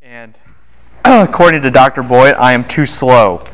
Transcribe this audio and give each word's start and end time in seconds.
And 0.00 0.36
according 1.04 1.62
to 1.62 1.72
Dr. 1.72 2.04
Boyd, 2.04 2.34
I 2.34 2.52
am 2.52 2.66
too 2.68 2.86
slow. 2.86 3.44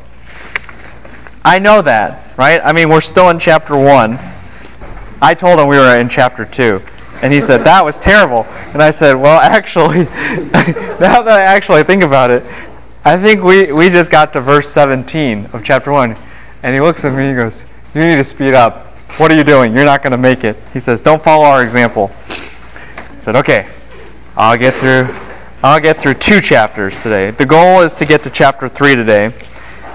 I 1.43 1.57
know 1.57 1.81
that, 1.81 2.37
right? 2.37 2.61
I 2.63 2.71
mean, 2.71 2.87
we're 2.87 3.01
still 3.01 3.31
in 3.31 3.39
chapter 3.39 3.75
1. 3.75 4.19
I 5.23 5.33
told 5.33 5.59
him 5.59 5.67
we 5.67 5.77
were 5.77 5.97
in 5.97 6.07
chapter 6.07 6.45
2. 6.45 6.79
And 7.23 7.33
he 7.33 7.41
said, 7.41 7.63
that 7.63 7.83
was 7.83 7.99
terrible. 7.99 8.43
And 8.73 8.83
I 8.83 8.91
said, 8.91 9.15
well, 9.15 9.39
actually, 9.43 10.03
now 10.05 11.23
that 11.23 11.29
I 11.29 11.41
actually 11.41 11.81
think 11.83 12.03
about 12.03 12.29
it, 12.29 12.45
I 13.03 13.17
think 13.17 13.41
we, 13.41 13.71
we 13.71 13.89
just 13.89 14.11
got 14.11 14.31
to 14.33 14.41
verse 14.41 14.69
17 14.69 15.47
of 15.47 15.63
chapter 15.63 15.91
1. 15.91 16.15
And 16.61 16.75
he 16.75 16.79
looks 16.79 17.03
at 17.05 17.13
me 17.13 17.23
and 17.25 17.35
he 17.35 17.43
goes, 17.43 17.63
you 17.95 18.05
need 18.05 18.17
to 18.17 18.23
speed 18.23 18.53
up. 18.53 18.85
What 19.17 19.31
are 19.31 19.35
you 19.35 19.43
doing? 19.43 19.75
You're 19.75 19.85
not 19.85 20.03
going 20.03 20.11
to 20.11 20.17
make 20.17 20.43
it. 20.43 20.57
He 20.73 20.79
says, 20.79 21.01
don't 21.01 21.23
follow 21.23 21.45
our 21.45 21.63
example. 21.63 22.11
I 22.29 23.21
said, 23.23 23.35
okay, 23.35 23.67
I'll 24.35 24.57
get 24.57 24.75
through 24.75 25.07
I'll 25.65 25.79
get 25.79 25.99
through 25.99 26.13
two 26.13 26.41
chapters 26.41 26.99
today. 26.99 27.31
The 27.31 27.45
goal 27.47 27.81
is 27.81 27.95
to 27.95 28.05
get 28.05 28.21
to 28.21 28.29
chapter 28.29 28.69
3 28.69 28.95
today 28.95 29.33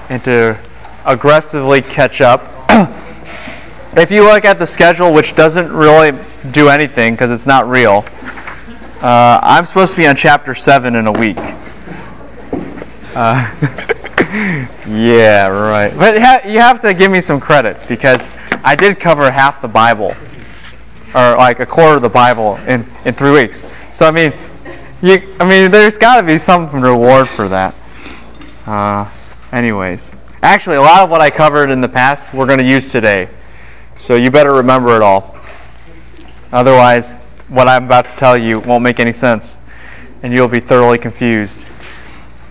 and 0.08 0.22
to 0.24 0.58
aggressively 1.06 1.80
catch 1.80 2.20
up. 2.20 2.42
if 3.96 4.10
you 4.10 4.24
look 4.24 4.44
at 4.44 4.58
the 4.58 4.66
schedule, 4.66 5.12
which 5.12 5.36
doesn't 5.36 5.70
really 5.70 6.18
do 6.50 6.68
anything 6.68 7.14
because 7.14 7.30
it's 7.30 7.46
not 7.46 7.68
real, 7.68 8.04
uh, 9.00 9.38
I'm 9.44 9.64
supposed 9.64 9.92
to 9.92 9.96
be 9.96 10.08
on 10.08 10.16
chapter 10.16 10.56
7 10.56 10.96
in 10.96 11.06
a 11.06 11.12
week. 11.12 11.38
Uh, 13.14 13.48
yeah, 14.88 15.46
right. 15.46 15.96
But 15.96 16.20
ha- 16.20 16.40
you 16.44 16.58
have 16.58 16.80
to 16.80 16.92
give 16.92 17.12
me 17.12 17.20
some 17.20 17.38
credit 17.38 17.80
because 17.86 18.28
I 18.64 18.74
did 18.74 18.98
cover 18.98 19.30
half 19.30 19.62
the 19.62 19.68
Bible, 19.68 20.16
or 21.14 21.36
like 21.36 21.60
a 21.60 21.66
quarter 21.66 21.94
of 21.94 22.02
the 22.02 22.08
Bible 22.08 22.56
in, 22.66 22.84
in 23.04 23.14
three 23.14 23.30
weeks. 23.30 23.64
So, 23.92 24.08
I 24.08 24.10
mean, 24.10 24.32
you, 25.02 25.34
I 25.40 25.48
mean, 25.48 25.70
there's 25.70 25.96
got 25.96 26.20
to 26.20 26.26
be 26.26 26.38
some 26.38 26.70
reward 26.70 27.28
for 27.28 27.48
that. 27.48 27.74
Uh, 28.66 29.10
anyways, 29.52 30.12
actually, 30.42 30.76
a 30.76 30.80
lot 30.82 31.02
of 31.02 31.10
what 31.10 31.20
I 31.20 31.30
covered 31.30 31.70
in 31.70 31.80
the 31.80 31.88
past 31.88 32.32
we're 32.34 32.46
going 32.46 32.58
to 32.58 32.66
use 32.66 32.90
today, 32.90 33.30
so 33.96 34.14
you 34.14 34.30
better 34.30 34.52
remember 34.52 34.96
it 34.96 35.02
all. 35.02 35.36
Otherwise, 36.52 37.14
what 37.48 37.68
I'm 37.68 37.86
about 37.86 38.04
to 38.06 38.16
tell 38.16 38.36
you 38.36 38.60
won't 38.60 38.82
make 38.82 39.00
any 39.00 39.12
sense, 39.12 39.58
and 40.22 40.32
you'll 40.32 40.48
be 40.48 40.60
thoroughly 40.60 40.98
confused, 40.98 41.64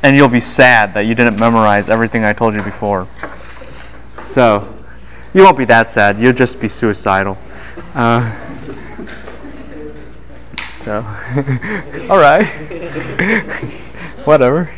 and 0.01 0.15
you'll 0.15 0.27
be 0.27 0.39
sad 0.39 0.93
that 0.95 1.01
you 1.01 1.13
didn't 1.13 1.37
memorize 1.37 1.87
everything 1.87 2.25
I 2.25 2.33
told 2.33 2.55
you 2.55 2.63
before. 2.63 3.07
So, 4.23 4.75
you 5.33 5.43
won't 5.43 5.57
be 5.57 5.65
that 5.65 5.91
sad. 5.91 6.19
You'll 6.19 6.33
just 6.33 6.59
be 6.59 6.67
suicidal. 6.67 7.37
Uh, 7.93 8.35
so, 10.89 11.05
all 12.09 12.17
right, 12.17 12.45
whatever. 14.25 14.73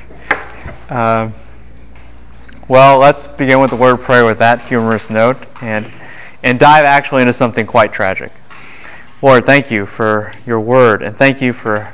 Um, 0.90 1.34
well, 2.68 3.00
let's 3.00 3.28
begin 3.28 3.62
with 3.62 3.70
the 3.70 3.78
word 3.78 4.02
prayer 4.02 4.26
with 4.26 4.38
that 4.40 4.60
humorous 4.64 5.10
note, 5.10 5.38
and 5.62 5.90
and 6.44 6.60
dive 6.60 6.84
actually 6.84 7.22
into 7.22 7.32
something 7.32 7.66
quite 7.66 7.94
tragic. 7.94 8.34
Lord, 9.22 9.46
thank 9.46 9.72
you 9.72 9.86
for 9.86 10.34
your 10.46 10.60
word, 10.60 11.02
and 11.02 11.18
thank 11.18 11.42
you 11.42 11.54
for 11.54 11.94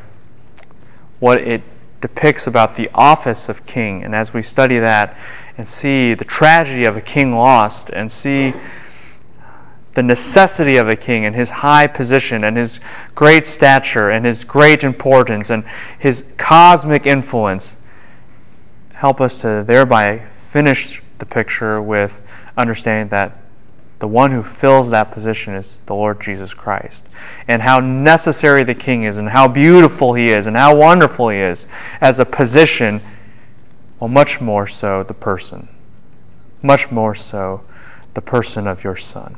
what 1.20 1.40
it 1.40 1.62
depicts 2.02 2.48
about 2.48 2.76
the 2.76 2.90
office 2.96 3.50
of 3.50 3.68
king. 3.68 4.04
And 4.04 4.16
as 4.16 4.34
we 4.34 4.42
study 4.42 4.80
that 4.80 5.16
and 5.60 5.70
see 5.70 6.16
the 6.16 6.26
tragedy 6.26 6.86
of 6.86 6.98
a 6.98 7.02
king 7.02 7.36
lost, 7.36 7.92
and 7.92 8.12
see 8.12 8.56
the 9.98 10.04
necessity 10.04 10.78
of 10.78 10.88
a 10.88 10.96
king 10.96 11.26
and 11.26 11.36
his 11.36 11.50
high 11.50 11.88
position 11.88 12.44
and 12.44 12.56
his 12.56 12.80
great 13.16 13.48
stature 13.48 14.12
and 14.12 14.28
his 14.28 14.44
great 14.44 14.84
importance 14.84 15.50
and 15.50 15.64
his 15.98 16.24
cosmic 16.38 17.08
influence, 17.08 17.78
help 18.94 19.20
us 19.20 19.42
to 19.42 19.64
thereby 19.66 20.24
finish 20.52 21.02
the 21.18 21.26
picture 21.26 21.82
with 21.82 22.14
understanding 22.56 23.10
that 23.10 23.40
the 23.98 24.08
one 24.08 24.30
who 24.30 24.44
fills 24.44 24.88
that 24.90 25.12
position 25.12 25.56
is 25.56 25.78
the 25.88 25.96
Lord 25.96 26.22
Jesus 26.22 26.54
Christ. 26.54 27.04
And 27.48 27.64
how 27.64 27.80
necessary 27.80 28.64
the 28.64 28.76
king 28.76 29.02
is, 29.02 29.18
and 29.18 29.28
how 29.28 29.48
beautiful 29.48 30.14
he 30.14 30.26
is, 30.26 30.46
and 30.46 30.56
how 30.56 30.76
wonderful 30.76 31.30
he 31.30 31.40
is 31.40 31.66
as 32.02 32.20
a 32.20 32.26
position, 32.26 33.02
well, 34.00 34.10
much 34.10 34.40
more 34.40 34.68
so 34.68 35.02
the 35.02 35.16
person. 35.16 35.68
Much 36.62 36.92
more 36.92 37.16
so 37.16 37.64
the 38.14 38.22
person 38.22 38.68
of 38.68 38.84
your 38.84 38.96
Son. 38.96 39.36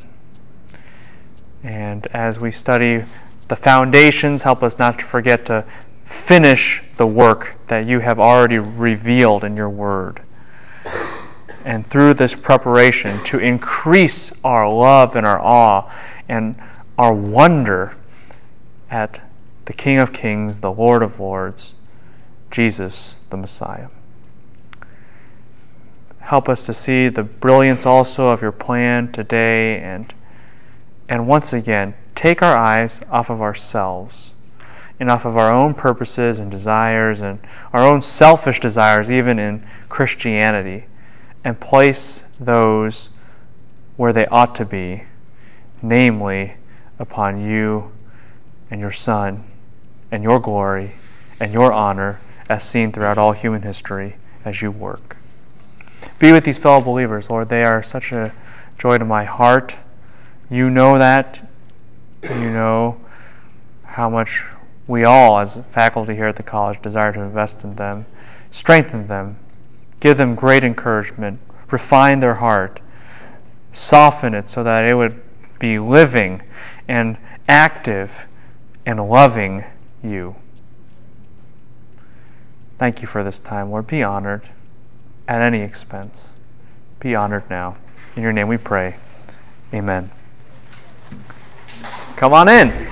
And 1.63 2.07
as 2.07 2.39
we 2.39 2.51
study 2.51 3.03
the 3.47 3.55
foundations, 3.55 4.43
help 4.43 4.63
us 4.63 4.79
not 4.79 4.99
to 4.99 5.05
forget 5.05 5.45
to 5.47 5.65
finish 6.05 6.81
the 6.97 7.07
work 7.07 7.55
that 7.67 7.85
you 7.85 7.99
have 7.99 8.19
already 8.19 8.57
revealed 8.57 9.43
in 9.43 9.55
your 9.55 9.69
word. 9.69 10.21
And 11.65 11.87
through 11.89 12.15
this 12.15 12.35
preparation, 12.35 13.23
to 13.25 13.39
increase 13.39 14.31
our 14.43 14.71
love 14.71 15.15
and 15.15 15.25
our 15.25 15.39
awe 15.39 15.91
and 16.27 16.55
our 16.97 17.13
wonder 17.13 17.95
at 18.89 19.21
the 19.65 19.73
King 19.73 19.99
of 19.99 20.13
Kings, 20.13 20.57
the 20.57 20.71
Lord 20.71 21.03
of 21.03 21.19
Lords, 21.19 21.73
Jesus 22.49 23.19
the 23.29 23.37
Messiah. 23.37 23.89
Help 26.19 26.49
us 26.49 26.65
to 26.65 26.73
see 26.73 27.07
the 27.07 27.23
brilliance 27.23 27.85
also 27.85 28.29
of 28.29 28.41
your 28.41 28.51
plan 28.51 29.11
today 29.11 29.79
and 29.79 30.13
and 31.09 31.27
once 31.27 31.51
again 31.51 31.93
take 32.15 32.41
our 32.41 32.55
eyes 32.55 33.01
off 33.09 33.29
of 33.29 33.41
ourselves 33.41 34.31
and 34.99 35.09
off 35.09 35.25
of 35.25 35.35
our 35.35 35.53
own 35.53 35.73
purposes 35.73 36.39
and 36.39 36.51
desires 36.51 37.21
and 37.21 37.39
our 37.73 37.83
own 37.83 38.01
selfish 38.01 38.59
desires, 38.59 39.09
even 39.09 39.39
in 39.39 39.65
Christianity, 39.87 40.85
and 41.43 41.59
place 41.59 42.23
those 42.39 43.09
where 43.95 44.13
they 44.13 44.25
ought 44.27 44.53
to 44.55 44.65
be, 44.65 45.03
namely 45.81 46.53
upon 46.99 47.41
you 47.41 47.91
and 48.69 48.79
your 48.79 48.91
Son 48.91 49.43
and 50.11 50.21
your 50.21 50.39
glory 50.39 50.95
and 51.39 51.53
your 51.53 51.71
honor 51.71 52.19
as 52.49 52.63
seen 52.63 52.91
throughout 52.91 53.17
all 53.17 53.31
human 53.31 53.61
history 53.61 54.15
as 54.43 54.61
you 54.61 54.69
work. 54.69 55.15
Be 56.19 56.31
with 56.31 56.43
these 56.43 56.57
fellow 56.57 56.81
believers, 56.81 57.29
Lord. 57.29 57.49
They 57.49 57.63
are 57.63 57.81
such 57.81 58.11
a 58.11 58.33
joy 58.77 58.97
to 58.97 59.05
my 59.05 59.23
heart. 59.23 59.75
You 60.49 60.69
know 60.69 60.97
that. 60.97 61.47
You 62.23 62.51
know 62.51 62.99
how 63.83 64.09
much 64.09 64.43
we 64.87 65.03
all, 65.03 65.39
as 65.39 65.59
faculty 65.71 66.15
here 66.15 66.27
at 66.27 66.35
the 66.35 66.43
college, 66.43 66.81
desire 66.81 67.13
to 67.13 67.21
invest 67.21 67.63
in 67.63 67.75
them, 67.75 68.05
strengthen 68.51 69.07
them, 69.07 69.37
give 69.99 70.17
them 70.17 70.35
great 70.35 70.63
encouragement, 70.63 71.39
refine 71.69 72.19
their 72.19 72.35
heart, 72.35 72.81
soften 73.71 74.33
it 74.33 74.49
so 74.49 74.63
that 74.63 74.83
it 74.89 74.95
would 74.95 75.21
be 75.59 75.77
living 75.77 76.41
and 76.87 77.17
active 77.47 78.25
and 78.85 79.09
loving 79.09 79.63
you. 80.03 80.35
Thank 82.79 83.01
you 83.01 83.07
for 83.07 83.23
this 83.23 83.39
time, 83.39 83.69
Lord. 83.69 83.87
Be 83.87 84.03
honored 84.03 84.49
at 85.27 85.41
any 85.41 85.59
expense. 85.59 86.23
Be 86.99 87.13
honored 87.13 87.49
now. 87.49 87.77
In 88.15 88.23
your 88.23 88.33
name 88.33 88.47
we 88.47 88.57
pray. 88.57 88.95
Amen. 89.73 90.09
Come 92.19 92.33
on 92.33 92.49
in. 92.49 92.89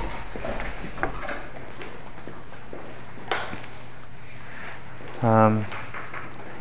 Um, 5.21 5.65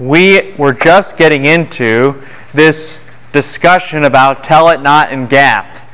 we 0.00 0.52
were 0.58 0.72
just 0.72 1.16
getting 1.16 1.44
into 1.44 2.20
this 2.54 2.98
discussion 3.32 4.02
about 4.02 4.42
tell 4.42 4.68
it 4.70 4.80
not 4.80 5.12
in 5.12 5.28
Gath, 5.28 5.88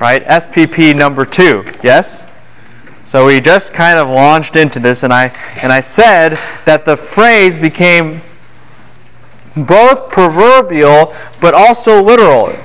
right? 0.00 0.24
SPP 0.24 0.96
number 0.96 1.26
two, 1.26 1.62
yes? 1.82 2.26
So 3.02 3.26
we 3.26 3.38
just 3.38 3.74
kind 3.74 3.98
of 3.98 4.08
launched 4.08 4.56
into 4.56 4.80
this, 4.80 5.02
and 5.02 5.12
I 5.12 5.26
and 5.62 5.70
I 5.70 5.80
said 5.80 6.40
that 6.64 6.86
the 6.86 6.96
phrase 6.96 7.58
became 7.58 8.22
both 9.54 10.08
proverbial 10.08 11.14
but 11.42 11.52
also 11.52 12.02
literal. 12.02 12.56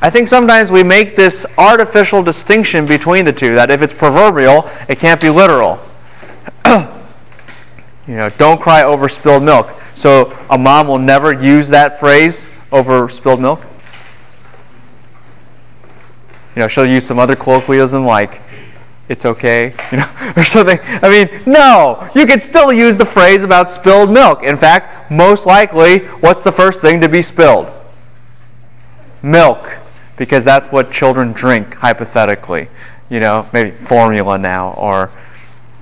I 0.00 0.10
think 0.10 0.28
sometimes 0.28 0.70
we 0.70 0.84
make 0.84 1.16
this 1.16 1.44
artificial 1.56 2.22
distinction 2.22 2.86
between 2.86 3.24
the 3.24 3.32
two 3.32 3.56
that 3.56 3.70
if 3.70 3.82
it's 3.82 3.92
proverbial, 3.92 4.70
it 4.88 5.00
can't 5.00 5.20
be 5.20 5.28
literal. 5.28 5.80
you 6.66 6.86
know, 8.06 8.28
don't 8.38 8.60
cry 8.60 8.84
over 8.84 9.08
spilled 9.08 9.42
milk. 9.42 9.70
So 9.96 10.36
a 10.50 10.58
mom 10.58 10.86
will 10.86 11.00
never 11.00 11.32
use 11.32 11.68
that 11.68 11.98
phrase 11.98 12.46
over 12.70 13.08
spilled 13.08 13.40
milk. 13.40 13.60
You 16.54 16.60
know, 16.62 16.68
she'll 16.68 16.86
use 16.86 17.04
some 17.04 17.18
other 17.18 17.34
colloquialism 17.34 18.04
like 18.06 18.40
it's 19.08 19.24
okay, 19.24 19.74
you 19.90 19.98
know, 19.98 20.32
or 20.36 20.44
something. 20.44 20.78
I 20.84 21.08
mean, 21.08 21.42
no, 21.44 22.08
you 22.14 22.24
can 22.24 22.38
still 22.40 22.72
use 22.72 22.96
the 22.98 23.06
phrase 23.06 23.42
about 23.42 23.68
spilled 23.68 24.12
milk. 24.12 24.44
In 24.44 24.56
fact, 24.56 25.10
most 25.10 25.44
likely, 25.44 25.98
what's 26.20 26.42
the 26.42 26.52
first 26.52 26.80
thing 26.80 27.00
to 27.00 27.08
be 27.08 27.20
spilled? 27.20 27.72
Milk 29.22 29.68
because 30.18 30.44
that's 30.44 30.68
what 30.68 30.92
children 30.92 31.32
drink 31.32 31.74
hypothetically. 31.74 32.68
You 33.08 33.20
know, 33.20 33.48
maybe 33.52 33.70
formula 33.70 34.36
now 34.36 34.72
or 34.72 35.10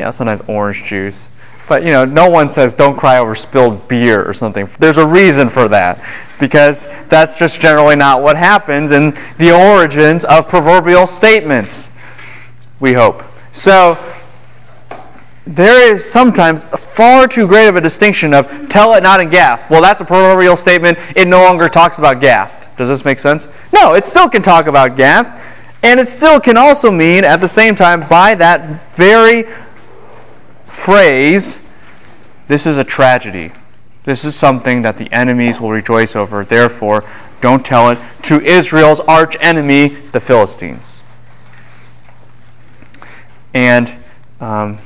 know, 0.05 0.11
sometimes 0.11 0.41
orange 0.49 0.85
juice. 0.85 1.29
But 1.69 1.83
you 1.83 1.91
know, 1.91 2.05
no 2.05 2.31
one 2.31 2.49
says 2.49 2.75
don't 2.75 2.97
cry 2.97 3.19
over 3.19 3.35
spilled 3.35 3.88
beer 3.88 4.25
or 4.25 4.33
something. 4.33 4.69
There's 4.79 4.99
a 4.99 5.06
reason 5.06 5.49
for 5.49 5.67
that, 5.69 6.05
because 6.38 6.87
that's 7.09 7.35
just 7.35 7.61
generally 7.61 7.97
not 7.97 8.23
what 8.23 8.37
happens 8.37 8.93
in 8.93 9.19
the 9.38 9.50
origins 9.50 10.25
of 10.25 10.49
proverbial 10.49 11.06
statements. 11.06 11.91
We 12.79 12.93
hope. 12.93 13.25
So 13.53 13.99
there 15.44 15.93
is 15.93 16.05
sometimes 16.05 16.67
far 16.67 17.27
too 17.27 17.49
great 17.49 17.69
of 17.69 17.77
a 17.77 17.81
distinction 17.81 18.33
of 18.33 18.69
tell 18.69 18.94
it 18.94 19.03
not 19.03 19.21
in 19.21 19.31
Gath. 19.31 19.69
Well, 19.71 19.83
that's 19.83 20.00
a 20.00 20.05
proverbial 20.05 20.56
statement. 20.56 20.99
It 21.17 21.27
no 21.27 21.43
longer 21.43 21.69
talks 21.69 21.99
about 21.99 22.21
Gath. 22.21 22.56
Does 22.76 22.88
this 22.88 23.05
make 23.05 23.19
sense? 23.19 23.49
No, 23.73 23.94
it 23.94 24.06
still 24.06 24.28
can 24.28 24.43
talk 24.43 24.67
about 24.67 24.96
Gath, 24.96 25.40
and 25.82 25.99
it 25.99 26.08
still 26.08 26.40
can 26.40 26.56
also 26.56 26.90
mean 26.90 27.25
at 27.25 27.40
the 27.40 27.49
same 27.49 27.75
time 27.75 28.06
by 28.08 28.34
that 28.34 28.94
very 28.94 29.46
phrase, 30.67 31.61
this 32.49 32.67
is 32.67 32.78
a 32.78 32.84
tragedy. 32.84 33.52
This 34.05 34.25
is 34.25 34.37
something 34.37 34.82
that 34.82 34.99
the 34.99 35.12
enemies 35.12 35.61
will 35.61 35.70
rejoice 35.70 36.14
over. 36.14 36.44
Therefore, 36.44 37.05
don't 37.40 37.64
tell 37.64 37.90
it 37.90 37.99
to 38.23 38.40
Israel's 38.40 39.00
arch 39.00 39.37
enemy, 39.40 39.99
the 40.12 40.20
Philistines. 40.20 41.02
And 43.52 43.93
um, 44.40 44.78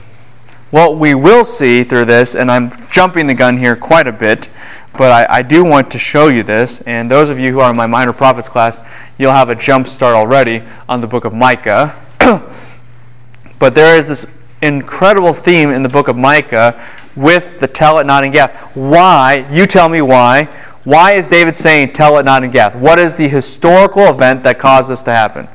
what 0.71 0.97
we 0.97 1.15
will 1.15 1.45
see 1.45 1.85
through 1.85 2.07
this, 2.07 2.35
and 2.35 2.51
I'm 2.51 2.89
jumping 2.91 3.27
the 3.27 3.35
gun 3.35 3.59
here 3.59 3.77
quite 3.77 4.07
a 4.07 4.13
bit, 4.13 4.49
but 4.95 5.13
I, 5.31 5.39
I, 5.39 5.43
do 5.43 5.65
want 5.65 5.91
to 5.93 5.99
show 5.99 6.29
you 6.29 6.43
this. 6.43 6.81
And 6.83 7.11
those 7.11 7.31
of 7.31 7.39
you 7.39 7.53
who 7.53 7.61
are 7.61 7.71
in 7.71 7.77
my 7.77 7.87
minor 7.87 8.13
prophets 8.13 8.49
class, 8.49 8.83
you'll 9.19 9.33
have 9.33 9.49
a 9.49 9.55
jump 9.55 9.87
start 9.87 10.15
already 10.15 10.63
on 10.89 11.01
the 11.01 11.07
book 11.07 11.25
of 11.25 11.33
Micah. 11.33 11.95
but 13.59 13.75
there 13.75 13.99
is 13.99 14.09
this 14.09 14.27
incredible 14.63 15.33
theme 15.33 15.71
in 15.71 15.83
the 15.83 15.89
book 15.89 16.09
of 16.09 16.17
Micah 16.17 16.85
with 17.17 17.59
the 17.61 17.69
tell 17.69 17.99
it 17.99 18.07
not 18.07 18.25
in 18.25 18.33
Gath. 18.33 18.53
Why? 18.75 19.47
You 19.51 19.67
tell 19.67 19.89
me 19.89 20.03
why. 20.03 20.45
Why 20.85 21.13
is 21.13 21.29
David 21.29 21.57
saying 21.57 21.93
tell 21.93 22.19
it 22.19 22.25
not 22.25 22.43
in 22.43 22.51
Gath? 22.51 22.75
What 22.75 22.99
is 22.99 23.17
the 23.17 23.29
historical 23.29 24.09
event 24.09 24.43
that 24.45 24.59
caused 24.59 24.89
this 24.89 25.03
to 25.05 25.13
happen? 25.13 25.49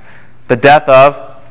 The 0.47 0.55
death 0.55 0.87
of 0.87 1.41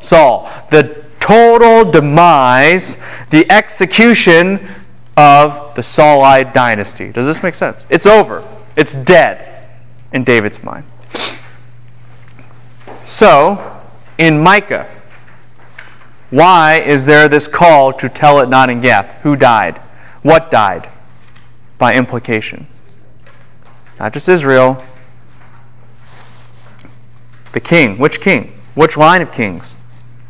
Saul. 0.00 0.50
The 0.70 1.04
total 1.20 1.90
demise, 1.90 2.98
the 3.30 3.50
execution 3.50 4.68
of 5.16 5.74
the 5.74 5.82
Saulite 5.82 6.52
dynasty. 6.52 7.10
Does 7.10 7.26
this 7.26 7.42
make 7.42 7.54
sense? 7.54 7.86
It's 7.88 8.06
over. 8.06 8.46
It's 8.76 8.92
dead 8.92 9.68
in 10.12 10.24
David's 10.24 10.62
mind. 10.62 10.84
So, 13.04 13.80
in 14.18 14.42
Micah, 14.42 14.90
why 16.30 16.80
is 16.80 17.04
there 17.04 17.28
this 17.28 17.48
call 17.48 17.92
to 17.94 18.08
tell 18.08 18.40
it 18.40 18.48
not 18.48 18.68
in 18.68 18.80
Gath? 18.80 19.22
Who 19.22 19.36
died? 19.36 19.80
What 20.22 20.50
died? 20.50 20.88
By 21.78 21.94
implication. 21.94 22.66
Not 23.98 24.12
just 24.12 24.28
Israel. 24.28 24.82
The 27.52 27.60
king. 27.60 27.98
Which 27.98 28.20
king? 28.20 28.52
Which 28.74 28.96
line 28.96 29.22
of 29.22 29.32
kings? 29.32 29.76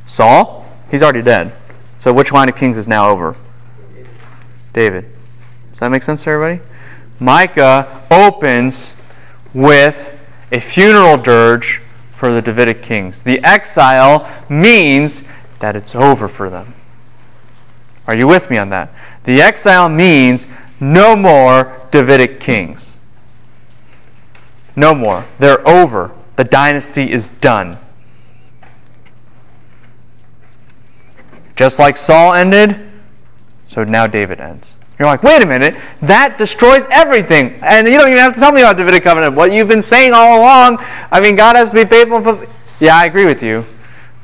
Saul? 0.07 0.67
He's 0.91 1.03
already 1.03 1.23
dead. 1.23 1.55
So 1.99 2.13
which 2.13 2.31
line 2.31 2.49
of 2.49 2.57
kings 2.57 2.77
is 2.77 2.87
now 2.87 3.09
over? 3.11 3.35
David. 4.77 5.07
Does 5.71 5.81
that 5.81 5.91
make 5.91 6.03
sense 6.03 6.23
to 6.25 6.31
everybody? 6.31 6.61
Micah 7.19 8.05
opens 8.11 8.93
with 9.55 10.11
a 10.53 10.61
funeral 10.61 11.17
dirge 11.17 11.81
for 12.15 12.31
the 12.31 12.43
Davidic 12.43 12.83
kings. 12.83 13.23
The 13.23 13.43
exile 13.43 14.31
means 14.51 15.23
that 15.61 15.77
it's 15.77 15.95
over 15.95 16.29
for 16.29 16.51
them. 16.51 16.75
Are 18.07 18.15
you 18.15 18.27
with 18.27 18.51
me 18.51 18.59
on 18.59 18.69
that? 18.69 18.93
The 19.25 19.41
exile 19.41 19.89
means 19.89 20.47
no 20.79 21.17
more 21.17 21.89
Davidic 21.91 22.39
kings. 22.39 22.99
No 24.77 24.95
more. 24.95 25.25
They're 25.39 25.67
over. 25.67 26.13
The 26.37 26.45
dynasty 26.45 27.11
is 27.11 27.31
done. 27.41 27.79
Just 31.57 31.79
like 31.79 31.97
Saul 31.97 32.35
ended, 32.35 32.87
so 33.67 33.85
now 33.85 34.07
David 34.07 34.41
ends. 34.41 34.77
You're 34.99 35.09
like, 35.09 35.23
wait 35.23 35.43
a 35.43 35.47
minute, 35.47 35.77
that 36.03 36.39
destroys 36.39 36.85
everything. 36.91 37.59
And 37.63 37.87
you 37.87 37.99
don't 37.99 38.09
even 38.09 38.19
have 38.19 38.35
to 38.35 38.41
tell 38.41 38.53
me 38.53 38.63
about 38.63 38.77
the 38.77 38.83
Davidic 38.85 39.03
covenant. 39.03 39.35
What 39.35 39.53
you've 39.53 39.69
been 39.69 39.83
saying 39.83 40.13
all 40.15 40.41
along, 40.41 40.79
I 41.11 41.21
mean, 41.21 41.37
God 41.37 41.57
has 41.57 41.71
to 41.71 41.75
be 41.75 41.85
faithful. 41.85 42.47
Yeah, 42.81 42.97
I 42.97 43.05
agree 43.05 43.27
with 43.27 43.43
you. 43.43 43.65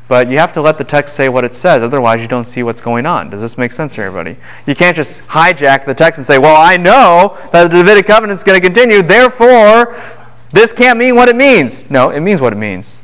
But 0.09 0.29
you 0.29 0.39
have 0.39 0.53
to 0.55 0.61
let 0.61 0.79
the 0.79 0.85
text 0.85 1.15
say 1.15 1.29
what 1.29 1.45
it 1.45 1.55
says, 1.55 1.83
otherwise, 1.83 2.21
you 2.21 2.29
don't 2.29 2.45
see 2.45 2.63
what's 2.63 2.81
going 2.81 3.07
on. 3.07 3.31
Does 3.31 3.41
this 3.41 3.57
make 3.57 3.73
sense 3.73 3.95
to 3.95 4.03
everybody? 4.03 4.37
You 4.67 4.75
can't 4.75 4.97
just 4.97 5.23
hijack 5.23 5.87
the 5.87 5.95
text 5.95 6.19
and 6.19 6.27
say, 6.27 6.39
well, 6.39 6.57
I 6.57 6.77
know 6.77 7.39
that 7.53 7.71
the 7.71 7.79
Davidic 7.79 8.07
covenant 8.07 8.39
is 8.39 8.45
going 8.45 8.61
to 8.61 8.67
continue, 8.67 9.03
therefore, 9.03 9.99
this 10.53 10.73
can't 10.73 10.99
mean 10.99 11.15
what 11.15 11.29
it 11.31 11.37
means. 11.37 11.89
No, 11.89 12.11
it 12.11 12.21
means 12.21 12.43
what 12.43 12.53
it 12.53 12.57
means. 12.57 12.99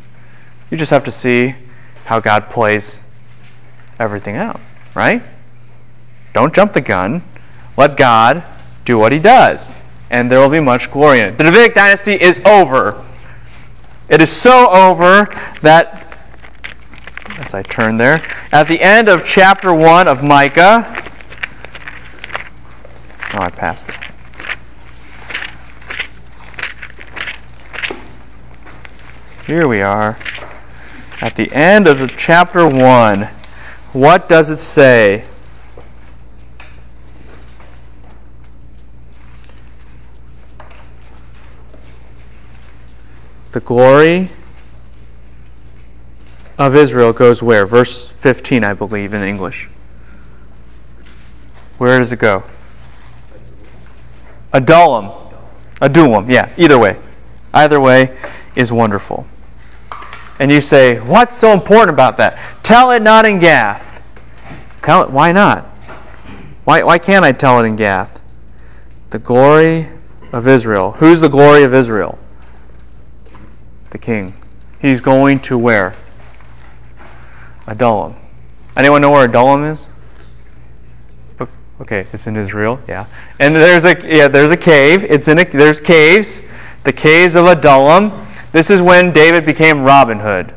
You 0.70 0.76
just 0.76 0.90
have 0.90 1.04
to 1.04 1.12
see 1.12 1.54
how 2.04 2.20
God 2.20 2.50
plays 2.50 3.00
everything 3.98 4.36
out, 4.36 4.60
right? 4.94 5.22
Don't 6.32 6.54
jump 6.54 6.72
the 6.72 6.80
gun. 6.80 7.22
Let 7.76 7.96
God 7.96 8.44
do 8.84 8.98
what 8.98 9.12
he 9.12 9.18
does, 9.18 9.80
and 10.10 10.30
there 10.30 10.40
will 10.40 10.48
be 10.48 10.60
much 10.60 10.90
glory 10.90 11.20
in 11.20 11.28
it. 11.28 11.38
The 11.38 11.44
Davidic 11.44 11.74
dynasty 11.74 12.14
is 12.14 12.40
over. 12.44 13.04
It 14.08 14.22
is 14.22 14.32
so 14.32 14.68
over 14.70 15.28
that 15.62 16.08
as 17.38 17.54
I 17.54 17.62
turn 17.62 17.96
there. 17.98 18.22
At 18.50 18.66
the 18.66 18.80
end 18.80 19.08
of 19.08 19.24
chapter 19.24 19.72
1 19.72 20.08
of 20.08 20.24
Micah, 20.24 21.04
oh, 23.34 23.38
I 23.38 23.50
passed 23.50 23.88
it. 23.90 23.96
Here 29.46 29.68
we 29.68 29.82
are. 29.82 30.18
At 31.20 31.36
the 31.36 31.52
end 31.52 31.86
of 31.86 32.16
chapter 32.16 32.66
1, 32.66 33.28
what 33.92 34.28
does 34.28 34.50
it 34.50 34.58
say? 34.58 35.24
The 43.52 43.60
glory 43.60 44.30
of 46.58 46.74
Israel 46.74 47.12
goes 47.12 47.42
where? 47.42 47.66
Verse 47.66 48.10
15, 48.10 48.64
I 48.64 48.74
believe, 48.74 49.14
in 49.14 49.22
English. 49.22 49.68
Where 51.78 51.98
does 51.98 52.12
it 52.12 52.18
go? 52.18 52.44
Adullam. 54.52 55.12
Adullam, 55.80 56.28
yeah, 56.28 56.52
either 56.58 56.78
way. 56.78 56.98
Either 57.54 57.80
way 57.80 58.16
is 58.56 58.72
wonderful. 58.72 59.26
And 60.40 60.50
you 60.52 60.60
say, 60.60 61.00
what's 61.00 61.36
so 61.36 61.52
important 61.52 61.90
about 61.90 62.16
that? 62.18 62.38
Tell 62.62 62.90
it 62.90 63.02
not 63.02 63.24
in 63.24 63.38
Gath. 63.38 64.02
Tell 64.82 65.02
it, 65.02 65.10
why 65.10 65.32
not? 65.32 65.64
Why, 66.64 66.82
why 66.82 66.98
can't 66.98 67.24
I 67.24 67.32
tell 67.32 67.60
it 67.60 67.64
in 67.64 67.76
Gath? 67.76 68.20
The 69.10 69.18
glory 69.18 69.88
of 70.32 70.46
Israel. 70.46 70.92
Who's 70.92 71.20
the 71.20 71.28
glory 71.28 71.62
of 71.62 71.72
Israel? 71.72 72.18
The 73.90 73.98
king. 73.98 74.34
He's 74.80 75.00
going 75.00 75.40
to 75.40 75.58
where? 75.58 75.94
Adullam. 77.66 78.16
Anyone 78.76 79.02
know 79.02 79.10
where 79.10 79.24
Adullam 79.24 79.64
is? 79.64 79.88
Okay, 81.80 82.06
it's 82.12 82.26
in 82.26 82.36
Israel. 82.36 82.80
Yeah, 82.88 83.06
and 83.38 83.54
there's 83.54 83.84
a 83.84 83.94
yeah 84.04 84.26
there's 84.26 84.50
a 84.50 84.56
cave. 84.56 85.04
It's 85.04 85.28
in 85.28 85.38
a 85.38 85.44
there's 85.44 85.80
caves. 85.80 86.42
The 86.84 86.92
caves 86.92 87.36
of 87.36 87.46
Adullam. 87.46 88.26
This 88.50 88.70
is 88.70 88.82
when 88.82 89.12
David 89.12 89.46
became 89.46 89.84
Robin 89.84 90.18
Hood. 90.18 90.54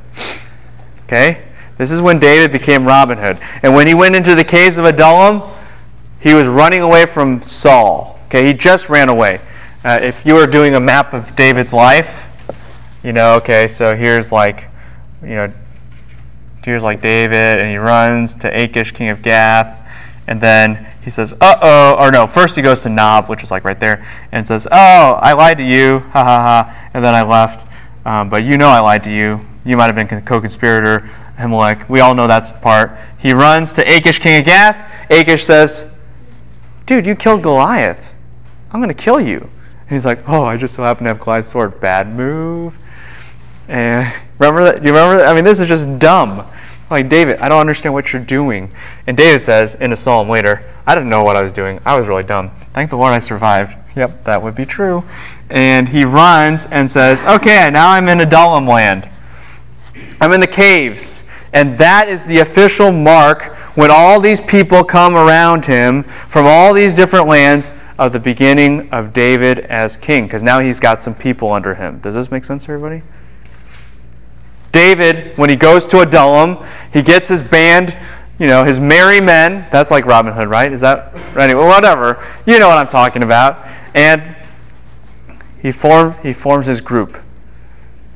Okay, 1.06 1.44
this 1.78 1.92
is 1.92 2.02
when 2.02 2.20
David 2.20 2.52
became 2.52 2.86
Robin 2.86 3.20
Hood, 3.20 3.40
and 3.62 3.76
when 3.76 3.86
he 3.86 3.94
went 3.94 4.16
into 4.16 4.34
the 4.34 4.44
caves 4.44 4.78
of 4.80 4.86
Adullam, 4.86 5.56
he 6.20 6.34
was 6.34 6.48
running 6.48 6.82
away 6.82 7.06
from 7.06 7.44
Saul. 7.44 8.20
Okay, 8.26 8.48
he 8.48 8.54
just 8.54 8.90
ran 8.90 9.10
away. 9.10 9.42
Uh, 9.84 10.00
if 10.02 10.26
you 10.26 10.34
were 10.34 10.48
doing 10.48 10.74
a 10.74 10.80
map 10.80 11.14
of 11.14 11.36
David's 11.36 11.74
life, 11.74 12.26
you 13.04 13.14
know, 13.14 13.36
okay, 13.36 13.68
so 13.68 13.96
here's 13.96 14.32
like, 14.32 14.68
you 15.22 15.36
know, 15.36 15.54
Here's 16.64 16.84
like 16.84 17.02
David, 17.02 17.58
and 17.58 17.72
he 17.72 17.78
runs 17.78 18.36
to 18.36 18.48
Achish, 18.48 18.92
king 18.92 19.10
of 19.10 19.24
Gath, 19.24 19.80
and 20.28 20.40
then 20.40 20.88
he 21.02 21.10
says, 21.10 21.34
"Uh 21.42 21.56
oh," 21.60 21.96
or 22.00 22.12
no. 22.12 22.28
First 22.28 22.56
he 22.56 22.62
goes 22.62 22.82
to 22.82 22.90
Nob, 22.90 23.30
which 23.30 23.42
is 23.42 23.50
like 23.50 23.64
right 23.64 23.80
there, 23.80 24.06
and 24.32 24.46
says, 24.46 24.68
"Oh, 24.72 25.20
I 25.22 25.34
lied 25.34 25.58
to 25.58 25.64
you, 25.64 26.00
ha 26.14 26.24
ha 26.24 26.42
ha," 26.42 26.90
and 26.94 27.04
then 27.04 27.16
I 27.16 27.24
left. 27.24 27.68
Um, 28.06 28.30
but 28.30 28.44
you 28.44 28.58
know 28.58 28.70
I 28.70 28.80
lied 28.80 29.04
to 29.06 29.12
you. 29.12 29.42
You 29.66 29.76
might 29.76 29.88
have 29.88 29.96
been 29.96 30.08
a 30.16 30.22
co-conspirator, 30.22 31.10
Ahimelech. 31.38 31.90
We 31.90 32.00
all 32.00 32.14
know 32.14 32.28
that's 32.28 32.52
the 32.52 32.60
part. 32.60 32.96
He 33.18 33.34
runs 33.34 33.74
to 33.74 33.82
Achish, 33.82 34.20
king 34.20 34.40
of 34.40 34.46
Gath. 34.46 34.78
Achish 35.10 35.46
says, 35.46 35.86
"Dude, 36.86 37.08
you 37.08 37.16
killed 37.16 37.42
Goliath. 37.42 38.14
I'm 38.72 38.80
going 38.80 38.96
to 38.96 39.04
kill 39.04 39.20
you." 39.20 39.40
And 39.40 39.90
he's 39.90 40.06
like, 40.06 40.30
"Oh, 40.30 40.46
I 40.46 40.58
just 40.58 40.76
so 40.76 40.84
happen 40.84 41.06
to 41.06 41.10
have 41.10 41.20
Goliath's 41.20 41.50
sword. 41.50 41.80
Bad 41.82 42.16
move." 42.16 42.76
And 43.72 44.14
remember 44.38 44.66
that? 44.66 44.84
You 44.84 44.90
remember? 44.90 45.18
That? 45.20 45.30
I 45.30 45.34
mean, 45.34 45.46
this 45.46 45.62
is 45.62 45.68
just 45.68 45.98
dumb. 45.98 46.46
Like, 46.90 47.08
David, 47.08 47.40
I 47.40 47.48
don't 47.48 47.62
understand 47.62 47.94
what 47.94 48.12
you're 48.12 48.22
doing. 48.22 48.70
And 49.08 49.16
David 49.16 49.42
says 49.42 49.76
in 49.76 49.94
a 49.94 49.96
psalm 49.96 50.28
later, 50.28 50.70
I 50.86 50.94
didn't 50.94 51.10
know 51.10 51.24
what 51.24 51.38
I 51.38 51.42
was 51.42 51.54
doing. 51.54 51.80
I 51.86 51.98
was 51.98 52.06
really 52.06 52.24
dumb. 52.24 52.52
Thank 52.74 52.90
the 52.90 52.98
Lord 52.98 53.14
I 53.14 53.20
survived. 53.20 53.78
Yep, 53.96 54.26
that 54.26 54.44
would 54.44 54.56
be 54.56 54.66
true. 54.66 55.06
And 55.50 55.88
he 55.88 56.04
runs 56.04 56.66
and 56.66 56.92
says, 56.92 57.24
Okay, 57.24 57.70
now 57.72 57.90
I'm 57.90 58.10
in 58.10 58.20
Adullam 58.20 58.68
land. 58.68 59.08
I'm 60.20 60.34
in 60.34 60.42
the 60.42 60.48
caves. 60.48 61.24
And 61.54 61.78
that 61.78 62.10
is 62.10 62.26
the 62.26 62.40
official 62.40 62.92
mark 62.92 63.56
when 63.76 63.90
all 63.90 64.20
these 64.20 64.42
people 64.42 64.84
come 64.84 65.16
around 65.16 65.66
him 65.66 66.04
from 66.28 66.46
all 66.46 66.74
these 66.74 66.94
different 66.94 67.26
lands 67.26 67.72
of 67.98 68.12
the 68.12 68.20
beginning 68.20 68.90
of 68.90 69.14
David 69.14 69.60
as 69.60 69.96
king. 69.96 70.26
Because 70.26 70.44
now 70.44 70.60
he's 70.60 70.80
got 70.80 71.02
some 71.02 71.16
people 71.16 71.54
under 71.54 71.74
him. 71.74 72.00
Does 72.00 72.16
this 72.16 72.32
make 72.32 72.44
sense, 72.44 72.66
everybody? 72.66 73.02
David, 74.72 75.38
when 75.38 75.50
he 75.50 75.56
goes 75.56 75.86
to 75.88 76.00
Adullam, 76.00 76.66
he 76.94 77.02
gets 77.02 77.28
his 77.28 77.42
band, 77.42 77.98
you 78.40 78.48
know, 78.48 78.64
his 78.64 78.80
merry 78.80 79.20
men. 79.20 79.68
That's 79.72 79.92
like 79.92 80.06
Robin 80.06 80.34
Hood, 80.34 80.48
right? 80.48 80.72
Is 80.72 80.82
that 80.82 81.16
anyway? 81.38 81.66
Whatever. 81.66 82.26
You 82.46 82.60
know 82.60 82.68
what 82.68 82.78
I'm 82.78 82.88
talking 82.88 83.24
about. 83.24 83.66
And 83.94 84.36
he 85.62 85.72
forms 85.72 86.18
he 86.20 86.34
forms 86.34 86.66
his 86.66 86.82
group, 86.82 87.18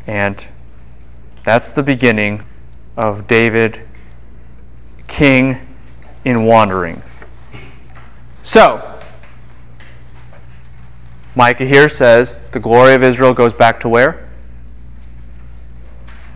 and 0.08 0.44
that's 1.44 1.70
the 1.70 1.84
beginning 1.84 2.44
of 2.98 3.28
David, 3.28 3.82
king 5.08 5.60
in 6.24 6.46
wandering. 6.46 7.04
So, 8.44 9.00
Micah 11.36 11.66
here 11.66 11.90
says 11.90 12.40
the 12.52 12.60
glory 12.60 12.96
of 12.96 13.04
Israel 13.04 13.34
goes 13.34 13.54
back 13.54 13.80
to 13.82 13.90
where? 13.90 14.25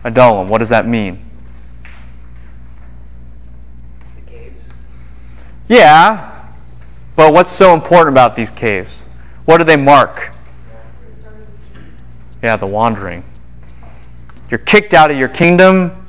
Adullam. 0.04 0.48
What 0.48 0.58
does 0.58 0.68
that 0.70 0.86
mean? 0.86 1.24
The 4.16 4.30
caves. 4.30 4.64
Yeah, 5.68 6.48
but 7.16 7.32
what's 7.32 7.52
so 7.52 7.74
important 7.74 8.14
about 8.14 8.36
these 8.36 8.50
caves? 8.50 9.02
What 9.44 9.58
do 9.58 9.64
they 9.64 9.76
mark? 9.76 10.32
Yeah, 12.42 12.56
the 12.56 12.66
wandering. 12.66 13.22
You're 14.50 14.58
kicked 14.58 14.94
out 14.94 15.10
of 15.10 15.18
your 15.18 15.28
kingdom. 15.28 16.06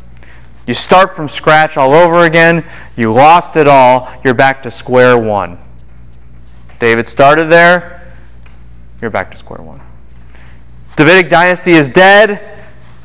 You 0.66 0.74
start 0.74 1.16
from 1.16 1.28
scratch 1.28 1.76
all 1.76 1.94
over 1.94 2.26
again. 2.26 2.66
You 2.96 3.12
lost 3.12 3.58
it 3.58 3.68
all. 3.68 4.12
You're 4.24 4.34
back 4.34 4.64
to 4.64 4.72
square 4.72 5.18
one. 5.18 5.58
David 6.80 7.10
started 7.10 7.52
there. 7.52 8.14
You're 9.02 9.12
back 9.12 9.32
to 9.32 9.38
square 9.38 9.62
one. 9.62 9.82
Davidic 10.96 11.30
dynasty 11.30 11.72
is 11.74 11.90
dead. 11.90 12.61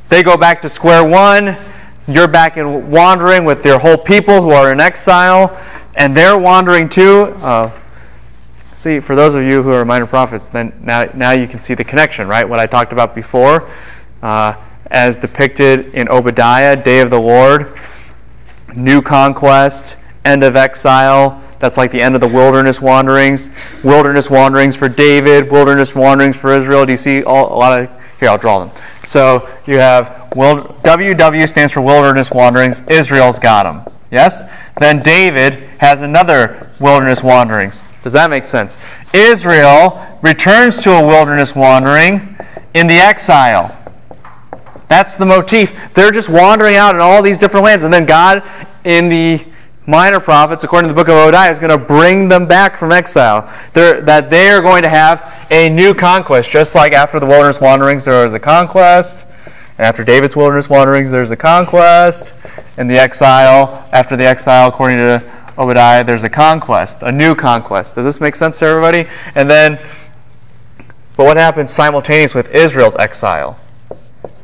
They 0.09 0.23
go 0.23 0.37
back 0.37 0.63
to 0.63 0.69
square 0.69 1.05
one. 1.05 1.57
You're 2.07 2.29
back 2.29 2.57
in 2.57 2.91
wandering 2.91 3.45
with 3.45 3.65
your 3.65 3.81
whole 3.81 3.99
people 3.99 4.41
who 4.41 4.51
are 4.51 4.71
in 4.71 4.81
exile, 4.81 5.61
and 5.97 6.17
they're 6.17 6.39
wandering 6.39 6.89
too. 6.89 7.35
Uh, 7.43 7.73
see, 8.77 9.01
for 9.01 9.17
those 9.17 9.35
of 9.35 9.43
you 9.43 9.65
who 9.65 9.71
are 9.71 9.85
minor 9.85 10.07
prophets, 10.07 10.47
then 10.47 10.73
now, 10.81 11.11
now 11.15 11.33
you 11.33 11.49
can 11.49 11.59
see 11.59 11.75
the 11.75 11.83
connection, 11.83 12.29
right? 12.29 12.49
What 12.49 12.61
I 12.61 12.67
talked 12.67 12.93
about 12.93 13.17
before, 13.17 13.69
uh, 14.23 14.55
as 14.93 15.19
depicted 15.19 15.93
in 15.95 16.09
Obadiah, 16.09 16.77
Day 16.77 17.01
of 17.01 17.11
the 17.11 17.21
Lord, 17.21 17.77
new 18.77 19.03
conquest, 19.03 19.97
end 20.25 20.45
of 20.45 20.55
exile. 20.55 21.43
That's 21.59 21.77
like 21.77 21.91
the 21.91 22.01
end 22.01 22.15
of 22.15 22.21
the 22.21 22.29
wilderness 22.29 22.81
wanderings. 22.81 23.51
Wilderness 23.83 24.31
wanderings 24.31 24.77
for 24.77 24.89
David, 24.89 25.51
wilderness 25.51 25.97
wanderings 25.97 26.37
for 26.37 26.55
Israel. 26.55 26.85
Do 26.85 26.93
you 26.93 26.99
see 26.99 27.25
all, 27.25 27.53
a 27.53 27.59
lot 27.59 27.83
of 27.83 27.96
here, 28.20 28.28
I'll 28.30 28.38
draw 28.38 28.58
them. 28.58 28.70
So 29.04 29.49
you 29.66 29.78
have 29.78 30.30
WW 30.30 31.49
stands 31.49 31.73
for 31.73 31.80
wilderness 31.80 32.30
wanderings. 32.30 32.82
Israel's 32.88 33.38
got 33.38 33.64
them. 33.64 33.94
Yes? 34.11 34.44
Then 34.80 35.02
David 35.02 35.54
has 35.78 36.02
another 36.02 36.70
wilderness 36.80 37.23
wanderings. 37.23 37.82
Does 38.02 38.12
that 38.12 38.30
make 38.30 38.44
sense? 38.44 38.78
Israel 39.12 40.18
returns 40.23 40.80
to 40.82 40.92
a 40.92 41.06
wilderness 41.06 41.54
wandering 41.54 42.37
in 42.75 42.87
the 42.87 42.94
exile. 42.94 43.76
That's 44.88 45.16
the 45.16 45.26
motif. 45.26 45.73
They're 45.94 46.12
just 46.12 46.28
wandering 46.28 46.76
out 46.76 46.94
in 46.94 47.00
all 47.00 47.23
these 47.23 47.38
different 47.38 47.64
lands. 47.64 47.85
And 47.85 47.92
then 47.92 48.06
God, 48.06 48.42
in 48.85 49.08
the 49.08 49.44
minor 49.87 50.21
prophets, 50.21 50.64
according 50.64 50.88
to 50.88 50.95
the 50.95 50.97
book 50.97 51.09
of 51.09 51.14
Obadiah, 51.14 51.52
is 51.52 51.59
going 51.59 51.71
to 51.71 51.85
bring 51.85 52.28
them 52.28 52.47
back 52.47 52.76
from 52.76 52.93
exile. 52.93 53.52
They're, 53.73 54.00
that 54.02 54.31
they 54.31 54.50
are 54.50 54.61
going 54.61 54.83
to 54.83 54.88
have 54.88 55.47
a 55.50 55.69
new 55.69 55.95
conquest. 55.95 56.50
Just 56.50 56.75
like 56.75 56.93
after 56.93 57.21
the 57.21 57.26
wilderness 57.26 57.61
wanderings, 57.61 58.05
there 58.05 58.25
was 58.25 58.35
a 58.35 58.40
conquest. 58.40 59.25
After 59.78 60.05
David's 60.05 60.35
wilderness 60.35 60.69
wanderings, 60.69 61.11
there's 61.11 61.31
a 61.31 61.37
conquest. 61.37 62.33
and 62.76 62.90
the 62.90 62.99
exile, 62.99 63.88
after 63.93 64.16
the 64.16 64.25
exile, 64.25 64.69
according 64.69 64.99
to 64.99 65.23
Obadiah, 65.59 66.05
there's 66.05 66.25
a 66.25 66.28
conquest, 66.28 66.99
a 67.02 67.12
new 67.12 67.35
conquest. 67.35 67.95
Does 67.95 68.05
this 68.05 68.21
make 68.21 68.37
sense 68.37 68.59
to 68.59 68.66
everybody? 68.66 69.09
And 69.35 69.50
then, 69.50 69.78
but 71.16 71.25
what 71.25 71.37
happens 71.37 71.73
simultaneous 71.73 72.35
with 72.35 72.49
Israel's 72.50 72.97
exile? 72.97 73.59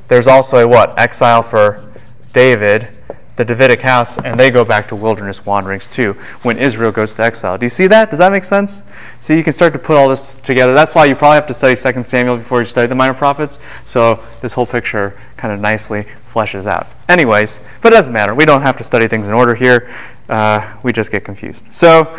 There's 0.09 0.27
also 0.27 0.59
a 0.59 0.69
what? 0.69 0.99
Exile 0.99 1.43
for 1.43 1.93
David 2.33 2.89
the 3.37 3.45
Davidic 3.45 3.81
house, 3.81 4.19
and 4.19 4.39
they 4.39 4.51
go 4.51 4.65
back 4.65 4.87
to 4.89 4.97
wilderness 4.97 5.47
wanderings 5.47 5.87
too 5.87 6.13
when 6.43 6.59
Israel 6.59 6.91
goes 6.91 7.15
to 7.15 7.23
exile. 7.23 7.57
Do 7.57 7.65
you 7.65 7.71
see 7.71 7.87
that? 7.87 8.11
Does 8.11 8.19
that 8.19 8.31
make 8.31 8.45
sense? 8.45 8.83
See, 9.21 9.35
you 9.35 9.43
can 9.43 9.53
start 9.53 9.73
to 9.73 9.79
put 9.79 9.97
all 9.97 10.09
this 10.09 10.27
together. 10.45 10.75
That's 10.75 10.95
why 10.95 11.07
you 11.07 11.15
probably 11.15 11.37
have 11.37 11.47
to 11.47 11.55
study 11.55 11.75
2 11.75 12.05
Samuel 12.05 12.37
before 12.37 12.61
you 12.61 12.67
study 12.67 12.89
the 12.89 12.95
minor 12.95 13.15
prophets. 13.15 13.59
So 13.85 14.23
this 14.43 14.53
whole 14.53 14.67
picture 14.67 15.19
kind 15.37 15.55
of 15.55 15.61
nicely 15.61 16.07
fleshes 16.33 16.67
out. 16.67 16.89
Anyways, 17.09 17.61
but 17.81 17.93
it 17.93 17.97
doesn't 17.97 18.13
matter. 18.13 18.35
We 18.35 18.45
don't 18.45 18.63
have 18.63 18.77
to 18.79 18.85
study 18.85 19.09
things 19.09 19.29
in 19.29 19.33
order 19.33 19.55
here. 19.55 19.91
Uh, 20.29 20.77
we 20.83 20.93
just 20.93 21.11
get 21.11 21.25
confused. 21.25 21.65
So, 21.71 22.19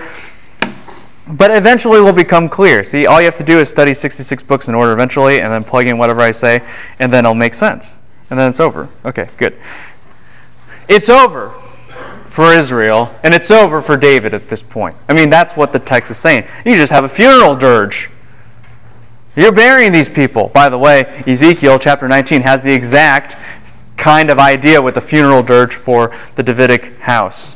but 1.27 1.51
eventually 1.51 2.01
will 2.01 2.13
become 2.13 2.49
clear. 2.49 2.83
See, 2.83 3.05
all 3.05 3.21
you 3.21 3.25
have 3.25 3.35
to 3.35 3.43
do 3.43 3.59
is 3.59 3.69
study 3.69 3.93
66 3.93 4.43
books 4.43 4.67
in 4.67 4.75
order 4.75 4.91
eventually, 4.91 5.41
and 5.41 5.53
then 5.53 5.63
plug 5.63 5.87
in 5.87 5.97
whatever 5.97 6.21
I 6.21 6.31
say, 6.31 6.61
and 6.99 7.13
then 7.13 7.25
it'll 7.25 7.35
make 7.35 7.53
sense. 7.53 7.97
And 8.29 8.39
then 8.39 8.49
it's 8.49 8.59
over. 8.59 8.89
Okay, 9.05 9.29
good. 9.37 9.57
It's 10.87 11.09
over 11.09 11.53
for 12.27 12.51
Israel, 12.51 13.13
and 13.23 13.33
it's 13.33 13.51
over 13.51 13.81
for 13.81 13.95
David 13.95 14.33
at 14.33 14.49
this 14.49 14.61
point. 14.61 14.95
I 15.07 15.13
mean, 15.13 15.29
that's 15.29 15.55
what 15.55 15.71
the 15.71 15.79
text 15.79 16.09
is 16.09 16.17
saying. 16.17 16.47
You 16.65 16.75
just 16.75 16.91
have 16.91 17.03
a 17.03 17.09
funeral 17.09 17.55
dirge. 17.55 18.09
You're 19.35 19.51
burying 19.51 19.91
these 19.91 20.09
people. 20.09 20.49
By 20.49 20.69
the 20.69 20.77
way, 20.77 21.23
Ezekiel 21.27 21.79
chapter 21.79 22.07
19 22.07 22.41
has 22.41 22.63
the 22.63 22.71
exact 22.73 23.35
kind 23.97 24.29
of 24.29 24.39
idea 24.39 24.81
with 24.81 24.95
the 24.95 25.01
funeral 25.01 25.43
dirge 25.43 25.75
for 25.75 26.15
the 26.35 26.43
Davidic 26.43 26.97
house. 26.99 27.55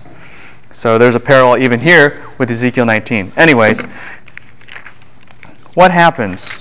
So 0.72 0.98
there's 0.98 1.16
a 1.16 1.20
parallel 1.20 1.64
even 1.64 1.80
here 1.80 2.26
with 2.38 2.52
Ezekiel 2.52 2.86
19. 2.86 3.34
Anyways, 3.36 3.84
what 5.74 5.92
happens? 5.92 6.52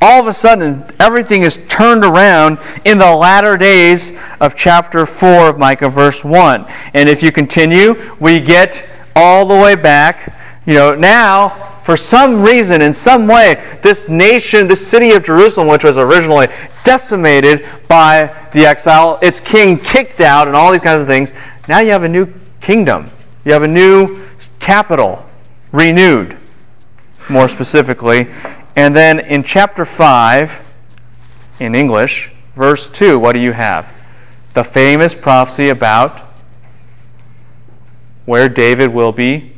All 0.00 0.20
of 0.20 0.26
a 0.26 0.32
sudden 0.32 0.84
everything 1.00 1.42
is 1.42 1.60
turned 1.68 2.04
around 2.04 2.58
in 2.84 2.98
the 2.98 3.14
latter 3.14 3.56
days 3.56 4.12
of 4.40 4.54
chapter 4.54 5.06
4 5.06 5.50
of 5.50 5.58
Micah, 5.58 5.88
verse 5.88 6.22
1. 6.22 6.66
And 6.94 7.08
if 7.08 7.22
you 7.22 7.32
continue, 7.32 8.12
we 8.20 8.40
get 8.40 8.84
all 9.16 9.46
the 9.46 9.54
way 9.54 9.74
back. 9.74 10.38
You 10.66 10.74
know, 10.74 10.94
now, 10.94 11.80
for 11.84 11.96
some 11.96 12.42
reason, 12.42 12.80
in 12.80 12.94
some 12.94 13.26
way, 13.26 13.78
this 13.82 14.08
nation, 14.08 14.66
this 14.66 14.86
city 14.86 15.12
of 15.12 15.22
Jerusalem, 15.22 15.68
which 15.68 15.84
was 15.84 15.98
originally 15.98 16.48
decimated 16.82 17.68
by 17.88 18.48
the 18.54 18.64
exile, 18.64 19.18
its 19.20 19.40
king 19.40 19.78
kicked 19.78 20.20
out, 20.20 20.48
and 20.48 20.56
all 20.56 20.72
these 20.72 20.80
kinds 20.80 21.02
of 21.02 21.06
things, 21.06 21.34
now 21.68 21.80
you 21.80 21.90
have 21.90 22.02
a 22.02 22.08
new 22.08 22.32
kingdom. 22.60 23.10
You 23.44 23.52
have 23.52 23.62
a 23.62 23.68
new 23.68 24.26
capital, 24.58 25.24
renewed, 25.72 26.38
more 27.28 27.48
specifically. 27.48 28.30
And 28.76 28.94
then 28.94 29.20
in 29.20 29.42
chapter 29.42 29.84
5, 29.84 30.62
in 31.60 31.74
English, 31.74 32.30
verse 32.56 32.88
2, 32.88 33.18
what 33.18 33.32
do 33.32 33.40
you 33.40 33.52
have? 33.52 33.86
The 34.54 34.64
famous 34.64 35.14
prophecy 35.14 35.68
about 35.68 36.20
where 38.24 38.48
David 38.48 38.92
will 38.92 39.12
be 39.12 39.52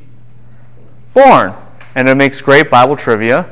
born. 1.15 1.55
And 1.95 2.09
it 2.09 2.15
makes 2.17 2.41
great 2.41 2.71
Bible 2.71 2.97
trivia. 2.97 3.49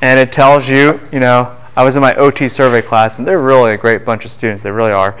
And 0.00 0.18
it 0.18 0.32
tells 0.32 0.68
you, 0.68 1.00
you 1.12 1.20
know, 1.20 1.56
I 1.76 1.84
was 1.84 1.96
in 1.96 2.02
my 2.02 2.14
OT 2.14 2.48
survey 2.48 2.82
class, 2.82 3.18
and 3.18 3.26
they're 3.26 3.40
really 3.40 3.72
a 3.72 3.78
great 3.78 4.04
bunch 4.04 4.24
of 4.24 4.32
students. 4.32 4.62
They 4.62 4.70
really 4.70 4.92
are. 4.92 5.16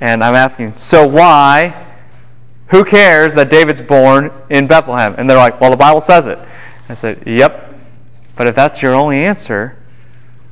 And 0.00 0.24
I'm 0.24 0.34
asking, 0.34 0.76
so 0.76 1.06
why? 1.06 1.88
Who 2.68 2.84
cares 2.84 3.32
that 3.34 3.50
David's 3.50 3.80
born 3.80 4.32
in 4.50 4.66
Bethlehem? 4.66 5.14
And 5.16 5.30
they're 5.30 5.38
like, 5.38 5.60
well, 5.60 5.70
the 5.70 5.76
Bible 5.76 6.00
says 6.00 6.26
it. 6.26 6.38
I 6.88 6.94
said, 6.94 7.22
yep, 7.26 7.71
but 8.36 8.46
if 8.46 8.54
that's 8.54 8.82
your 8.82 8.94
only 8.94 9.24
answer, 9.24 9.76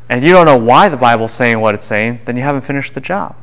and 0.08 0.22
you 0.22 0.30
don't 0.30 0.46
know 0.46 0.56
why 0.56 0.88
the 0.88 0.96
Bible's 0.96 1.32
saying 1.32 1.60
what 1.60 1.74
it's 1.74 1.86
saying, 1.86 2.20
then 2.24 2.36
you 2.36 2.42
haven't 2.42 2.62
finished 2.62 2.94
the 2.94 3.00
job. 3.00 3.36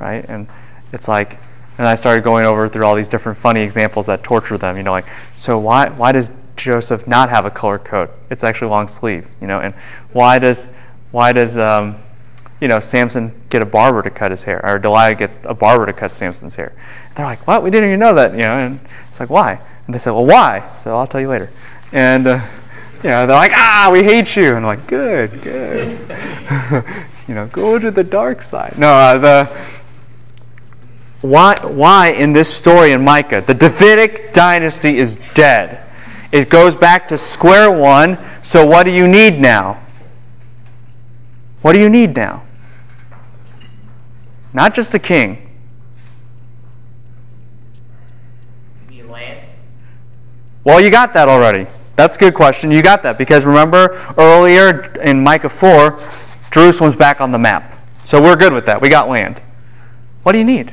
Right? 0.00 0.24
And 0.28 0.48
it's 0.92 1.08
like, 1.08 1.38
and 1.78 1.86
I 1.86 1.94
started 1.94 2.24
going 2.24 2.46
over 2.46 2.68
through 2.68 2.84
all 2.84 2.94
these 2.94 3.08
different 3.08 3.38
funny 3.38 3.60
examples 3.60 4.06
that 4.06 4.22
torture 4.22 4.58
them. 4.58 4.76
You 4.76 4.82
know, 4.82 4.92
like, 4.92 5.06
so 5.36 5.58
why 5.58 5.88
why 5.90 6.12
does 6.12 6.32
Joseph 6.56 7.06
not 7.06 7.28
have 7.28 7.44
a 7.44 7.50
colored 7.50 7.84
coat? 7.84 8.10
It's 8.30 8.44
actually 8.44 8.70
long 8.70 8.88
sleeve. 8.88 9.26
You 9.40 9.46
know, 9.46 9.60
and 9.60 9.74
why 10.12 10.38
does 10.38 10.66
why 11.12 11.32
does 11.32 11.56
um, 11.56 11.96
you 12.60 12.68
know, 12.68 12.80
Samson 12.80 13.32
get 13.50 13.62
a 13.62 13.66
barber 13.66 14.02
to 14.02 14.10
cut 14.10 14.30
his 14.30 14.42
hair, 14.42 14.64
or 14.64 14.78
Delilah 14.78 15.14
gets 15.14 15.38
a 15.44 15.54
barber 15.54 15.86
to 15.86 15.92
cut 15.92 16.16
Samson's 16.16 16.54
hair. 16.54 16.72
And 17.08 17.16
they're 17.16 17.26
like, 17.26 17.46
what? 17.46 17.62
We 17.62 17.70
didn't 17.70 17.90
even 17.90 18.00
know 18.00 18.14
that, 18.14 18.32
you 18.32 18.40
know. 18.40 18.58
And 18.58 18.80
it's 19.10 19.20
like, 19.20 19.30
why? 19.30 19.60
And 19.86 19.94
they 19.94 19.98
said, 19.98 20.12
well, 20.12 20.26
why? 20.26 20.74
So 20.76 20.96
I'll 20.96 21.06
tell 21.06 21.20
you 21.20 21.28
later. 21.28 21.50
And 21.92 22.26
uh, 22.26 22.48
you 23.02 23.10
know, 23.10 23.26
they're 23.26 23.36
like, 23.36 23.52
ah, 23.54 23.90
we 23.92 24.02
hate 24.02 24.34
you. 24.36 24.48
And 24.48 24.58
I'm 24.58 24.64
like, 24.64 24.86
good, 24.86 25.42
good. 25.42 25.98
you 27.28 27.34
know, 27.34 27.46
go 27.46 27.78
to 27.78 27.90
the 27.90 28.04
dark 28.04 28.42
side. 28.42 28.78
No, 28.78 28.88
uh, 28.88 29.18
the 29.18 29.60
why 31.22 31.56
why 31.62 32.10
in 32.10 32.32
this 32.32 32.52
story 32.54 32.92
in 32.92 33.02
Micah 33.02 33.42
the 33.46 33.54
Davidic 33.54 34.32
dynasty 34.32 34.98
is 34.98 35.16
dead. 35.34 35.82
It 36.32 36.50
goes 36.50 36.74
back 36.74 37.08
to 37.08 37.18
square 37.18 37.70
one. 37.70 38.18
So 38.42 38.66
what 38.66 38.84
do 38.84 38.92
you 38.92 39.08
need 39.08 39.40
now? 39.40 39.82
What 41.62 41.72
do 41.72 41.80
you 41.80 41.88
need 41.88 42.14
now? 42.14 42.44
Not 44.52 44.74
just 44.74 44.94
a 44.94 44.98
king. 44.98 45.50
You 48.88 49.02
need 49.02 49.10
land? 49.10 49.48
Well, 50.64 50.80
you 50.80 50.90
got 50.90 51.12
that 51.14 51.28
already. 51.28 51.66
That's 51.96 52.16
a 52.16 52.18
good 52.18 52.34
question. 52.34 52.70
You 52.70 52.82
got 52.82 53.02
that 53.02 53.18
because 53.18 53.44
remember 53.44 54.14
earlier 54.18 54.92
in 55.00 55.22
Micah 55.22 55.48
4, 55.48 56.00
Jerusalem's 56.50 56.96
back 56.96 57.20
on 57.20 57.32
the 57.32 57.38
map. 57.38 57.72
So 58.04 58.22
we're 58.22 58.36
good 58.36 58.52
with 58.52 58.66
that. 58.66 58.80
We 58.80 58.88
got 58.88 59.08
land. 59.08 59.40
What 60.22 60.32
do 60.32 60.38
you 60.38 60.44
need? 60.44 60.72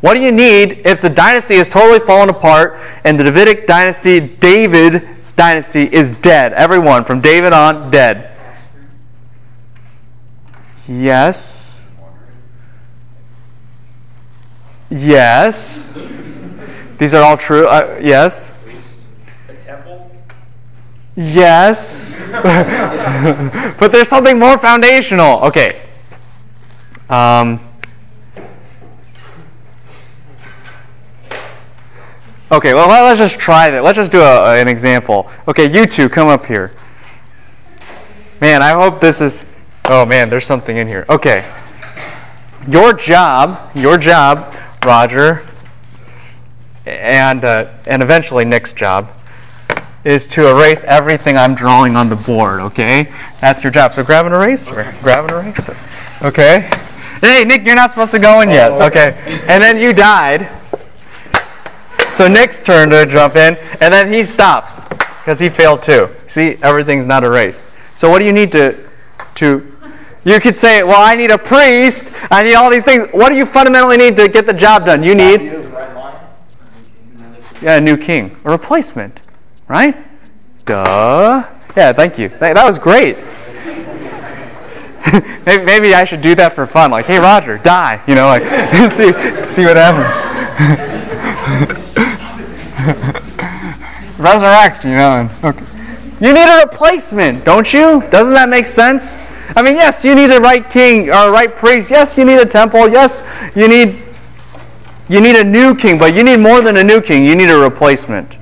What 0.00 0.14
do 0.14 0.20
you 0.20 0.32
need 0.32 0.82
if 0.84 1.00
the 1.00 1.08
dynasty 1.08 1.54
is 1.54 1.68
totally 1.68 2.00
fallen 2.00 2.28
apart 2.28 2.80
and 3.04 3.18
the 3.18 3.24
Davidic 3.24 3.68
dynasty, 3.68 4.18
David's 4.18 5.32
dynasty, 5.32 5.84
is 5.92 6.10
dead? 6.10 6.52
Everyone 6.54 7.04
from 7.04 7.20
David 7.20 7.52
on, 7.52 7.90
dead. 7.90 8.36
Yes. 10.88 11.82
Yes. 14.90 15.88
These 16.98 17.14
are 17.14 17.22
all 17.22 17.36
true. 17.36 17.68
Uh, 17.68 18.00
yes. 18.02 18.51
Yes. 21.16 22.12
but 23.78 23.92
there's 23.92 24.08
something 24.08 24.38
more 24.38 24.56
foundational. 24.58 25.40
Okay. 25.44 25.82
Um, 27.10 27.60
okay, 32.50 32.72
well, 32.72 32.88
let's 32.88 33.18
just 33.18 33.38
try 33.38 33.68
that. 33.68 33.84
Let's 33.84 33.96
just 33.96 34.10
do 34.10 34.22
a, 34.22 34.58
an 34.58 34.68
example. 34.68 35.30
Okay, 35.46 35.70
you 35.70 35.84
two, 35.84 36.08
come 36.08 36.28
up 36.28 36.46
here. 36.46 36.72
Man, 38.40 38.62
I 38.62 38.70
hope 38.70 39.00
this 39.00 39.20
is. 39.20 39.44
Oh, 39.84 40.06
man, 40.06 40.30
there's 40.30 40.46
something 40.46 40.76
in 40.76 40.88
here. 40.88 41.04
Okay. 41.10 41.44
Your 42.68 42.92
job, 42.92 43.76
your 43.76 43.98
job, 43.98 44.54
Roger, 44.84 45.46
and, 46.86 47.44
uh, 47.44 47.72
and 47.86 48.02
eventually 48.02 48.44
Nick's 48.44 48.72
job 48.72 49.12
is 50.04 50.26
to 50.28 50.48
erase 50.48 50.84
everything 50.84 51.36
I'm 51.36 51.54
drawing 51.54 51.96
on 51.96 52.08
the 52.08 52.16
board, 52.16 52.60
okay? 52.60 53.12
That's 53.40 53.62
your 53.62 53.72
job. 53.72 53.94
So 53.94 54.02
grab 54.02 54.26
an 54.26 54.32
eraser. 54.32 54.94
Grab 55.02 55.24
an 55.24 55.30
eraser. 55.30 55.76
Okay? 56.22 56.68
Hey, 57.20 57.44
Nick, 57.44 57.64
you're 57.64 57.76
not 57.76 57.90
supposed 57.90 58.10
to 58.10 58.18
go 58.18 58.40
in 58.40 58.50
yet. 58.50 58.72
Okay. 58.72 59.16
And 59.46 59.62
then 59.62 59.78
you 59.78 59.92
died. 59.92 60.50
So 62.16 62.28
Nick's 62.28 62.58
turn 62.58 62.90
to 62.90 63.06
jump 63.06 63.36
in, 63.36 63.56
and 63.80 63.94
then 63.94 64.12
he 64.12 64.24
stops 64.24 64.80
because 64.90 65.38
he 65.38 65.48
failed 65.48 65.82
too. 65.82 66.14
See, 66.28 66.58
everything's 66.62 67.06
not 67.06 67.24
erased. 67.24 67.62
So 67.94 68.10
what 68.10 68.18
do 68.18 68.24
you 68.24 68.32
need 68.32 68.52
to 68.52 68.90
to 69.36 69.72
you 70.24 70.38
could 70.38 70.56
say, 70.56 70.82
well, 70.82 71.00
I 71.00 71.14
need 71.14 71.30
a 71.30 71.38
priest. 71.38 72.04
I 72.30 72.42
need 72.42 72.54
all 72.54 72.70
these 72.70 72.84
things. 72.84 73.08
What 73.12 73.30
do 73.30 73.36
you 73.36 73.46
fundamentally 73.46 73.96
need 73.96 74.14
to 74.16 74.28
get 74.28 74.46
the 74.46 74.52
job 74.52 74.86
done? 74.86 75.02
You 75.02 75.14
need 75.14 75.42
yeah, 77.60 77.76
a 77.76 77.80
new 77.80 77.96
king, 77.96 78.36
a 78.44 78.50
replacement, 78.50 79.20
right? 79.72 79.96
Duh. 80.66 81.48
Yeah, 81.74 81.94
thank 81.94 82.18
you. 82.18 82.28
That, 82.28 82.54
that 82.54 82.64
was 82.64 82.78
great. 82.78 83.16
maybe, 85.46 85.64
maybe 85.64 85.94
I 85.94 86.04
should 86.04 86.20
do 86.20 86.34
that 86.34 86.54
for 86.54 86.66
fun. 86.66 86.90
Like, 86.90 87.06
hey, 87.06 87.18
Roger, 87.18 87.56
die. 87.56 88.02
You 88.06 88.14
know, 88.14 88.26
like, 88.26 88.42
see, 88.92 89.08
see 89.50 89.64
what 89.64 89.78
happens. 89.78 90.12
Resurrect, 94.18 94.84
you 94.84 94.94
know. 94.94 95.20
And, 95.20 95.30
okay. 95.42 95.64
You 96.20 96.34
need 96.34 96.48
a 96.48 96.66
replacement, 96.66 97.46
don't 97.46 97.72
you? 97.72 98.02
Doesn't 98.10 98.34
that 98.34 98.50
make 98.50 98.66
sense? 98.66 99.16
I 99.56 99.62
mean, 99.62 99.76
yes, 99.76 100.04
you 100.04 100.14
need 100.14 100.30
a 100.30 100.40
right 100.40 100.68
king 100.68 101.08
or 101.08 101.28
a 101.28 101.30
right 101.30 101.56
priest. 101.56 101.88
Yes, 101.90 102.18
you 102.18 102.26
need 102.26 102.38
a 102.38 102.46
temple. 102.46 102.88
Yes, 102.88 103.24
you 103.56 103.68
need 103.68 104.02
you 105.08 105.20
need 105.20 105.36
a 105.36 105.44
new 105.44 105.74
king, 105.74 105.98
but 105.98 106.14
you 106.14 106.22
need 106.22 106.38
more 106.38 106.60
than 106.60 106.76
a 106.76 106.84
new 106.84 107.00
king. 107.00 107.24
You 107.24 107.34
need 107.34 107.50
a 107.50 107.58
replacement. 107.58 108.36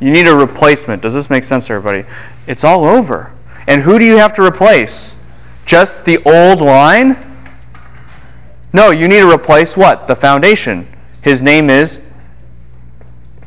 You 0.00 0.10
need 0.10 0.28
a 0.28 0.34
replacement. 0.34 1.02
Does 1.02 1.14
this 1.14 1.30
make 1.30 1.44
sense, 1.44 1.70
everybody? 1.70 2.04
It's 2.46 2.64
all 2.64 2.84
over. 2.84 3.32
And 3.66 3.82
who 3.82 3.98
do 3.98 4.04
you 4.04 4.18
have 4.18 4.34
to 4.34 4.42
replace? 4.42 5.12
Just 5.64 6.04
the 6.04 6.18
old 6.24 6.60
line? 6.60 7.16
No, 8.72 8.90
you 8.90 9.08
need 9.08 9.20
to 9.20 9.32
replace 9.32 9.76
what? 9.76 10.06
The 10.06 10.14
foundation. 10.14 10.86
His 11.22 11.40
name 11.40 11.70
is 11.70 11.98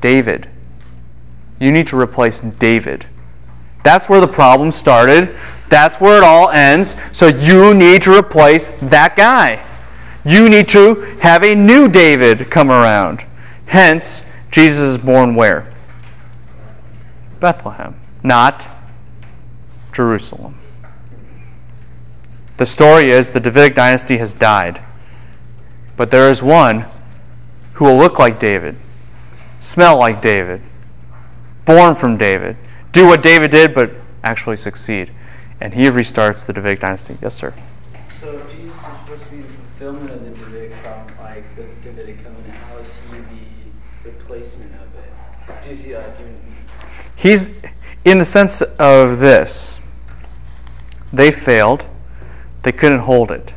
David. 0.02 0.50
You 1.60 1.72
need 1.72 1.88
to 1.88 2.00
replace 2.00 2.40
David. 2.40 3.06
That's 3.84 4.10
where 4.10 4.20
the 4.20 4.28
problem 4.28 4.72
started. 4.72 5.38
That's 5.70 5.98
where 5.98 6.18
it 6.18 6.24
all 6.24 6.50
ends. 6.50 6.96
So 7.12 7.28
you 7.28 7.74
need 7.74 8.02
to 8.04 8.18
replace 8.18 8.68
that 8.82 9.16
guy. 9.16 9.66
You 10.26 10.50
need 10.50 10.68
to 10.70 10.96
have 11.22 11.44
a 11.44 11.56
new 11.56 11.88
David 11.88 12.50
come 12.50 12.72
around. 12.72 13.26
Hence, 13.68 14.24
Jesus 14.52 14.80
is 14.80 14.98
born 14.98 15.36
where? 15.36 15.69
Bethlehem, 17.40 18.00
not 18.24 18.66
Jerusalem. 19.94 20.58
The 22.58 22.66
story 22.66 23.10
is 23.12 23.30
the 23.30 23.40
Davidic 23.40 23.76
dynasty 23.76 24.18
has 24.18 24.34
died. 24.34 24.82
But 25.96 26.12
there 26.12 26.30
is 26.30 26.42
one 26.42 26.86
who 27.74 27.86
will 27.86 27.98
look 27.98 28.20
like 28.20 28.40
David, 28.40 28.76
smell 29.60 29.98
like 29.98 30.22
David, 30.22 30.62
born 31.66 31.96
from 31.96 32.18
David, 32.18 32.58
do 32.92 33.08
what 33.08 33.22
David 33.22 33.52
did, 33.52 33.74
but 33.74 33.92
actually 34.24 34.58
succeed. 34.58 35.12
And 35.62 35.74
he 35.74 35.84
restarts 35.84 36.46
the 36.46 36.54
Davidic 36.54 36.82
dynasty. 36.82 37.18
Yes, 37.22 37.36
sir. 37.36 37.54
So 38.20 38.46
Jesus 38.50 38.74
is 38.74 38.82
supposed 38.82 39.24
to 39.24 39.30
be 39.30 39.42
the 39.42 39.48
fulfillment 39.48 40.12
of 40.12 40.24
the 40.24 40.32
Davidic 40.32 40.72
like 41.20 41.56
the 41.56 41.64
Davidic 41.84 42.24
covenant. 42.24 42.56
How 42.56 42.78
is 42.78 42.88
he 43.12 43.18
the 43.18 44.10
replacement 44.10 44.74
of 44.76 44.96
it? 44.96 45.64
Do 45.64 45.70
you 45.70 45.76
see? 45.76 46.49
He's 47.20 47.50
in 48.06 48.18
the 48.18 48.26
sense 48.26 48.62
of 48.62 49.20
this. 49.20 49.82
They 51.12 51.32
failed. 51.32 51.86
They 52.64 52.72
couldn't 52.72 53.00
hold 53.00 53.30
it. 53.30 53.54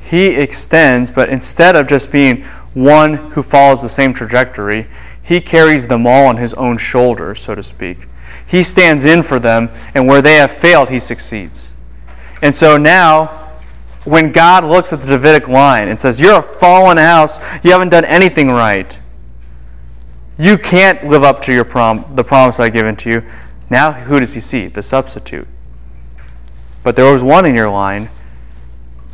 He 0.00 0.28
extends, 0.28 1.10
but 1.10 1.28
instead 1.28 1.76
of 1.76 1.86
just 1.86 2.10
being 2.10 2.42
one 2.72 3.32
who 3.32 3.42
follows 3.42 3.82
the 3.82 3.88
same 3.90 4.14
trajectory, 4.14 4.88
he 5.22 5.42
carries 5.42 5.88
them 5.88 6.06
all 6.06 6.26
on 6.26 6.38
his 6.38 6.54
own 6.54 6.78
shoulders, 6.78 7.42
so 7.42 7.54
to 7.54 7.62
speak. 7.62 8.08
He 8.46 8.62
stands 8.62 9.04
in 9.04 9.24
for 9.24 9.38
them, 9.38 9.68
and 9.94 10.08
where 10.08 10.22
they 10.22 10.36
have 10.36 10.50
failed, 10.50 10.88
he 10.88 11.00
succeeds. 11.00 11.68
And 12.40 12.56
so 12.56 12.78
now, 12.78 13.58
when 14.04 14.32
God 14.32 14.64
looks 14.64 14.90
at 14.94 15.02
the 15.02 15.06
Davidic 15.06 15.48
line 15.48 15.88
and 15.88 16.00
says, 16.00 16.18
You're 16.18 16.38
a 16.38 16.42
fallen 16.42 16.96
house, 16.96 17.38
you 17.62 17.72
haven't 17.72 17.90
done 17.90 18.06
anything 18.06 18.48
right, 18.48 18.98
you 20.40 20.56
can't 20.56 21.06
live 21.06 21.22
up 21.22 21.42
to 21.42 21.52
your 21.52 21.64
prom- 21.64 22.16
the 22.16 22.24
promise 22.24 22.58
I've 22.58 22.72
given 22.72 22.96
to 22.96 23.10
you. 23.10 23.22
Now, 23.68 23.92
who 23.92 24.18
does 24.18 24.32
he 24.32 24.40
see? 24.40 24.68
The 24.68 24.80
substitute. 24.80 25.46
But 26.82 26.96
there 26.96 27.12
was 27.12 27.22
one 27.22 27.44
in 27.44 27.54
your 27.54 27.68
line 27.68 28.08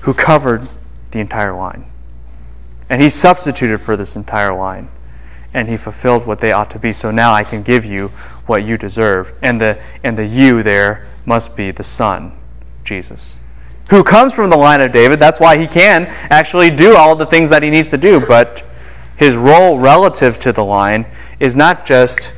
who 0.03 0.15
covered 0.15 0.69
the 1.11 1.19
entire 1.19 1.53
line. 1.53 1.85
And 2.89 3.03
he 3.03 3.11
substituted 3.11 3.79
for 3.79 3.97
this 3.97 4.15
entire 4.15 4.57
line. 4.57 4.89
And 5.53 5.69
he 5.69 5.77
fulfilled 5.77 6.27
what 6.27 6.39
they 6.39 6.53
ought 6.53 6.71
to 6.71 6.79
be. 6.79 6.93
So 6.93 7.11
now 7.11 7.33
I 7.33 7.43
can 7.43 7.65
give 7.65 7.85
you 7.85 8.12
what 8.47 8.62
you 8.62 8.79
deserve. 8.79 9.35
And 9.43 9.61
the, 9.61 9.83
and 10.05 10.17
the 10.17 10.25
you 10.25 10.62
there 10.62 11.09
must 11.25 11.57
be 11.57 11.73
the 11.73 11.83
Son, 11.83 12.39
Jesus, 12.85 13.35
who 13.91 14.05
comes 14.05 14.33
from 14.33 14.49
the 14.49 14.57
line 14.57 14.81
of 14.81 14.93
David. 14.93 15.19
That's 15.19 15.41
why 15.41 15.59
he 15.59 15.67
can 15.67 16.07
actually 16.31 16.71
do 16.71 16.95
all 16.95 17.17
the 17.17 17.27
things 17.27 17.51
that 17.51 17.65
he 17.65 17.71
needs 17.71 17.91
to 17.91 17.99
do. 17.99 18.21
But 18.21 18.62
his 19.17 19.35
role 19.35 19.79
relative 19.79 20.39
to 20.41 20.53
the 20.53 20.65
line 20.65 21.07
is 21.41 21.57
not 21.57 21.87
just 21.87 22.31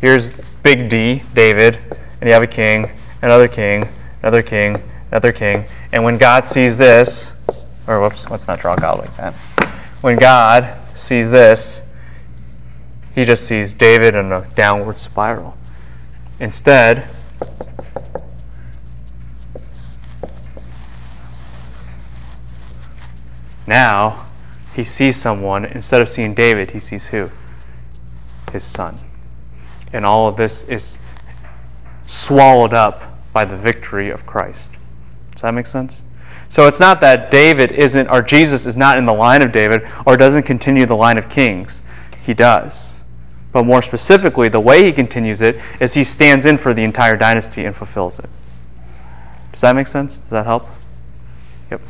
here's 0.00 0.32
big 0.62 0.88
D, 0.88 1.22
David, 1.34 1.78
and 2.20 2.28
you 2.28 2.32
have 2.32 2.42
a 2.42 2.46
king, 2.46 2.90
another 3.22 3.48
king, 3.48 3.88
another 4.22 4.42
king, 4.42 4.82
another 5.10 5.32
king. 5.32 5.64
And 5.92 6.04
when 6.04 6.18
God 6.18 6.46
sees 6.46 6.76
this, 6.76 7.30
or 7.86 8.00
whoops, 8.00 8.28
let's 8.30 8.46
not 8.46 8.60
draw 8.60 8.76
God 8.76 9.00
like 9.00 9.16
that. 9.16 9.34
When 10.00 10.16
God 10.16 10.78
sees 10.96 11.30
this, 11.30 11.82
he 13.14 13.24
just 13.24 13.46
sees 13.46 13.74
David 13.74 14.14
in 14.14 14.32
a 14.32 14.48
downward 14.54 14.98
spiral. 14.98 15.56
Instead, 16.40 17.08
now 23.66 24.26
he 24.74 24.84
sees 24.84 25.16
someone, 25.16 25.64
instead 25.64 26.00
of 26.00 26.08
seeing 26.08 26.34
David, 26.34 26.70
he 26.70 26.80
sees 26.80 27.06
who? 27.06 27.30
His 28.52 28.64
son. 28.64 28.98
And 29.92 30.06
all 30.06 30.28
of 30.28 30.36
this 30.36 30.62
is 30.62 30.96
swallowed 32.06 32.72
up 32.72 33.18
by 33.32 33.44
the 33.44 33.56
victory 33.56 34.10
of 34.10 34.26
Christ. 34.26 34.70
Does 35.32 35.42
that 35.42 35.52
make 35.52 35.66
sense? 35.66 36.02
So 36.48 36.66
it's 36.66 36.80
not 36.80 37.00
that 37.00 37.30
David 37.30 37.72
isn't, 37.72 38.08
or 38.08 38.22
Jesus 38.22 38.66
is 38.66 38.76
not 38.76 38.98
in 38.98 39.06
the 39.06 39.14
line 39.14 39.42
of 39.42 39.52
David, 39.52 39.88
or 40.06 40.16
doesn't 40.16 40.42
continue 40.42 40.86
the 40.86 40.96
line 40.96 41.18
of 41.18 41.28
kings. 41.28 41.80
He 42.22 42.34
does. 42.34 42.94
But 43.52 43.64
more 43.64 43.82
specifically, 43.82 44.48
the 44.48 44.60
way 44.60 44.84
he 44.84 44.92
continues 44.92 45.42
it 45.42 45.60
is 45.80 45.94
he 45.94 46.04
stands 46.04 46.46
in 46.46 46.56
for 46.56 46.72
the 46.72 46.82
entire 46.82 47.16
dynasty 47.16 47.64
and 47.64 47.76
fulfills 47.76 48.18
it. 48.18 48.28
Does 49.52 49.60
that 49.60 49.76
make 49.76 49.86
sense? 49.86 50.18
Does 50.18 50.30
that 50.30 50.46
help? 50.46 50.66
Yep. 51.70 51.82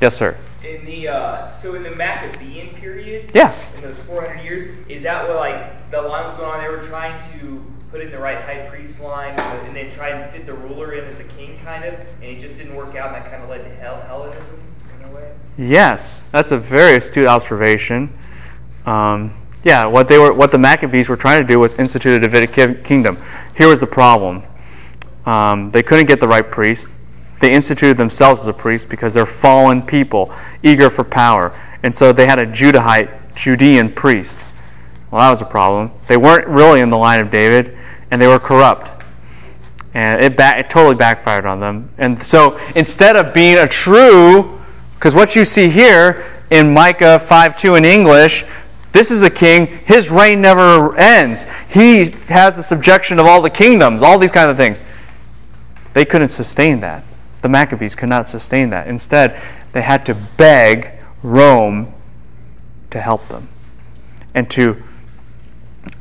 Yes, 0.00 0.16
sir. 0.16 0.36
In 0.64 0.84
the 0.84 1.08
uh, 1.08 1.52
so 1.52 1.74
in 1.74 1.82
the 1.82 1.90
Maccabean 1.90 2.74
period, 2.74 3.32
Yeah. 3.34 3.52
in 3.76 3.82
those 3.82 3.98
400 4.00 4.42
years, 4.44 4.68
is 4.88 5.02
that 5.02 5.26
what 5.26 5.36
like 5.36 5.90
the 5.90 6.00
line 6.00 6.24
was 6.26 6.34
going 6.38 6.50
on? 6.52 6.62
They 6.62 6.68
were 6.68 6.82
trying 6.82 7.20
to 7.32 7.60
put 7.90 8.00
in 8.00 8.10
the 8.12 8.18
right 8.18 8.40
high 8.40 8.66
priest 8.70 9.00
line, 9.00 9.34
and 9.38 9.76
then 9.76 9.90
try 9.90 10.10
and 10.10 10.32
fit 10.32 10.46
the 10.46 10.54
ruler 10.54 10.92
in 10.94 11.04
as 11.06 11.18
a 11.18 11.24
king, 11.24 11.58
kind 11.64 11.84
of, 11.84 11.94
and 11.94 12.24
it 12.24 12.38
just 12.38 12.56
didn't 12.56 12.74
work 12.76 12.94
out, 12.94 13.08
and 13.08 13.16
that 13.16 13.30
kind 13.30 13.42
of 13.42 13.50
led 13.50 13.64
to 13.64 13.74
Hell- 13.76 14.02
Hellenism 14.06 14.62
in 14.98 15.08
a 15.10 15.12
way. 15.12 15.30
Yes, 15.58 16.24
that's 16.32 16.52
a 16.52 16.58
very 16.58 16.96
astute 16.96 17.26
observation. 17.26 18.10
Um, 18.86 19.34
yeah, 19.64 19.84
what 19.84 20.08
they 20.08 20.18
were, 20.18 20.32
what 20.32 20.52
the 20.52 20.58
Maccabees 20.58 21.08
were 21.08 21.16
trying 21.16 21.42
to 21.42 21.46
do 21.46 21.58
was 21.58 21.74
institute 21.74 22.12
a 22.22 22.26
Davidic 22.28 22.84
kingdom. 22.84 23.18
Here 23.56 23.68
was 23.68 23.80
the 23.80 23.86
problem: 23.86 24.42
um, 25.26 25.70
they 25.70 25.82
couldn't 25.82 26.06
get 26.06 26.20
the 26.20 26.28
right 26.28 26.48
priest. 26.48 26.88
They 27.42 27.52
instituted 27.52 27.98
themselves 27.98 28.40
as 28.40 28.46
a 28.46 28.54
priest 28.54 28.88
because 28.88 29.12
they're 29.12 29.26
fallen 29.26 29.82
people, 29.82 30.32
eager 30.62 30.88
for 30.88 31.04
power, 31.04 31.54
and 31.82 31.94
so 31.94 32.10
they 32.10 32.24
had 32.24 32.38
a 32.38 32.46
Judahite, 32.46 33.34
Judean 33.34 33.92
priest. 33.92 34.38
Well, 35.10 35.20
that 35.20 35.28
was 35.28 35.42
a 35.42 35.44
problem. 35.44 35.90
They 36.08 36.16
weren't 36.16 36.48
really 36.48 36.80
in 36.80 36.88
the 36.88 36.96
line 36.96 37.20
of 37.20 37.30
David, 37.30 37.76
and 38.10 38.22
they 38.22 38.26
were 38.26 38.38
corrupt 38.38 39.02
and 39.94 40.22
it, 40.22 40.36
ba- 40.36 40.58
it 40.58 40.70
totally 40.70 40.94
backfired 40.94 41.44
on 41.44 41.60
them. 41.60 41.90
And 41.98 42.22
so 42.22 42.58
instead 42.74 43.16
of 43.16 43.34
being 43.34 43.58
a 43.58 43.66
true, 43.66 44.60
because 44.94 45.14
what 45.14 45.36
you 45.36 45.44
see 45.44 45.68
here 45.68 46.24
in 46.50 46.72
Micah 46.72 47.18
5 47.18 47.58
2 47.58 47.74
in 47.74 47.84
English, 47.84 48.44
this 48.92 49.10
is 49.10 49.22
a 49.22 49.30
king, 49.30 49.66
his 49.84 50.10
reign 50.10 50.40
never 50.40 50.96
ends. 50.96 51.46
He 51.68 52.10
has 52.28 52.56
the 52.56 52.62
subjection 52.62 53.18
of 53.18 53.26
all 53.26 53.42
the 53.42 53.50
kingdoms, 53.50 54.02
all 54.02 54.18
these 54.18 54.30
kind 54.30 54.50
of 54.50 54.56
things. 54.56 54.84
They 55.94 56.04
couldn't 56.04 56.28
sustain 56.28 56.80
that. 56.80 57.04
The 57.42 57.48
Maccabees 57.48 57.94
could 57.94 58.08
not 58.08 58.28
sustain 58.28 58.70
that. 58.70 58.86
Instead, 58.86 59.40
they 59.72 59.82
had 59.82 60.06
to 60.06 60.14
beg 60.14 60.92
Rome 61.22 61.92
to 62.90 63.00
help 63.00 63.28
them 63.28 63.48
and 64.34 64.50
to 64.50 64.82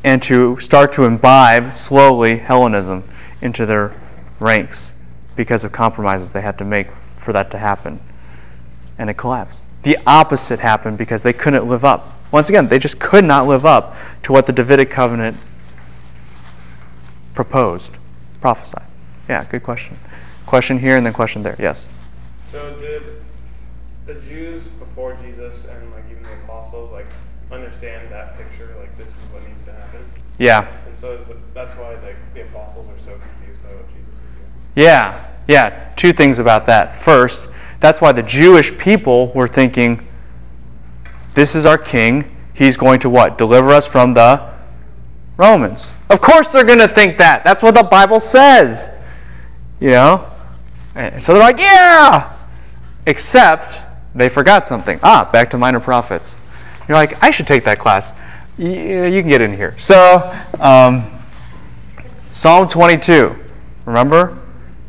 and 0.03 0.21
to 0.21 0.59
start 0.59 0.93
to 0.93 1.05
imbibe 1.05 1.73
slowly 1.73 2.37
Hellenism 2.37 3.03
into 3.41 3.65
their 3.65 3.95
ranks 4.39 4.93
because 5.35 5.63
of 5.63 5.71
compromises 5.71 6.31
they 6.31 6.41
had 6.41 6.57
to 6.59 6.65
make 6.65 6.87
for 7.17 7.33
that 7.33 7.49
to 7.51 7.57
happen. 7.57 7.99
And 8.97 9.09
it 9.09 9.15
collapsed. 9.15 9.61
The 9.83 9.97
opposite 10.05 10.59
happened 10.59 10.99
because 10.99 11.23
they 11.23 11.33
couldn't 11.33 11.67
live 11.67 11.83
up. 11.83 12.15
Once 12.31 12.49
again, 12.49 12.67
they 12.67 12.77
just 12.77 12.99
could 12.99 13.25
not 13.25 13.47
live 13.47 13.65
up 13.65 13.95
to 14.23 14.31
what 14.31 14.45
the 14.45 14.53
Davidic 14.53 14.91
covenant 14.91 15.37
proposed, 17.33 17.91
prophesied. 18.39 18.85
Yeah, 19.27 19.43
good 19.45 19.63
question. 19.63 19.97
Question 20.51 20.77
here 20.77 20.97
and 20.97 21.05
then 21.05 21.13
question 21.13 21.43
there. 21.43 21.55
Yes. 21.57 21.87
So 22.51 22.77
did 22.81 23.23
the 24.05 24.15
Jews 24.15 24.61
before 24.79 25.17
Jesus 25.23 25.63
and 25.63 25.91
like 25.91 26.03
even 26.11 26.23
the 26.23 26.33
apostles 26.43 26.91
like 26.91 27.05
understand 27.49 28.11
that 28.11 28.35
picture? 28.35 28.75
Like 28.77 28.97
this 28.97 29.07
is 29.07 29.13
what 29.31 29.47
needs 29.47 29.63
to 29.63 29.71
happen, 29.71 30.03
Yeah. 30.39 30.69
and 30.85 30.99
so 30.99 31.13
is 31.13 31.25
that's 31.53 31.73
why 31.75 31.93
like 32.03 32.17
the 32.33 32.41
apostles 32.41 32.85
are 32.89 32.99
so 32.99 33.17
confused 33.17 33.63
by 33.63 33.69
what 33.69 33.87
Jesus 33.93 34.09
is 34.09 34.35
doing. 34.35 34.51
Yeah, 34.75 35.25
yeah. 35.47 35.93
Two 35.95 36.11
things 36.11 36.37
about 36.37 36.65
that. 36.65 36.99
First, 36.99 37.47
that's 37.79 38.01
why 38.01 38.11
the 38.11 38.23
Jewish 38.23 38.77
people 38.77 39.31
were 39.31 39.47
thinking, 39.47 40.05
this 41.33 41.55
is 41.55 41.65
our 41.65 41.77
king. 41.77 42.35
He's 42.53 42.75
going 42.75 42.99
to 42.99 43.09
what? 43.09 43.37
Deliver 43.37 43.69
us 43.69 43.87
from 43.87 44.15
the 44.15 44.51
Romans. 45.37 45.91
Of 46.09 46.19
course 46.19 46.49
they're 46.49 46.65
going 46.65 46.79
to 46.79 46.89
think 46.89 47.17
that. 47.19 47.45
That's 47.45 47.63
what 47.63 47.73
the 47.73 47.83
Bible 47.83 48.19
says. 48.19 48.89
You 49.79 49.91
know? 49.91 50.27
And 50.95 51.23
so 51.23 51.33
they're 51.33 51.41
like, 51.41 51.59
yeah! 51.59 52.37
Except 53.05 53.75
they 54.15 54.29
forgot 54.29 54.67
something. 54.67 54.99
Ah, 55.03 55.29
back 55.31 55.49
to 55.51 55.57
minor 55.57 55.79
prophets. 55.79 56.35
You're 56.87 56.97
like, 56.97 57.21
I 57.23 57.31
should 57.31 57.47
take 57.47 57.63
that 57.65 57.79
class. 57.79 58.11
Y- 58.57 58.65
You 59.07 59.21
can 59.21 59.29
get 59.29 59.41
in 59.41 59.53
here. 59.55 59.75
So, 59.77 60.35
um, 60.59 61.19
Psalm 62.31 62.67
22. 62.67 63.35
Remember? 63.85 64.37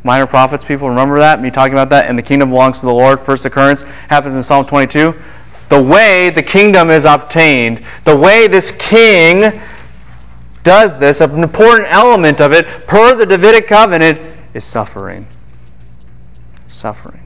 Minor 0.03 0.27
prophets, 0.27 0.65
people 0.65 0.89
remember 0.89 1.17
that? 1.19 1.41
Me 1.41 1.49
talking 1.49 1.73
about 1.73 1.89
that? 1.89 2.07
And 2.07 2.17
the 2.17 2.21
kingdom 2.23 2.49
belongs 2.49 2.79
to 2.81 2.85
the 2.85 2.93
Lord. 2.93 3.21
First 3.21 3.45
occurrence 3.45 3.83
happens 4.09 4.35
in 4.35 4.43
Psalm 4.43 4.65
22. 4.65 5.15
The 5.69 5.81
way 5.81 6.29
the 6.29 6.43
kingdom 6.43 6.89
is 6.91 7.05
obtained, 7.05 7.83
the 8.05 8.15
way 8.15 8.47
this 8.47 8.71
king 8.73 9.61
does 10.63 10.99
this, 10.99 11.21
an 11.21 11.41
important 11.41 11.87
element 11.89 12.41
of 12.41 12.51
it, 12.51 12.85
per 12.85 13.15
the 13.15 13.25
Davidic 13.25 13.67
covenant, 13.67 14.19
is 14.53 14.63
suffering. 14.65 15.25
Suffering. 16.83 17.25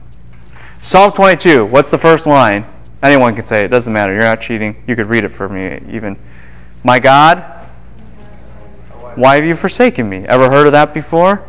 Psalm 0.82 1.10
22, 1.10 1.64
what's 1.64 1.90
the 1.90 1.98
first 1.98 2.26
line? 2.26 2.64
Anyone 3.02 3.34
can 3.34 3.44
say 3.44 3.64
it, 3.64 3.72
doesn't 3.72 3.92
matter. 3.92 4.12
You're 4.12 4.22
not 4.22 4.40
cheating. 4.40 4.80
You 4.86 4.94
could 4.94 5.06
read 5.06 5.24
it 5.24 5.30
for 5.30 5.48
me 5.48 5.80
even. 5.92 6.16
My 6.84 7.00
God, 7.00 7.38
why 9.16 9.34
have 9.34 9.44
you 9.44 9.56
forsaken 9.56 10.08
me? 10.08 10.18
Ever 10.28 10.48
heard 10.48 10.68
of 10.68 10.72
that 10.74 10.94
before? 10.94 11.44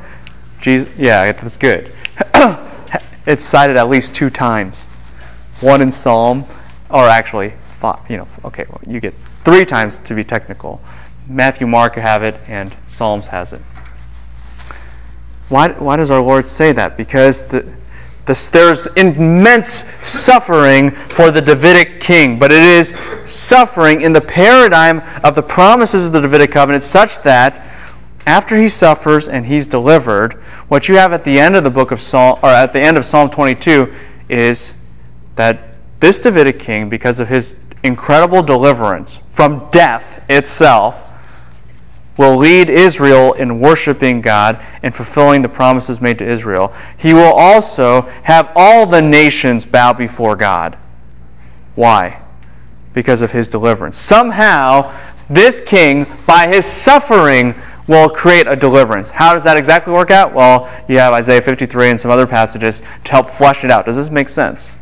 Jesus, 0.60 0.90
yeah, 0.98 1.32
that's 1.34 1.56
good. 1.56 1.94
it's 3.28 3.46
cited 3.46 3.78
at 3.78 3.90
least 3.90 4.16
two 4.16 4.32
times. 4.32 4.88
One 5.62 5.80
in 5.80 5.92
Psalm, 5.92 6.48
or 6.90 7.08
actually, 7.08 7.54
five, 7.80 8.00
you 8.10 8.18
know, 8.18 8.28
okay, 8.44 8.66
well, 8.70 8.82
you 8.88 9.00
get 9.00 9.14
three 9.46 9.66
times 9.66 10.00
to 10.00 10.16
be 10.16 10.24
technical. 10.24 10.82
Matthew, 11.28 11.68
Mark 11.68 11.94
have 11.94 12.24
it, 12.24 12.42
and 12.48 12.76
Psalms 12.88 13.28
has 13.28 13.54
it. 13.54 13.62
Why, 15.50 15.70
why 15.74 15.96
does 15.96 16.10
our 16.10 16.22
Lord 16.22 16.50
say 16.50 16.72
that? 16.72 16.98
Because 16.98 17.46
the, 17.46 17.72
the, 18.26 18.50
there's 18.52 18.88
immense 18.96 19.84
suffering 20.02 20.92
for 21.10 21.32
the 21.32 21.42
Davidic 21.42 22.00
king, 22.00 22.38
but 22.38 22.52
it 22.52 22.62
is 22.62 22.94
suffering 23.26 24.02
in 24.02 24.14
the 24.14 24.22
paradigm 24.22 25.02
of 25.24 25.36
the 25.36 25.42
promises 25.42 26.06
of 26.06 26.12
the 26.12 26.22
Davidic 26.22 26.52
covenant 26.52 26.84
such 26.84 27.22
that 27.24 27.66
after 28.28 28.56
he 28.58 28.70
suffers 28.70 29.28
and 29.28 29.46
he's 29.46 29.66
delivered, 29.66 30.34
what 30.68 30.88
you 30.88 30.96
have 30.96 31.14
at 31.14 31.24
the 31.24 31.40
end 31.40 31.56
of 31.56 31.64
the 31.64 31.70
book 31.70 31.90
of 31.90 32.00
Psalm, 32.00 32.38
or 32.44 32.50
at 32.50 32.74
the 32.74 32.82
end 32.82 32.98
of 32.98 33.06
Psalm 33.06 33.32
22, 33.32 33.92
is 34.30 34.74
that 35.36 35.76
this 36.00 36.20
Davidic 36.20 36.60
king, 36.60 36.90
because 36.90 37.20
of 37.20 37.28
his 37.28 37.56
incredible 37.84 38.44
deliverance 38.44 39.20
from 39.32 39.68
death 39.72 40.04
itself, 40.30 41.09
will 42.20 42.36
lead 42.36 42.70
Israel 42.70 43.32
in 43.32 43.62
worshiping 43.62 44.20
God 44.20 44.62
and 44.84 44.94
fulfilling 44.94 45.42
the 45.42 45.48
promises 45.48 46.02
made 46.02 46.20
to 46.20 46.30
Israel. 46.30 46.74
He 46.98 47.14
will 47.14 47.32
also 47.32 48.02
have 48.24 48.52
all 48.58 48.86
the 48.86 49.02
nations 49.02 49.64
bow 49.64 49.94
before 49.94 50.36
God. 50.36 50.78
Why? 51.76 52.22
Because 52.94 53.22
of 53.22 53.32
his 53.32 53.48
deliverance. 53.48 53.98
Somehow, 53.98 54.94
this 55.30 55.62
king, 55.62 56.06
by 56.28 56.54
his 56.54 56.66
suffering, 56.66 57.56
will 57.88 58.10
create 58.10 58.48
a 58.48 58.56
deliverance. 58.56 59.10
How 59.10 59.34
does 59.34 59.46
that 59.46 59.56
exactly 59.56 59.94
work 59.94 60.12
out? 60.12 60.34
Well, 60.34 60.70
you 60.90 60.98
have 60.98 61.14
Isaiah 61.14 61.42
53 61.42 61.92
and 61.92 62.00
some 62.00 62.12
other 62.12 62.28
passages 62.28 62.82
to 63.06 63.12
help 63.12 63.30
flesh 63.30 63.64
it 63.64 63.72
out. 63.72 63.86
Does 63.86 63.96
this 63.96 64.10
make 64.10 64.28
sense? 64.28 64.74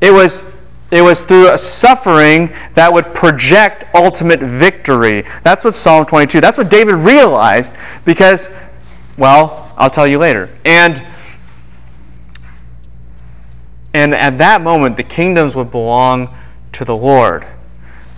It 0.00 0.10
was 0.10 0.42
it 0.90 1.02
was 1.02 1.22
through 1.24 1.50
a 1.50 1.58
suffering 1.58 2.54
that 2.74 2.92
would 2.92 3.14
project 3.14 3.84
ultimate 3.94 4.40
victory. 4.40 5.24
That's 5.42 5.64
what 5.64 5.74
Psalm 5.74 6.06
22, 6.06 6.40
that's 6.40 6.58
what 6.58 6.68
David 6.68 6.96
realized 6.96 7.74
because, 8.04 8.48
well, 9.16 9.72
I'll 9.76 9.90
tell 9.90 10.06
you 10.06 10.18
later. 10.18 10.56
And, 10.64 11.04
and 13.92 14.14
at 14.14 14.38
that 14.38 14.62
moment, 14.62 14.96
the 14.96 15.02
kingdoms 15.02 15.54
would 15.54 15.70
belong 15.70 16.34
to 16.74 16.84
the 16.84 16.96
Lord. 16.96 17.44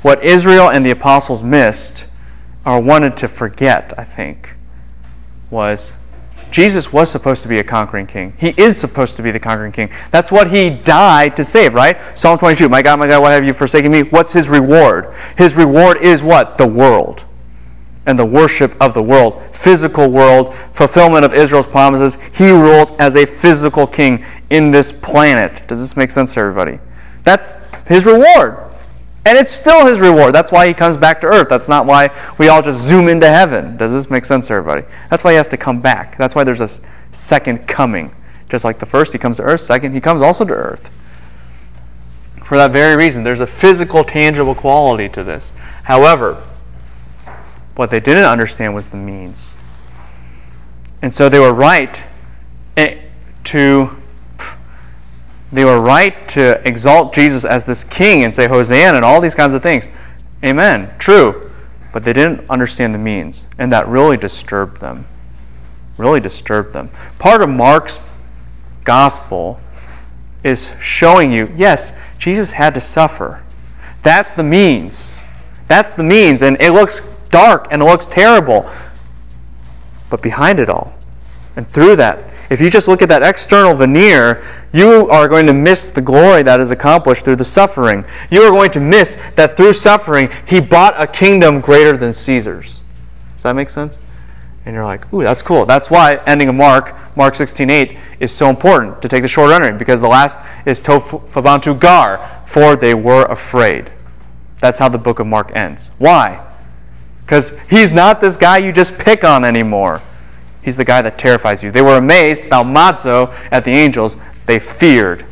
What 0.03 0.23
Israel 0.25 0.71
and 0.71 0.85
the 0.85 0.91
apostles 0.91 1.43
missed, 1.43 2.05
or 2.65 2.81
wanted 2.81 3.17
to 3.19 3.29
forget, 3.29 3.95
I 3.97 4.05
think, 4.05 4.51
was 5.51 5.93
Jesus 6.51 6.93
was 6.93 7.11
supposed 7.11 7.43
to 7.43 7.49
be 7.49 7.59
a 7.59 7.65
conquering 7.65 8.07
king. 8.07 8.33
He 8.39 8.55
is 8.57 8.77
supposed 8.77 9.17
to 9.17 9.23
be 9.23 9.31
the 9.31 9.41
conquering 9.41 9.73
king. 9.73 9.91
That's 10.11 10.31
what 10.31 10.51
he 10.51 10.71
died 10.71 11.37
to 11.37 11.45
save, 11.45 11.75
right? 11.75 11.99
Psalm 12.17 12.39
22 12.39 12.69
My 12.69 12.83
God, 12.83 12.99
my 12.99 13.07
God, 13.07 13.23
why 13.23 13.33
have 13.33 13.45
you 13.45 13.53
forsaken 13.53 13.91
me? 13.91 14.03
What's 14.03 14.33
his 14.33 14.49
reward? 14.49 15.15
His 15.37 15.55
reward 15.55 16.03
is 16.03 16.23
what? 16.23 16.57
The 16.59 16.67
world. 16.67 17.25
And 18.07 18.19
the 18.19 18.25
worship 18.25 18.75
of 18.81 18.95
the 18.95 19.03
world. 19.03 19.43
Physical 19.53 20.09
world, 20.09 20.55
fulfillment 20.73 21.25
of 21.25 21.35
Israel's 21.35 21.67
promises. 21.67 22.19
He 22.33 22.51
rules 22.51 22.93
as 22.93 23.17
a 23.17 23.27
physical 23.27 23.87
king 23.87 24.25
in 24.51 24.71
this 24.71 24.93
planet. 24.93 25.67
Does 25.67 25.81
this 25.81 25.97
make 25.97 26.11
sense 26.11 26.35
to 26.35 26.41
everybody? 26.41 26.79
That's 27.25 27.55
his 27.87 28.05
reward. 28.05 28.66
And 29.27 29.37
it's 29.37 29.53
still 29.53 29.85
his 29.85 29.99
reward. 29.99 30.33
That's 30.37 30.53
why 30.53 30.69
he 30.69 30.73
comes 30.73 30.97
back 30.97 31.21
to 31.23 31.27
earth. 31.27 31.49
That's 31.49 31.67
not 31.67 31.85
why 31.85 32.11
we 32.39 32.47
all 32.47 32.63
just 32.63 32.81
zoom 32.81 33.09
into 33.09 33.29
heaven. 33.29 33.77
Does 33.77 33.91
this 33.91 34.09
make 34.09 34.25
sense 34.25 34.47
to 34.47 34.53
everybody? 34.53 34.87
That's 35.11 35.25
why 35.25 35.33
he 35.33 35.37
has 35.37 35.49
to 35.49 35.57
come 35.57 35.81
back. 35.81 36.17
That's 36.17 36.37
why 36.37 36.45
there's 36.45 36.61
a 36.61 36.71
second 37.11 37.67
coming. 37.67 38.15
Just 38.49 38.65
like 38.65 38.79
the 38.79 38.87
first, 38.87 39.11
he 39.11 39.19
comes 39.19 39.39
to 39.39 39.43
earth. 39.43 39.63
Second, 39.63 39.95
he 39.95 40.01
comes 40.01 40.23
also 40.23 40.45
to 40.45 40.55
earth. 40.55 40.91
For 42.45 42.57
that 42.57 42.71
very 42.71 42.95
reason, 42.95 43.25
there's 43.25 43.41
a 43.41 43.49
physical, 43.49 44.05
tangible 44.05 44.55
quality 44.55 45.09
to 45.09 45.25
this. 45.25 45.53
However, 45.83 46.41
what 47.75 47.91
they 47.91 47.99
didn't 47.99 48.27
understand 48.27 48.77
was 48.77 48.87
the 48.87 48.97
means. 48.97 49.55
And 51.03 51.13
so 51.13 51.29
they 51.29 51.41
were 51.41 51.53
right 51.53 52.01
eh, 52.77 53.01
to 53.43 53.91
they 55.53 55.65
were 55.65 55.81
right 55.81 56.29
to 56.31 56.61
exalt 56.67 57.15
Jesus 57.15 57.45
as 57.45 57.65
this 57.65 57.85
king 57.85 58.25
and 58.25 58.35
say 58.35 58.49
Hosanna 58.49 58.97
and 58.97 59.05
all 59.05 59.21
these 59.21 59.35
kinds 59.35 59.55
of 59.55 59.63
things. 59.63 59.85
Amen. 60.45 60.93
True. 60.99 61.51
But 61.93 62.03
they 62.03 62.13
didn't 62.13 62.49
understand 62.51 62.93
the 62.95 62.99
means, 62.99 63.47
and 63.59 63.73
that 63.73 63.89
really 63.89 64.17
disturbed 64.17 64.81
them. 64.81 65.07
Really 65.97 66.21
disturbed 66.21 66.73
them. 66.73 66.91
Part 67.19 67.43
of 67.43 67.49
Mark's 67.49 67.99
gospel 68.85 69.61
is 70.45 70.71
showing 70.81 71.33
you, 71.33 71.53
yes, 71.57 71.93
Jesus 72.19 72.51
had 72.51 72.75
to 72.75 72.81
suffer. 72.81 73.43
That's 74.03 74.33
the 74.33 74.43
means. 74.43 75.13
That's 75.69 75.93
the 75.93 76.05
means, 76.05 76.43
and 76.43 76.57
it 76.61 76.73
looks 76.73 77.01
dark 77.31 77.69
and 77.71 77.83
it 77.83 77.85
looks 77.85 78.07
terrible. 78.07 78.71
But 80.11 80.23
behind 80.23 80.61
it 80.61 80.69
all, 80.69 80.95
and 81.57 81.69
through 81.73 81.97
that, 81.97 82.31
if 82.51 82.61
you 82.61 82.71
just 82.71 82.89
look 82.89 83.03
at 83.03 83.09
that 83.09 83.23
external 83.23 83.75
veneer, 83.75 84.45
you 84.73 85.09
are 85.11 85.29
going 85.29 85.47
to 85.47 85.53
miss 85.53 85.87
the 85.87 86.01
glory 86.01 86.43
that 86.43 86.61
is 86.61 86.71
accomplished 86.71 87.25
through 87.25 87.37
the 87.37 87.45
suffering. 87.45 88.05
You 88.31 88.43
are 88.43 88.51
going 88.51 88.71
to 88.73 88.81
miss 88.81 89.17
that 89.37 89.57
through 89.57 89.75
suffering, 89.75 90.31
he 90.47 90.61
bought 90.61 91.01
a 91.03 91.07
kingdom 91.07 91.61
greater 91.61 91.97
than 91.97 92.13
Caesar's. 92.13 92.81
Does 93.37 93.43
that 93.45 93.55
make 93.55 93.71
sense? 93.71 93.99
And 94.65 94.75
you're 94.75 94.85
like, 94.85 95.13
ooh, 95.15 95.23
that's 95.23 95.43
cool. 95.43 95.65
That's 95.65 95.91
why 95.91 96.17
ending 96.27 96.49
of 96.49 96.55
Mark, 96.55 96.95
Mark 97.17 97.35
16:8, 97.35 97.99
is 98.19 98.33
so 98.33 98.51
important 98.51 99.01
to 99.03 99.09
take 99.09 99.23
the 99.23 99.29
short 99.29 99.51
rendering, 99.51 99.79
because 99.79 100.01
the 100.01 100.09
last 100.09 100.39
is 100.67 100.81
Tophabantu 100.81 101.79
Gar, 101.79 102.43
for 102.47 102.75
they 102.75 102.95
were 102.95 103.25
afraid. 103.27 103.93
That's 104.61 104.79
how 104.79 104.89
the 104.89 104.99
book 104.99 105.21
of 105.21 105.27
Mark 105.27 105.53
ends. 105.55 105.91
Why? 105.99 106.45
Because 107.25 107.53
he's 107.71 107.93
not 107.93 108.21
this 108.21 108.37
guy 108.37 108.59
you 108.59 108.73
just 108.73 108.99
pick 108.99 109.23
on 109.23 109.45
anymore. 109.45 110.03
He's 110.67 110.75
the 110.75 110.85
guy 110.85 111.01
that 111.01 111.17
terrifies 111.17 111.63
you. 111.63 111.71
They 111.71 111.81
were 111.81 111.97
amazed, 111.97 112.43
thaumazo, 112.43 113.33
at 113.53 113.65
the 113.65 113.71
angels. 113.71 114.17
They 114.47 114.59
feared 114.59 115.25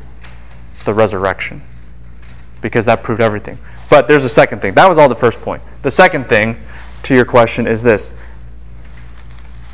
the 0.85 0.94
resurrection 0.94 1.61
because 2.61 2.85
that 2.85 3.03
proved 3.03 3.20
everything. 3.20 3.59
But 3.90 4.07
there's 4.07 4.23
a 4.23 4.29
second 4.29 4.62
thing. 4.62 4.75
That 4.75 4.88
was 4.88 4.97
all 4.97 5.09
the 5.09 5.16
first 5.16 5.40
point. 5.40 5.61
The 5.83 5.90
second 5.90 6.29
thing 6.29 6.57
to 7.03 7.16
your 7.16 7.25
question 7.25 7.66
is 7.66 7.83
this 7.83 8.12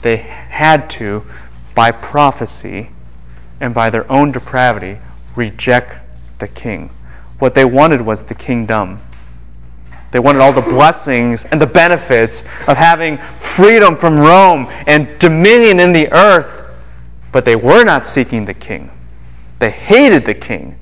they 0.01 0.17
had 0.17 0.89
to, 0.91 1.27
by 1.75 1.91
prophecy 1.91 2.89
and 3.61 3.75
by 3.75 3.91
their 3.91 4.11
own 4.11 4.33
depravity, 4.33 4.97
reject 5.37 5.95
the 6.39 6.49
king. 6.49 6.89
What 7.39 7.55
they 7.55 7.67
wanted 7.67 8.01
was 8.01 8.25
the 8.25 8.35
kingdom. 8.35 9.03
They 10.11 10.19
wanted 10.19 10.41
all 10.41 10.53
the 10.53 10.61
blessings 10.61 11.45
and 11.45 11.61
the 11.61 11.67
benefits 11.67 12.41
of 12.67 12.77
having 12.77 13.19
freedom 13.41 13.97
from 13.97 14.19
Rome 14.19 14.67
and 14.87 15.19
dominion 15.19 15.79
in 15.79 15.93
the 15.93 16.13
earth, 16.13 16.71
but 17.31 17.45
they 17.45 17.57
were 17.57 17.85
not 17.85 18.05
seeking 18.05 18.45
the 18.45 18.55
king. 18.55 18.91
They 19.61 19.71
hated 19.71 20.25
the 20.25 20.35
king. 20.35 20.79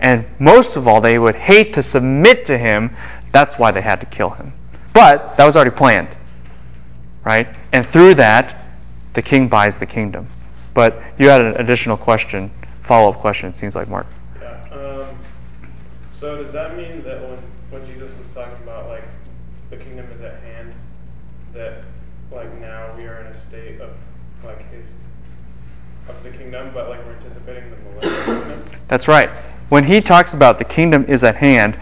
And 0.00 0.26
most 0.38 0.76
of 0.76 0.88
all, 0.88 1.00
they 1.00 1.18
would 1.18 1.36
hate 1.36 1.72
to 1.74 1.82
submit 1.82 2.44
to 2.46 2.58
him. 2.58 2.94
That's 3.32 3.58
why 3.58 3.70
they 3.70 3.80
had 3.80 4.00
to 4.00 4.06
kill 4.06 4.30
him. 4.30 4.52
But 4.92 5.36
that 5.36 5.46
was 5.46 5.56
already 5.56 5.70
planned. 5.70 6.08
Right? 7.24 7.48
And 7.72 7.86
through 7.86 8.14
that, 8.16 8.64
the 9.14 9.22
king 9.22 9.48
buys 9.48 9.78
the 9.78 9.86
kingdom. 9.86 10.28
But 10.74 11.00
you 11.18 11.28
had 11.28 11.44
an 11.44 11.56
additional 11.56 11.96
question, 11.96 12.50
follow 12.82 13.12
up 13.12 13.18
question, 13.18 13.50
it 13.50 13.56
seems 13.56 13.74
like, 13.74 13.88
Mark. 13.88 14.06
Yeah. 14.40 14.66
Um, 14.72 15.18
so 16.24 16.42
does 16.42 16.52
that 16.52 16.74
mean 16.74 17.04
that 17.04 17.20
when, 17.20 17.38
when 17.68 17.86
Jesus 17.86 18.10
was 18.16 18.26
talking 18.32 18.56
about 18.62 18.88
like 18.88 19.04
the 19.68 19.76
kingdom 19.76 20.06
is 20.10 20.22
at 20.22 20.40
hand, 20.40 20.72
that 21.52 21.82
like 22.32 22.50
now 22.62 22.94
we 22.96 23.04
are 23.04 23.20
in 23.20 23.26
a 23.26 23.40
state 23.46 23.78
of 23.78 23.90
like 24.42 24.58
his 24.72 24.86
of 26.08 26.22
the 26.22 26.30
kingdom, 26.30 26.70
but 26.72 26.88
like 26.88 27.04
we're 27.04 27.16
anticipating 27.16 27.70
the 27.70 27.76
millennial 27.76 28.40
kingdom? 28.40 28.64
That's 28.88 29.06
right. 29.06 29.28
When 29.68 29.84
he 29.84 30.00
talks 30.00 30.32
about 30.32 30.56
the 30.56 30.64
kingdom 30.64 31.04
is 31.08 31.22
at 31.22 31.36
hand, 31.36 31.78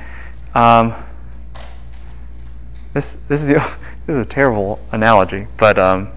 um, 0.56 0.92
this 2.94 3.18
this 3.28 3.44
is 3.44 3.48
this 4.06 4.16
is 4.16 4.16
a 4.16 4.24
terrible 4.24 4.80
analogy, 4.90 5.46
but 5.56 5.78
um, 5.78 6.08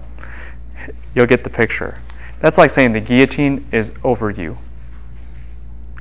you'll 1.14 1.26
get 1.26 1.44
the 1.44 1.50
picture. 1.50 2.00
That's 2.40 2.58
like 2.58 2.70
saying 2.70 2.92
the 2.92 3.00
guillotine 3.00 3.68
is 3.70 3.92
over 4.02 4.30
you. 4.32 4.58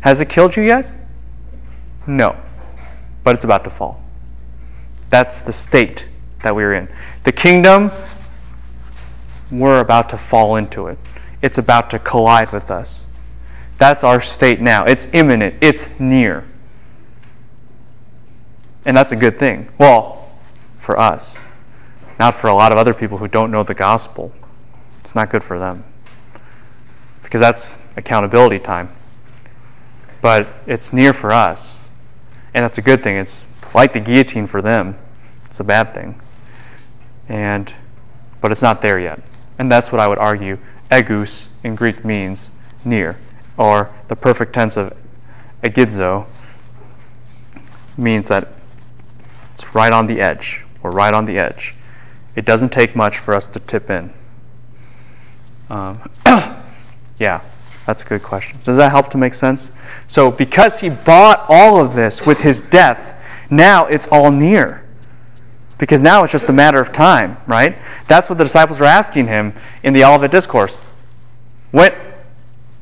Has 0.01 0.21
it 0.21 0.29
killed 0.29 0.55
you 0.55 0.63
yet? 0.63 1.04
No, 2.07 2.35
but 3.23 3.35
it's 3.35 3.45
about 3.45 3.63
to 3.63 3.69
fall. 3.69 4.01
That's 5.09 5.39
the 5.39 5.51
state 5.51 6.05
that 6.43 6.55
we're 6.55 6.73
in. 6.73 6.87
The 7.23 7.31
kingdom, 7.31 7.91
we're 9.51 9.79
about 9.79 10.09
to 10.09 10.17
fall 10.17 10.57
into 10.57 10.87
it. 10.87 10.97
It's 11.41 11.57
about 11.57 11.89
to 11.91 11.99
collide 11.99 12.51
with 12.51 12.71
us. 12.71 13.05
That's 13.77 14.03
our 14.03 14.21
state 14.21 14.61
now. 14.61 14.85
It's 14.85 15.07
imminent, 15.13 15.55
it's 15.61 15.87
near. 15.99 16.45
And 18.85 18.95
that's 18.95 19.11
a 19.11 19.15
good 19.15 19.39
thing. 19.39 19.69
Well, 19.79 20.29
for 20.79 20.99
us, 20.99 21.43
not 22.19 22.35
for 22.35 22.47
a 22.47 22.53
lot 22.53 22.71
of 22.71 22.77
other 22.77 22.93
people 22.93 23.17
who 23.17 23.27
don't 23.27 23.51
know 23.51 23.63
the 23.63 23.73
gospel. 23.73 24.31
It's 25.01 25.15
not 25.15 25.29
good 25.29 25.43
for 25.43 25.59
them. 25.59 25.83
Because 27.23 27.41
that's 27.41 27.67
accountability 27.97 28.59
time. 28.59 28.89
But 30.21 30.47
it's 30.67 30.93
near 30.93 31.13
for 31.13 31.33
us. 31.33 31.77
And 32.55 32.63
that's 32.63 32.77
a 32.77 32.81
good 32.81 33.03
thing. 33.03 33.17
It's 33.17 33.43
like 33.73 33.91
the 33.91 33.99
guillotine 33.99 34.47
for 34.47 34.61
them. 34.61 34.97
It's 35.51 35.59
a 35.59 35.63
bad 35.63 35.93
thing. 35.93 36.19
And 37.27 37.71
but 38.39 38.51
it's 38.51 38.61
not 38.61 38.81
there 38.81 38.97
yet. 38.97 39.21
And 39.59 39.71
that's 39.71 39.91
what 39.91 39.99
I 39.99 40.07
would 40.07 40.17
argue 40.17 40.57
egus 40.89 41.49
in 41.63 41.75
Greek 41.75 42.05
means 42.05 42.49
near, 42.85 43.17
or 43.57 43.93
the 44.07 44.15
perfect 44.15 44.53
tense 44.53 44.77
of 44.77 44.95
egidzo 45.63 46.25
means 47.97 48.27
that 48.29 48.53
it's 49.53 49.75
right 49.75 49.91
on 49.91 50.07
the 50.07 50.21
edge. 50.21 50.61
We're 50.81 50.91
right 50.91 51.13
on 51.13 51.25
the 51.25 51.37
edge. 51.37 51.75
It 52.35 52.45
doesn't 52.45 52.69
take 52.69 52.95
much 52.95 53.17
for 53.17 53.33
us 53.33 53.47
to 53.47 53.59
tip 53.59 53.89
in. 53.89 54.13
Um, 55.69 56.09
yeah, 57.19 57.41
that's 57.85 58.01
a 58.01 58.05
good 58.05 58.23
question. 58.23 58.59
Does 58.63 58.77
that 58.77 58.89
help 58.89 59.09
to 59.11 59.17
make 59.17 59.33
sense? 59.33 59.71
So, 60.07 60.31
because 60.31 60.79
he 60.79 60.89
bought 60.89 61.45
all 61.47 61.79
of 61.79 61.93
this 61.93 62.25
with 62.25 62.39
his 62.39 62.61
death, 62.61 63.15
now 63.49 63.85
it's 63.85 64.07
all 64.07 64.31
near. 64.31 64.83
Because 65.77 66.01
now 66.01 66.23
it's 66.23 66.31
just 66.31 66.49
a 66.49 66.53
matter 66.53 66.79
of 66.79 66.91
time, 66.91 67.37
right? 67.47 67.77
That's 68.07 68.29
what 68.29 68.37
the 68.37 68.43
disciples 68.43 68.79
were 68.79 68.85
asking 68.85 69.27
him 69.27 69.53
in 69.83 69.93
the 69.93 70.03
Olivet 70.03 70.31
Discourse. 70.31 70.75
When, 71.71 71.93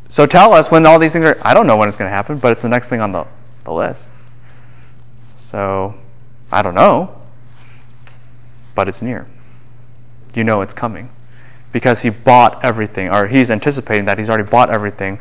so 0.09 0.25
tell 0.25 0.53
us 0.53 0.69
when 0.69 0.85
all 0.85 0.99
these 0.99 1.11
things 1.11 1.25
are. 1.25 1.37
I 1.41 1.53
don't 1.53 1.67
know 1.67 1.75
when 1.75 1.89
it's 1.89 1.97
going 1.97 2.09
to 2.09 2.15
happen, 2.15 2.37
but 2.37 2.51
it's 2.51 2.61
the 2.61 2.69
next 2.69 2.87
thing 2.87 3.01
on 3.01 3.11
the, 3.11 3.25
the 3.65 3.73
list. 3.73 4.05
So 5.37 5.95
I 6.51 6.61
don't 6.61 6.75
know, 6.75 7.19
but 8.75 8.87
it's 8.87 9.01
near. 9.01 9.27
You 10.35 10.43
know 10.43 10.61
it's 10.61 10.73
coming. 10.73 11.09
Because 11.73 12.01
he 12.01 12.09
bought 12.09 12.63
everything, 12.63 13.09
or 13.09 13.27
he's 13.27 13.51
anticipating 13.51 14.05
that 14.05 14.17
he's 14.17 14.29
already 14.29 14.49
bought 14.49 14.69
everything 14.73 15.19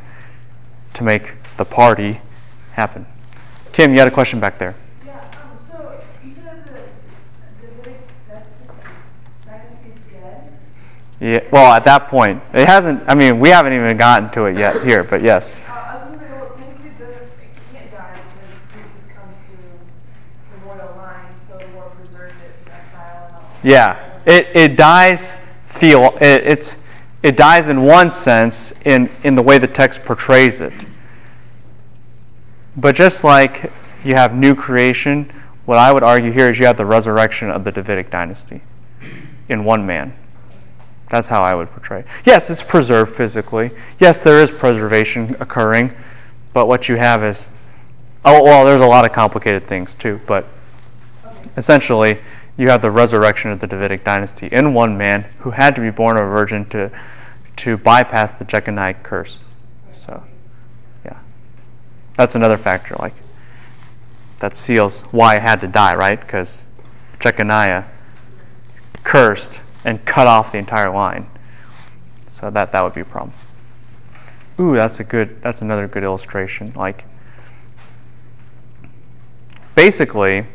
to 0.95 1.03
make 1.03 1.33
the 1.57 1.65
party 1.65 2.21
happen. 2.73 3.07
Kim, 3.73 3.93
you 3.93 3.99
had 3.99 4.09
a 4.09 4.11
question 4.11 4.39
back 4.39 4.59
there. 4.59 4.75
Yeah, 5.05 5.19
um, 5.33 5.59
so 5.71 5.99
you 6.23 6.31
said 6.31 6.45
that 6.45 6.67
the 6.67 6.83
the 7.67 7.91
Vidic 7.91 8.01
des 8.29 10.13
dead? 10.13 10.53
Yeah, 11.21 11.41
well, 11.51 11.73
at 11.73 11.87
that 11.87 12.09
point, 12.09 12.43
it 12.53 12.69
hasn't. 12.69 13.03
I 13.09 13.15
mean, 13.15 13.41
we 13.41 13.49
haven't 13.49 13.73
even 13.73 13.97
gotten 13.97 14.31
to 14.33 14.45
it 14.45 14.59
yet 14.59 14.85
here, 14.85 15.05
but 15.05 15.23
yes. 15.23 15.55
Uh, 15.67 16.11
like, 16.11 16.31
well, 16.31 16.53
it 16.53 16.59
can't 17.73 17.91
die 17.91 18.21
because 18.21 18.61
Jesus 18.75 19.11
comes 19.17 19.37
to 19.37 19.57
the 20.53 20.67
royal 20.67 20.95
line, 20.97 21.35
so 21.49 21.57
we're 21.75 21.89
preserved 21.91 22.35
it 22.45 22.63
from 22.63 22.73
exile 22.75 23.27
and 23.29 23.37
all 23.37 23.43
yeah, 23.63 24.21
it, 24.27 24.49
it 24.55 24.77
dies. 24.77 25.33
Feel 25.75 26.17
it, 26.21 26.47
it's 26.47 26.75
it 27.23 27.37
dies 27.37 27.69
in 27.69 27.83
one 27.83 28.11
sense 28.11 28.73
in 28.85 29.11
in 29.25 29.35
the 29.35 29.43
way 29.43 29.59
the 29.59 29.67
text 29.67 30.05
portrays 30.05 30.61
it. 30.61 30.73
But 32.77 32.95
just 32.95 33.25
like 33.25 33.73
you 34.05 34.15
have 34.15 34.35
new 34.35 34.55
creation, 34.55 35.31
what 35.67 35.79
I 35.79 35.93
would 35.93 36.03
argue 36.03 36.33
here 36.33 36.51
is 36.51 36.59
you 36.59 36.67
have 36.67 36.77
the 36.77 36.87
resurrection 36.87 37.51
of 37.51 37.65
the 37.65 37.73
Davidic 37.73 38.11
dynasty 38.11 38.63
in 39.49 39.65
one 39.65 39.85
man. 39.85 40.15
That's 41.11 41.29
how 41.29 41.43
I 41.43 41.55
would 41.55 41.71
portray 41.71 42.01
it. 42.01 42.07
Yes, 42.25 42.49
it's 42.49 42.63
preserved 42.63 43.15
physically. 43.15 43.71
Yes, 44.01 44.21
there 44.21 44.41
is 44.41 44.51
preservation 44.51 45.37
occurring, 45.41 45.93
but 46.55 46.67
what 46.67 46.89
you 46.89 46.97
have 46.97 47.23
is 47.23 47.49
Oh, 48.25 48.43
well, 48.45 48.65
there's 48.65 48.81
a 48.81 48.87
lot 48.87 49.05
of 49.05 49.13
complicated 49.13 49.67
things 49.67 49.97
too, 49.97 50.21
but 50.27 50.47
essentially, 51.57 52.21
you 52.57 52.69
have 52.69 52.83
the 52.83 52.91
resurrection 52.91 53.51
of 53.51 53.61
the 53.61 53.67
Davidic 53.67 54.05
dynasty 54.05 54.49
in 54.53 54.75
one 54.75 54.97
man 54.97 55.23
who 55.39 55.51
had 55.51 55.75
to 55.75 55.81
be 55.81 55.91
born 55.91 56.17
of 56.17 56.25
a 56.25 56.29
virgin 56.29 56.69
to 56.71 56.91
to 57.57 57.77
bypass 57.77 58.33
the 58.33 58.45
Jeconiah 58.45 59.03
curse. 59.03 59.39
So, 60.07 60.23
yeah, 61.05 61.19
that's 62.17 62.35
another 62.35 62.57
factor. 62.57 62.97
Like 62.99 63.15
that 64.41 64.57
seals 64.57 65.01
why 65.13 65.37
it 65.37 65.43
had 65.43 65.61
to 65.61 65.69
die, 65.69 65.95
right? 65.95 66.21
Because 66.21 66.63
Jeconiah 67.21 67.85
cursed 69.05 69.61
and 69.85 70.05
cut 70.05 70.27
off 70.27 70.53
the 70.53 70.59
entire 70.59 70.93
line. 70.93 71.29
So 72.33 72.51
that 72.51 72.73
that 72.73 72.83
would 72.83 72.95
be 72.95 73.03
a 73.03 73.05
problem. 73.05 73.35
Ooh, 74.59 74.77
that's 74.77 75.01
a 75.01 75.05
good. 75.05 75.43
That's 75.43 75.63
another 75.63 75.89
good 75.89 76.03
illustration. 76.03 76.73
Like 76.77 77.05
basically, 79.75 80.47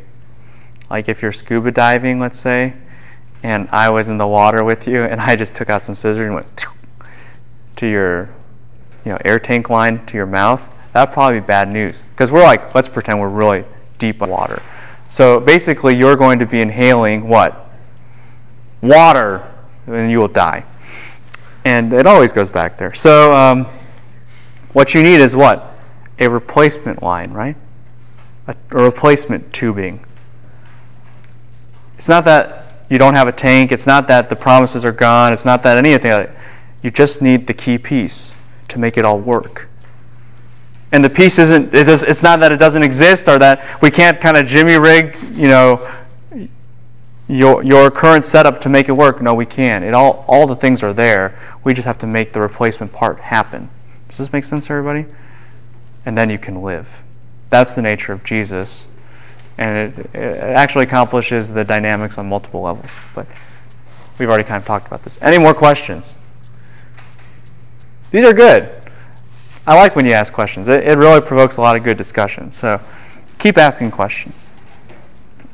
like 0.90 1.08
if 1.08 1.22
you're 1.22 1.32
scuba 1.32 1.70
diving, 1.70 2.18
let's 2.18 2.38
say, 2.38 2.74
and 3.42 3.68
I 3.70 3.90
was 3.90 4.08
in 4.08 4.18
the 4.18 4.26
water 4.26 4.64
with 4.64 4.86
you, 4.88 5.04
and 5.04 5.20
I 5.20 5.36
just 5.36 5.54
took 5.54 5.70
out 5.70 5.84
some 5.84 5.94
scissors 5.94 6.26
and 6.26 6.34
went 6.34 6.64
to 7.76 7.86
your, 7.86 8.30
you 9.04 9.12
know, 9.12 9.18
air 9.24 9.38
tank 9.38 9.70
line 9.70 10.04
to 10.06 10.14
your 10.14 10.26
mouth. 10.26 10.62
That'd 10.92 11.12
probably 11.12 11.40
be 11.40 11.46
bad 11.46 11.68
news 11.70 12.02
because 12.12 12.30
we're 12.30 12.42
like, 12.42 12.74
let's 12.74 12.88
pretend 12.88 13.20
we're 13.20 13.28
really 13.28 13.64
deep 13.98 14.22
in 14.22 14.30
water. 14.30 14.62
So 15.08 15.40
basically, 15.40 15.96
you're 15.96 16.16
going 16.16 16.38
to 16.38 16.46
be 16.46 16.60
inhaling 16.60 17.28
what? 17.28 17.70
Water, 18.82 19.50
and 19.86 20.10
you 20.10 20.18
will 20.18 20.28
die. 20.28 20.64
And 21.64 21.92
it 21.92 22.06
always 22.06 22.32
goes 22.32 22.48
back 22.48 22.78
there. 22.78 22.94
So 22.94 23.34
um, 23.34 23.66
what 24.72 24.94
you 24.94 25.02
need 25.02 25.20
is 25.20 25.36
what? 25.36 25.74
A 26.18 26.28
replacement 26.28 27.02
line, 27.02 27.32
right? 27.32 27.56
A, 28.46 28.56
a 28.70 28.82
replacement 28.82 29.52
tubing. 29.52 30.04
It's 31.98 32.08
not 32.08 32.24
that 32.24 32.84
you 32.88 32.96
don't 32.96 33.14
have 33.14 33.28
a 33.28 33.32
tank. 33.32 33.72
It's 33.72 33.86
not 33.86 34.06
that 34.06 34.28
the 34.28 34.36
promises 34.36 34.84
are 34.84 34.92
gone. 34.92 35.32
It's 35.32 35.44
not 35.44 35.62
that 35.64 35.76
anything. 35.76 36.28
You 36.82 36.90
just 36.90 37.20
need 37.20 37.46
the 37.46 37.54
key 37.54 37.76
piece 37.76 38.32
to 38.68 38.78
make 38.78 38.96
it 38.96 39.04
all 39.04 39.18
work. 39.18 39.68
And 40.92 41.04
the 41.04 41.10
piece 41.10 41.38
isn't. 41.38 41.74
It's 41.74 42.22
not 42.22 42.40
that 42.40 42.50
it 42.50 42.56
doesn't 42.56 42.82
exist 42.82 43.28
or 43.28 43.38
that 43.40 43.82
we 43.82 43.90
can't 43.90 44.20
kind 44.20 44.36
of 44.36 44.46
jimmy 44.46 44.76
rig, 44.76 45.18
you 45.32 45.48
know, 45.48 45.92
your 47.28 47.62
your 47.62 47.90
current 47.90 48.24
setup 48.24 48.60
to 48.62 48.70
make 48.70 48.88
it 48.88 48.92
work. 48.92 49.20
No, 49.20 49.34
we 49.34 49.44
can. 49.44 49.82
It 49.82 49.92
all 49.92 50.24
all 50.26 50.46
the 50.46 50.56
things 50.56 50.82
are 50.82 50.94
there. 50.94 51.38
We 51.64 51.74
just 51.74 51.84
have 51.84 51.98
to 51.98 52.06
make 52.06 52.32
the 52.32 52.40
replacement 52.40 52.92
part 52.92 53.18
happen. 53.20 53.68
Does 54.08 54.16
this 54.16 54.32
make 54.32 54.44
sense, 54.44 54.70
everybody? 54.70 55.04
And 56.06 56.16
then 56.16 56.30
you 56.30 56.38
can 56.38 56.62
live. 56.62 56.88
That's 57.50 57.74
the 57.74 57.82
nature 57.82 58.14
of 58.14 58.24
Jesus 58.24 58.86
and 59.58 59.92
it, 59.92 60.10
it, 60.14 60.38
actually 60.56 60.84
accomplishes 60.84 61.48
the 61.48 61.64
dynamics 61.64 62.16
on 62.16 62.28
multiple 62.28 62.62
levels. 62.62 62.90
But 63.14 63.26
we've 64.18 64.28
already 64.28 64.44
kind 64.44 64.60
of 64.60 64.66
talked 64.66 64.86
about 64.86 65.02
this. 65.02 65.18
Any 65.20 65.38
more 65.38 65.52
questions? 65.52 66.14
These 68.10 68.24
are 68.24 68.32
good. 68.32 68.70
I 69.66 69.74
like 69.74 69.96
when 69.96 70.06
you 70.06 70.12
ask 70.12 70.32
questions. 70.32 70.68
It, 70.68 70.84
it 70.84 70.96
really 70.96 71.20
provokes 71.20 71.56
a 71.58 71.60
lot 71.60 71.76
of 71.76 71.82
good 71.82 71.98
discussion. 71.98 72.52
So 72.52 72.80
keep 73.38 73.58
asking 73.58 73.90
questions. 73.90 74.46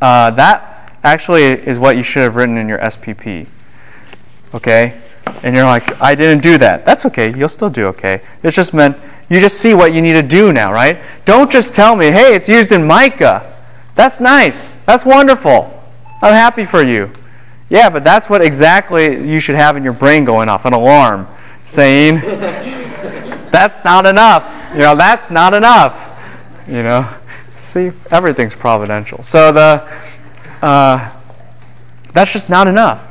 Uh, 0.01 0.31
that 0.33 0.99
actually 1.03 1.45
is 1.45 1.79
what 1.79 1.97
you 1.97 2.03
should 2.03 2.23
have 2.23 2.37
written 2.37 2.59
in 2.59 2.69
your 2.69 2.79
SPP. 2.79 3.47
Okay? 4.53 5.01
And 5.43 5.57
you're 5.57 5.65
like, 5.65 6.01
I 6.01 6.15
didn't 6.15 6.43
do 6.43 6.59
that. 6.59 6.85
That's 6.85 7.07
okay. 7.07 7.37
You'll 7.37 7.49
still 7.49 7.71
do 7.71 7.87
okay. 7.87 8.21
It's 8.43 8.55
just 8.55 8.75
meant 8.75 8.97
you 9.31 9.41
just 9.41 9.59
see 9.59 9.73
what 9.73 9.95
you 9.95 10.03
need 10.03 10.13
to 10.13 10.23
do 10.23 10.53
now, 10.53 10.71
right? 10.71 11.01
Don't 11.25 11.51
just 11.51 11.75
tell 11.75 11.97
me, 11.97 12.11
hey, 12.11 12.35
it's 12.35 12.49
used 12.49 12.71
in 12.71 12.87
Micah. 12.87 13.54
That's 13.95 14.21
nice. 14.21 14.75
That's 14.87 15.05
wonderful. 15.05 15.71
I'm 16.23 16.35
happy 16.35 16.65
for 16.65 16.83
you. 16.83 17.13
Yeah, 17.71 17.89
but 17.91 18.05
that's 18.05 18.29
what 18.29 18.43
exactly 18.43 19.29
you 19.29 19.41
should 19.41 19.57
have 19.57 19.77
in 19.77 19.85
your 19.85 19.93
brain 19.93 20.25
going 20.25 20.49
off 20.49 20.65
an 20.65 20.73
alarm 20.73 21.27
saying, 21.67 22.17
that's 23.53 23.83
not 23.85 24.07
enough. 24.07 24.45
You 24.73 24.81
know, 24.81 24.95
that's 24.95 25.31
not 25.31 25.55
enough. 25.55 25.95
You 26.67 26.83
know, 26.83 27.09
see, 27.65 27.93
everything's 28.11 28.55
providential. 28.55 29.23
So 29.23 29.53
the, 29.53 30.03
uh, 30.63 31.11
that's 32.13 32.33
just 32.33 32.49
not 32.49 32.67
enough. 32.69 33.03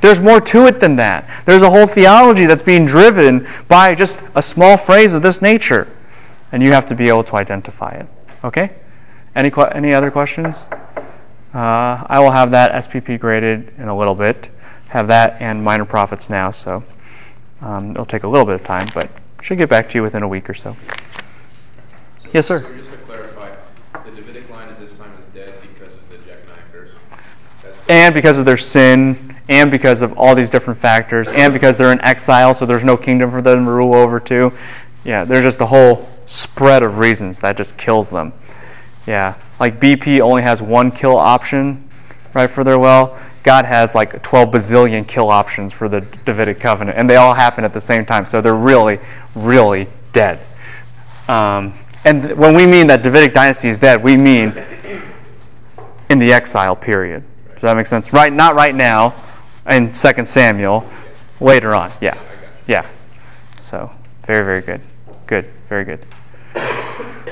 There's 0.00 0.20
more 0.20 0.40
to 0.40 0.66
it 0.66 0.80
than 0.80 0.96
that. 0.96 1.28
There's 1.44 1.62
a 1.62 1.70
whole 1.70 1.86
theology 1.86 2.46
that's 2.46 2.62
being 2.62 2.86
driven 2.86 3.48
by 3.66 3.94
just 3.94 4.20
a 4.34 4.42
small 4.42 4.76
phrase 4.76 5.12
of 5.12 5.22
this 5.22 5.42
nature. 5.42 5.88
And 6.52 6.62
you 6.62 6.72
have 6.72 6.86
to 6.86 6.94
be 6.94 7.08
able 7.08 7.24
to 7.24 7.36
identify 7.36 7.90
it. 7.90 8.06
Okay? 8.44 8.70
Any, 9.36 9.52
any 9.72 9.94
other 9.94 10.10
questions? 10.10 10.56
Uh, 11.54 12.04
I 12.06 12.18
will 12.18 12.30
have 12.30 12.50
that 12.50 12.72
SPP 12.84 13.18
graded 13.18 13.72
in 13.78 13.88
a 13.88 13.96
little 13.96 14.14
bit. 14.14 14.50
Have 14.88 15.08
that 15.08 15.40
and 15.40 15.62
minor 15.62 15.84
prophets 15.84 16.30
now, 16.30 16.50
so 16.50 16.82
um, 17.60 17.92
it'll 17.92 18.06
take 18.06 18.22
a 18.24 18.28
little 18.28 18.46
bit 18.46 18.54
of 18.54 18.64
time, 18.64 18.88
but 18.94 19.10
should 19.42 19.58
get 19.58 19.68
back 19.68 19.88
to 19.90 19.98
you 19.98 20.02
within 20.02 20.22
a 20.22 20.28
week 20.28 20.48
or 20.48 20.54
so. 20.54 20.76
Yes, 22.32 22.46
sir. 22.46 22.62
So 22.62 22.76
just 22.76 22.90
to 22.90 22.96
clarify, 22.98 23.54
the 24.04 24.10
Davidic 24.10 24.50
line 24.50 24.68
at 24.68 24.78
this 24.78 24.90
time 24.98 25.12
is 25.18 25.34
dead 25.34 25.54
because 25.62 25.94
of 25.94 26.08
the 26.10 26.16
Jeconiah 26.18 26.62
curse. 26.72 27.76
and 27.88 28.14
because 28.14 28.38
of 28.38 28.44
their 28.44 28.56
sin, 28.56 29.36
and 29.48 29.70
because 29.70 30.02
of 30.02 30.16
all 30.18 30.34
these 30.34 30.50
different 30.50 30.78
factors, 30.78 31.26
and 31.28 31.52
because 31.52 31.76
they're 31.76 31.92
in 31.92 32.00
exile, 32.04 32.52
so 32.52 32.66
there's 32.66 32.84
no 32.84 32.96
kingdom 32.96 33.30
for 33.30 33.40
them 33.40 33.64
to 33.64 33.70
rule 33.70 33.94
over 33.94 34.20
to. 34.20 34.52
Yeah, 35.04 35.24
there's 35.24 35.44
just 35.44 35.60
a 35.60 35.66
whole 35.66 36.08
spread 36.26 36.82
of 36.82 36.98
reasons 36.98 37.40
that 37.40 37.56
just 37.56 37.76
kills 37.78 38.10
them. 38.10 38.32
Yeah, 39.08 39.36
like 39.58 39.80
BP 39.80 40.20
only 40.20 40.42
has 40.42 40.60
one 40.60 40.90
kill 40.90 41.16
option, 41.16 41.88
right, 42.34 42.50
for 42.50 42.62
their 42.62 42.78
well. 42.78 43.18
God 43.42 43.64
has 43.64 43.94
like 43.94 44.22
12 44.22 44.50
bazillion 44.50 45.08
kill 45.08 45.30
options 45.30 45.72
for 45.72 45.88
the 45.88 46.02
Davidic 46.26 46.60
covenant, 46.60 46.98
and 46.98 47.08
they 47.08 47.16
all 47.16 47.32
happen 47.32 47.64
at 47.64 47.72
the 47.72 47.80
same 47.80 48.04
time. 48.04 48.26
So 48.26 48.42
they're 48.42 48.54
really, 48.54 49.00
really 49.34 49.88
dead. 50.12 50.40
Um, 51.26 51.72
and 52.04 52.36
when 52.36 52.54
we 52.54 52.66
mean 52.66 52.86
that 52.88 53.02
Davidic 53.02 53.32
dynasty 53.32 53.70
is 53.70 53.78
dead, 53.78 54.04
we 54.04 54.18
mean 54.18 54.52
in 56.10 56.18
the 56.18 56.30
exile 56.30 56.76
period. 56.76 57.24
Does 57.54 57.62
that 57.62 57.78
make 57.78 57.86
sense? 57.86 58.12
Right, 58.12 58.30
not 58.30 58.56
right 58.56 58.74
now, 58.74 59.24
in 59.70 59.94
Second 59.94 60.28
Samuel, 60.28 60.86
later 61.40 61.74
on. 61.74 61.94
Yeah, 62.02 62.22
yeah. 62.66 62.86
So 63.58 63.90
very, 64.26 64.44
very 64.44 64.60
good. 64.60 64.82
Good, 65.26 65.50
very 65.70 65.86
good. 65.86 66.04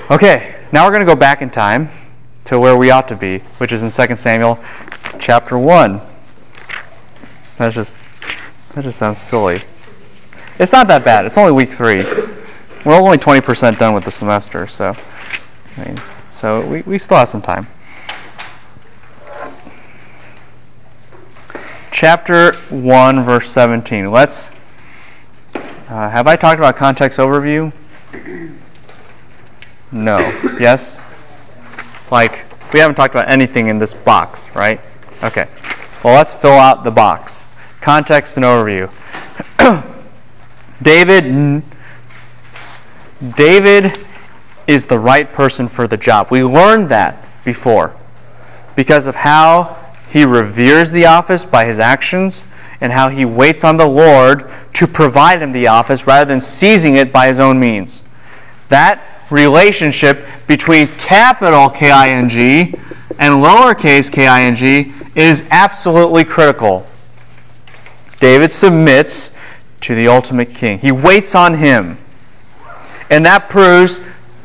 Okay, 0.08 0.54
now 0.70 0.84
we're 0.84 0.92
going 0.92 1.00
to 1.00 1.06
go 1.06 1.16
back 1.16 1.42
in 1.42 1.50
time 1.50 1.90
to 2.44 2.60
where 2.60 2.76
we 2.76 2.92
ought 2.92 3.08
to 3.08 3.16
be, 3.16 3.38
which 3.58 3.72
is 3.72 3.82
in 3.82 3.90
2 3.90 4.14
Samuel 4.14 4.56
chapter 5.18 5.58
1. 5.58 6.00
That 7.58 7.72
just 7.72 7.96
that 8.76 8.84
just 8.84 9.00
sounds 9.00 9.18
silly. 9.18 9.62
It's 10.60 10.70
not 10.70 10.86
that 10.86 11.04
bad. 11.04 11.24
It's 11.24 11.36
only 11.36 11.50
week 11.50 11.70
3. 11.70 12.04
We're 12.84 12.94
only 12.94 13.18
20% 13.18 13.78
done 13.78 13.94
with 13.94 14.04
the 14.04 14.12
semester, 14.12 14.68
so 14.68 14.94
I 15.76 15.84
mean, 15.84 16.00
so 16.28 16.64
we, 16.64 16.82
we 16.82 16.98
still 16.98 17.16
have 17.16 17.28
some 17.28 17.42
time. 17.42 17.66
Chapter 21.90 22.52
1 22.70 23.24
verse 23.24 23.50
17. 23.50 24.12
Let's 24.12 24.52
uh, 25.52 26.10
have 26.10 26.28
I 26.28 26.36
talked 26.36 26.60
about 26.60 26.76
context 26.76 27.18
overview? 27.18 27.72
No. 29.96 30.18
Yes? 30.60 31.00
Like, 32.10 32.44
we 32.72 32.80
haven't 32.80 32.96
talked 32.96 33.14
about 33.14 33.30
anything 33.30 33.68
in 33.68 33.78
this 33.78 33.94
box, 33.94 34.48
right? 34.54 34.80
Okay. 35.22 35.48
Well, 36.04 36.14
let's 36.14 36.34
fill 36.34 36.52
out 36.52 36.84
the 36.84 36.90
box. 36.90 37.48
Context 37.80 38.36
and 38.36 38.44
overview. 38.44 38.90
David 40.82 41.64
David 43.34 43.98
is 44.66 44.86
the 44.86 44.98
right 44.98 45.32
person 45.32 45.68
for 45.68 45.88
the 45.88 45.96
job. 45.96 46.28
We 46.30 46.44
learned 46.44 46.90
that 46.90 47.24
before 47.44 47.96
because 48.74 49.06
of 49.06 49.14
how 49.14 49.94
he 50.10 50.24
reveres 50.24 50.92
the 50.92 51.06
office 51.06 51.44
by 51.44 51.64
his 51.64 51.78
actions 51.78 52.44
and 52.82 52.92
how 52.92 53.08
he 53.08 53.24
waits 53.24 53.64
on 53.64 53.78
the 53.78 53.88
Lord 53.88 54.50
to 54.74 54.86
provide 54.86 55.40
him 55.40 55.52
the 55.52 55.66
office 55.66 56.06
rather 56.06 56.28
than 56.28 56.42
seizing 56.42 56.96
it 56.96 57.10
by 57.10 57.28
his 57.28 57.40
own 57.40 57.58
means. 57.58 58.02
That 58.68 59.15
relationship 59.30 60.26
between 60.46 60.88
capital 60.98 61.68
K 61.70 61.90
I 61.90 62.10
N 62.10 62.28
G 62.28 62.74
and 63.18 63.42
lowercase 63.42 64.10
k 64.10 64.26
i 64.26 64.42
n 64.42 64.56
g 64.56 64.92
is 65.14 65.42
absolutely 65.50 66.24
critical. 66.24 66.86
David 68.20 68.52
submits 68.52 69.30
to 69.80 69.94
the 69.94 70.08
ultimate 70.08 70.54
king, 70.54 70.78
he 70.78 70.92
waits 70.92 71.34
on 71.34 71.54
him. 71.54 71.98
And 73.10 73.24
that 73.24 73.48
proves 73.48 74.00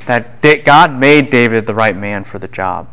that 0.06 0.66
God 0.66 0.94
made 0.94 1.30
David 1.30 1.66
the 1.66 1.74
right 1.74 1.96
man 1.96 2.24
for 2.24 2.38
the 2.38 2.48
job. 2.48 2.88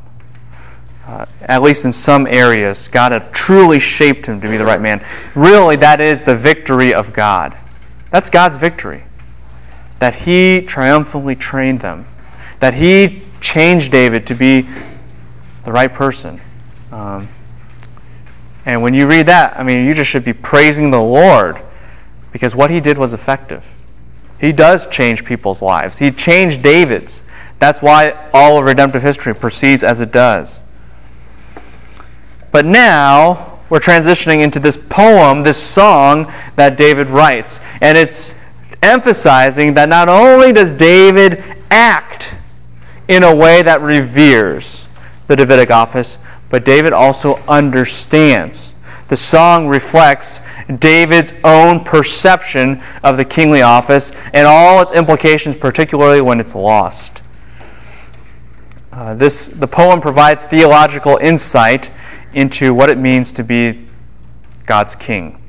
Uh, 1.06 1.26
at 1.42 1.62
least 1.62 1.84
in 1.84 1.92
some 1.92 2.26
areas, 2.26 2.86
God 2.88 3.12
had 3.12 3.32
truly 3.32 3.80
shaped 3.80 4.26
him 4.26 4.40
to 4.40 4.48
be 4.48 4.56
the 4.56 4.64
right 4.64 4.80
man. 4.80 5.04
Really, 5.34 5.76
that 5.76 6.00
is 6.00 6.22
the 6.22 6.36
victory 6.36 6.94
of 6.94 7.12
God. 7.12 7.56
That's 8.10 8.30
God's 8.30 8.56
victory 8.56 9.04
that 9.98 10.14
he 10.14 10.62
triumphantly 10.62 11.34
trained 11.34 11.80
them, 11.80 12.06
that 12.60 12.74
he 12.74 13.22
changed 13.40 13.92
David 13.92 14.26
to 14.26 14.34
be 14.34 14.68
the 15.64 15.72
right 15.72 15.92
person. 15.92 16.40
Um, 16.92 17.28
and 18.64 18.82
when 18.82 18.94
you 18.94 19.06
read 19.06 19.26
that, 19.26 19.58
I 19.58 19.62
mean, 19.62 19.84
you 19.84 19.94
just 19.94 20.10
should 20.10 20.24
be 20.24 20.32
praising 20.32 20.90
the 20.90 21.00
Lord 21.00 21.60
because 22.32 22.54
what 22.54 22.70
he 22.70 22.80
did 22.80 22.98
was 22.98 23.12
effective. 23.12 23.64
He 24.40 24.52
does 24.52 24.86
change 24.86 25.24
people's 25.24 25.62
lives. 25.62 25.98
He 25.98 26.10
changed 26.10 26.62
David's. 26.62 27.22
That's 27.58 27.82
why 27.82 28.30
all 28.32 28.58
of 28.58 28.64
redemptive 28.64 29.02
history 29.02 29.34
proceeds 29.34 29.82
as 29.82 30.00
it 30.00 30.12
does. 30.12 30.62
But 32.52 32.64
now 32.64 33.60
we're 33.68 33.80
transitioning 33.80 34.42
into 34.42 34.60
this 34.60 34.76
poem, 34.76 35.42
this 35.42 35.60
song 35.60 36.32
that 36.56 36.76
David 36.76 37.10
writes. 37.10 37.60
And 37.80 37.98
it's 37.98 38.34
emphasizing 38.82 39.74
that 39.74 39.88
not 39.88 40.08
only 40.08 40.52
does 40.52 40.72
David 40.72 41.42
act 41.70 42.34
in 43.08 43.24
a 43.24 43.34
way 43.34 43.62
that 43.62 43.80
reveres 43.80 44.86
the 45.26 45.36
Davidic 45.36 45.70
office, 45.70 46.18
but 46.50 46.64
David 46.64 46.92
also 46.92 47.36
understands. 47.48 48.74
The 49.08 49.16
song 49.16 49.68
reflects 49.68 50.40
David's 50.78 51.32
own 51.44 51.82
perception 51.82 52.82
of 53.02 53.16
the 53.16 53.24
kingly 53.24 53.62
office 53.62 54.12
and 54.34 54.46
all 54.46 54.82
its 54.82 54.92
implications, 54.92 55.56
particularly 55.56 56.20
when 56.20 56.40
it's 56.40 56.54
lost. 56.54 57.22
Uh, 58.92 59.14
this, 59.14 59.48
the 59.48 59.66
poem 59.66 60.00
provides 60.00 60.44
theological 60.44 61.16
insight 61.18 61.90
into 62.34 62.74
what 62.74 62.90
it 62.90 62.98
means 62.98 63.32
to 63.32 63.42
be 63.42 63.86
God's 64.66 64.94
king. 64.94 65.40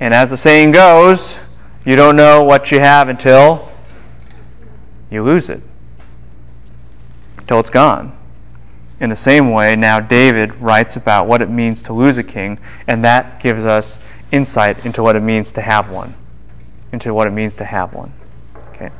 And 0.00 0.12
as 0.12 0.30
the 0.30 0.36
saying 0.36 0.72
goes, 0.72 1.38
you 1.84 1.96
don't 1.96 2.16
know 2.16 2.42
what 2.42 2.70
you 2.70 2.80
have 2.80 3.08
until 3.08 3.70
you 5.10 5.22
lose 5.22 5.50
it, 5.50 5.60
until 7.38 7.60
it's 7.60 7.70
gone. 7.70 8.16
In 9.00 9.10
the 9.10 9.16
same 9.16 9.50
way, 9.50 9.76
now 9.76 10.00
David 10.00 10.54
writes 10.56 10.96
about 10.96 11.26
what 11.26 11.42
it 11.42 11.50
means 11.50 11.82
to 11.82 11.92
lose 11.92 12.16
a 12.16 12.22
king, 12.22 12.58
and 12.86 13.04
that 13.04 13.42
gives 13.42 13.64
us 13.64 13.98
insight 14.32 14.84
into 14.86 15.02
what 15.02 15.16
it 15.16 15.20
means 15.20 15.52
to 15.52 15.60
have 15.60 15.90
one. 15.90 16.14
Into 16.92 17.12
what 17.12 17.26
it 17.26 17.32
means 17.32 17.56
to 17.56 17.64
have 17.64 17.92
one. 17.92 18.12
Okay. 18.70 18.90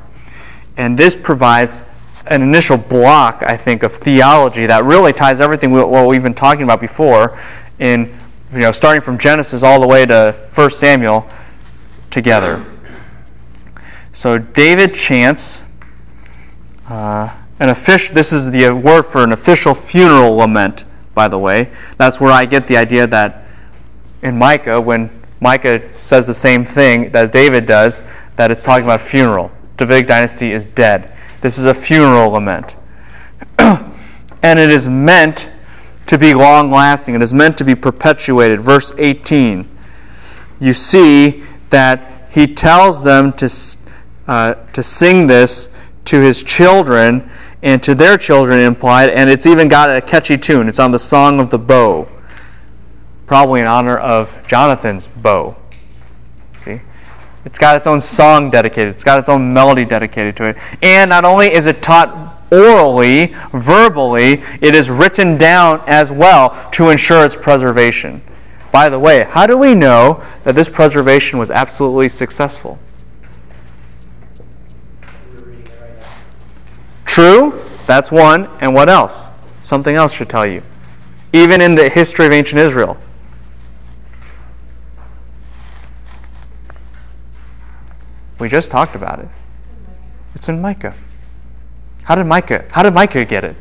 And 0.76 0.98
this 0.98 1.14
provides 1.14 1.82
an 2.26 2.42
initial 2.42 2.76
block, 2.76 3.42
I 3.46 3.56
think, 3.56 3.82
of 3.82 3.94
theology 3.94 4.66
that 4.66 4.84
really 4.84 5.12
ties 5.12 5.40
everything 5.40 5.70
what 5.70 6.06
we've 6.06 6.22
been 6.22 6.34
talking 6.34 6.64
about 6.64 6.80
before 6.80 7.38
in 7.78 8.18
you 8.52 8.60
know, 8.60 8.72
starting 8.72 9.02
from 9.02 9.18
Genesis 9.18 9.62
all 9.62 9.80
the 9.80 9.86
way 9.86 10.06
to 10.06 10.32
1 10.54 10.70
Samuel 10.70 11.28
together. 12.10 12.64
So 14.14 14.38
David 14.38 14.94
chants 14.94 15.64
uh, 16.88 17.36
an 17.58 17.68
official. 17.68 18.14
This 18.14 18.32
is 18.32 18.50
the 18.50 18.70
word 18.70 19.02
for 19.02 19.24
an 19.24 19.32
official 19.32 19.74
funeral 19.74 20.36
lament, 20.36 20.84
by 21.14 21.26
the 21.26 21.38
way. 21.38 21.70
That's 21.98 22.20
where 22.20 22.30
I 22.30 22.44
get 22.44 22.68
the 22.68 22.76
idea 22.76 23.08
that 23.08 23.44
in 24.22 24.38
Micah, 24.38 24.80
when 24.80 25.10
Micah 25.40 25.82
says 26.00 26.28
the 26.28 26.34
same 26.34 26.64
thing 26.64 27.10
that 27.10 27.32
David 27.32 27.66
does, 27.66 28.02
that 28.36 28.50
it's 28.50 28.62
talking 28.62 28.84
about 28.84 29.00
funeral. 29.00 29.50
Davidic 29.76 30.06
dynasty 30.06 30.52
is 30.52 30.68
dead. 30.68 31.12
This 31.40 31.58
is 31.58 31.66
a 31.66 31.74
funeral 31.74 32.30
lament. 32.30 32.76
and 33.58 34.58
it 34.58 34.70
is 34.70 34.88
meant 34.88 35.50
to 36.06 36.18
be 36.18 36.34
long 36.34 36.70
lasting. 36.70 37.16
It 37.16 37.22
is 37.22 37.34
meant 37.34 37.58
to 37.58 37.64
be 37.64 37.74
perpetuated. 37.74 38.60
Verse 38.60 38.92
18. 38.96 39.68
You 40.60 40.72
see 40.72 41.42
that 41.70 42.28
he 42.30 42.46
tells 42.46 43.02
them 43.02 43.32
to, 43.34 43.48
uh, 44.26 44.54
to 44.72 44.82
sing 44.82 45.26
this 45.26 45.68
to 46.06 46.20
his 46.20 46.42
children 46.42 47.28
and 47.62 47.82
to 47.82 47.94
their 47.94 48.18
children 48.18 48.60
implied, 48.60 49.10
and 49.10 49.30
it's 49.30 49.46
even 49.46 49.68
got 49.68 49.94
a 49.94 50.00
catchy 50.00 50.36
tune. 50.36 50.68
It's 50.68 50.78
on 50.78 50.90
the 50.90 50.98
Song 50.98 51.40
of 51.40 51.50
the 51.50 51.58
Bow, 51.58 52.06
probably 53.26 53.60
in 53.60 53.66
honor 53.66 53.96
of 53.96 54.30
Jonathan's 54.46 55.06
bow. 55.06 55.56
See? 56.62 56.80
It's 57.46 57.58
got 57.58 57.76
its 57.76 57.86
own 57.86 58.00
song 58.00 58.50
dedicated, 58.50 58.94
it's 58.94 59.04
got 59.04 59.18
its 59.18 59.28
own 59.28 59.52
melody 59.52 59.84
dedicated 59.84 60.36
to 60.36 60.50
it. 60.50 60.56
And 60.82 61.08
not 61.08 61.24
only 61.24 61.52
is 61.52 61.66
it 61.66 61.82
taught 61.82 62.42
orally, 62.52 63.34
verbally, 63.52 64.42
it 64.60 64.74
is 64.74 64.90
written 64.90 65.38
down 65.38 65.82
as 65.86 66.12
well 66.12 66.68
to 66.72 66.90
ensure 66.90 67.24
its 67.24 67.34
preservation. 67.34 68.22
By 68.72 68.88
the 68.88 68.98
way, 68.98 69.24
how 69.24 69.46
do 69.46 69.56
we 69.56 69.74
know 69.74 70.22
that 70.44 70.54
this 70.54 70.68
preservation 70.68 71.38
was 71.38 71.50
absolutely 71.50 72.08
successful? 72.08 72.78
True, 77.04 77.62
that's 77.86 78.10
one. 78.10 78.48
And 78.60 78.74
what 78.74 78.88
else? 78.88 79.28
Something 79.62 79.96
else 79.96 80.12
should 80.12 80.28
tell 80.28 80.46
you. 80.46 80.62
Even 81.32 81.60
in 81.60 81.74
the 81.74 81.88
history 81.88 82.26
of 82.26 82.32
ancient 82.32 82.60
Israel. 82.60 82.96
We 88.38 88.48
just 88.48 88.70
talked 88.70 88.94
about 88.94 89.20
it. 89.20 89.28
It's 90.34 90.48
in 90.48 90.60
Micah. 90.60 90.94
How 92.02 92.14
did 92.14 92.24
Micah 92.24 92.66
how 92.70 92.82
did 92.82 92.92
Micah 92.92 93.24
get 93.24 93.44
it? 93.44 93.56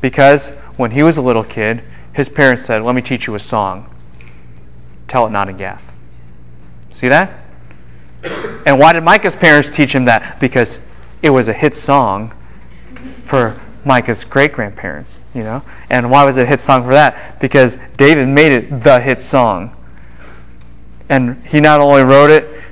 Because 0.00 0.48
when 0.76 0.92
he 0.92 1.02
was 1.02 1.16
a 1.16 1.22
little 1.22 1.44
kid, 1.44 1.82
his 2.12 2.28
parents 2.28 2.64
said, 2.64 2.82
Let 2.82 2.94
me 2.94 3.02
teach 3.02 3.26
you 3.26 3.34
a 3.34 3.40
song. 3.40 3.94
Tell 5.08 5.26
it 5.26 5.30
not 5.30 5.48
in 5.48 5.56
Gath. 5.56 5.82
See 6.92 7.08
that? 7.08 7.44
And 8.66 8.78
why 8.78 8.92
did 8.92 9.02
Micah's 9.02 9.34
parents 9.34 9.70
teach 9.70 9.94
him 9.94 10.04
that? 10.04 10.38
Because 10.40 10.80
it 11.22 11.30
was 11.30 11.48
a 11.48 11.54
hit 11.54 11.74
song 11.74 12.34
for 13.28 13.60
Micah's 13.84 14.24
great 14.24 14.52
grandparents, 14.52 15.18
you 15.34 15.42
know? 15.42 15.62
And 15.90 16.10
why 16.10 16.24
was 16.24 16.36
it 16.36 16.42
a 16.42 16.46
hit 16.46 16.60
song 16.60 16.82
for 16.82 16.90
that? 16.90 17.38
Because 17.40 17.78
David 17.96 18.26
made 18.26 18.52
it 18.52 18.82
the 18.82 19.00
hit 19.00 19.20
song. 19.20 19.76
And 21.10 21.44
he 21.46 21.60
not 21.60 21.80
only 21.80 22.02
wrote 22.02 22.30
it 22.30 22.62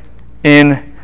in 0.44 0.94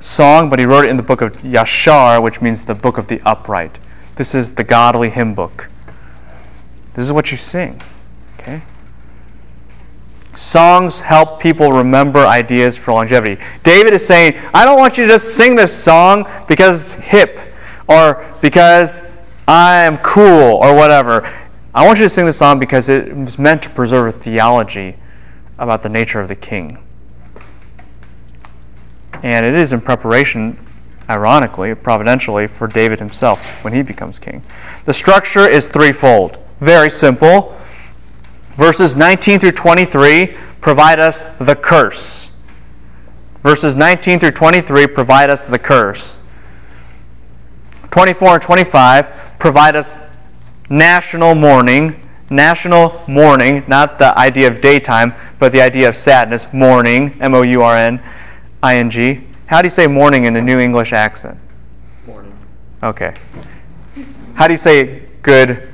song, 0.00 0.50
but 0.50 0.58
he 0.58 0.66
wrote 0.66 0.84
it 0.84 0.90
in 0.90 0.96
the 0.96 1.02
book 1.02 1.22
of 1.22 1.32
Yashar, 1.38 2.22
which 2.22 2.40
means 2.40 2.62
the 2.62 2.74
book 2.74 2.98
of 2.98 3.08
the 3.08 3.20
upright. 3.24 3.78
This 4.16 4.34
is 4.34 4.54
the 4.54 4.64
godly 4.64 5.08
hymn 5.08 5.34
book. 5.34 5.68
This 6.94 7.04
is 7.06 7.12
what 7.12 7.30
you 7.30 7.38
sing. 7.38 7.80
Okay? 8.38 8.62
Songs 10.34 11.00
help 11.00 11.40
people 11.40 11.72
remember 11.72 12.20
ideas 12.20 12.76
for 12.76 12.92
longevity. 12.92 13.42
David 13.62 13.94
is 13.94 14.06
saying, 14.06 14.38
I 14.52 14.64
don't 14.64 14.78
want 14.78 14.98
you 14.98 15.06
to 15.06 15.12
just 15.12 15.36
sing 15.36 15.56
this 15.56 15.72
song 15.72 16.28
because 16.48 16.82
it's 16.82 16.92
hip 16.92 17.51
or 17.88 18.24
because 18.40 19.02
I 19.48 19.82
am 19.82 19.98
cool 19.98 20.56
or 20.62 20.74
whatever. 20.74 21.30
I 21.74 21.86
want 21.86 21.98
you 21.98 22.04
to 22.04 22.08
sing 22.08 22.26
this 22.26 22.36
song 22.36 22.58
because 22.58 22.88
it 22.88 23.14
was 23.16 23.38
meant 23.38 23.62
to 23.62 23.70
preserve 23.70 24.14
a 24.14 24.18
theology 24.18 24.96
about 25.58 25.82
the 25.82 25.88
nature 25.88 26.20
of 26.20 26.28
the 26.28 26.36
king. 26.36 26.78
And 29.22 29.46
it 29.46 29.54
is 29.54 29.72
in 29.72 29.80
preparation, 29.80 30.58
ironically, 31.08 31.74
providentially, 31.74 32.46
for 32.46 32.66
David 32.66 32.98
himself 32.98 33.40
when 33.62 33.72
he 33.72 33.82
becomes 33.82 34.18
king. 34.18 34.42
The 34.84 34.94
structure 34.94 35.48
is 35.48 35.68
threefold. 35.68 36.38
Very 36.60 36.90
simple. 36.90 37.56
Verses 38.56 38.96
19 38.96 39.40
through 39.40 39.52
23 39.52 40.36
provide 40.60 41.00
us 41.00 41.24
the 41.40 41.56
curse. 41.56 42.30
Verses 43.42 43.76
19 43.76 44.20
through 44.20 44.30
23 44.32 44.86
provide 44.86 45.30
us 45.30 45.46
the 45.46 45.58
curse. 45.58 46.18
24 47.92 48.34
and 48.34 48.42
25 48.42 49.06
provide 49.38 49.76
us 49.76 49.98
national 50.68 51.34
mourning. 51.34 51.98
National 52.30 53.02
mourning, 53.06 53.62
not 53.68 53.98
the 53.98 54.18
idea 54.18 54.48
of 54.48 54.62
daytime, 54.62 55.14
but 55.38 55.52
the 55.52 55.60
idea 55.60 55.86
of 55.86 55.94
sadness. 55.94 56.46
Mourning, 56.54 57.14
M 57.20 57.34
O 57.34 57.42
U 57.42 57.62
R 57.62 57.76
N 57.76 58.02
I 58.62 58.76
N 58.76 58.88
G. 58.90 59.20
How 59.44 59.60
do 59.60 59.66
you 59.66 59.70
say 59.70 59.86
mourning 59.86 60.24
in 60.24 60.34
a 60.36 60.40
New 60.40 60.58
England 60.58 60.90
accent? 60.94 61.38
Morning. 62.06 62.32
Okay. 62.82 63.14
How 64.32 64.46
do 64.46 64.54
you 64.54 64.58
say 64.58 65.02
good? 65.20 65.68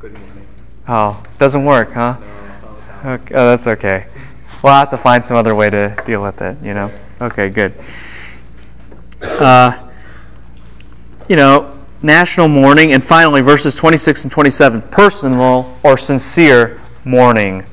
Good 0.00 0.18
morning. 0.18 0.46
Oh, 0.88 1.22
doesn't 1.38 1.64
work, 1.64 1.92
huh? 1.92 2.16
No, 3.04 3.12
Okay, 3.12 3.34
oh, 3.34 3.50
that's 3.50 3.68
okay. 3.68 4.06
We'll 4.62 4.72
have 4.72 4.90
to 4.90 4.98
find 4.98 5.24
some 5.24 5.36
other 5.36 5.54
way 5.54 5.70
to 5.70 5.94
deal 6.04 6.20
with 6.22 6.40
it, 6.40 6.56
you 6.62 6.74
know? 6.74 6.90
Okay, 7.20 7.48
good. 7.48 7.74
Uh, 9.20 9.91
you 11.32 11.36
know, 11.36 11.82
national 12.02 12.46
mourning, 12.46 12.92
and 12.92 13.02
finally, 13.02 13.40
verses 13.40 13.74
26 13.74 14.24
and 14.24 14.30
27 14.30 14.82
personal 14.82 15.74
or 15.82 15.96
sincere 15.96 16.78
mourning. 17.06 17.64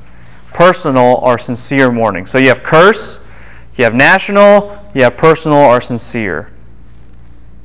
Personal 0.54 1.16
or 1.16 1.36
sincere 1.36 1.92
mourning. 1.92 2.24
So 2.24 2.38
you 2.38 2.48
have 2.48 2.62
curse, 2.62 3.18
you 3.76 3.84
have 3.84 3.94
national, 3.94 4.82
you 4.94 5.02
have 5.02 5.18
personal 5.18 5.58
or 5.58 5.82
sincere. 5.82 6.50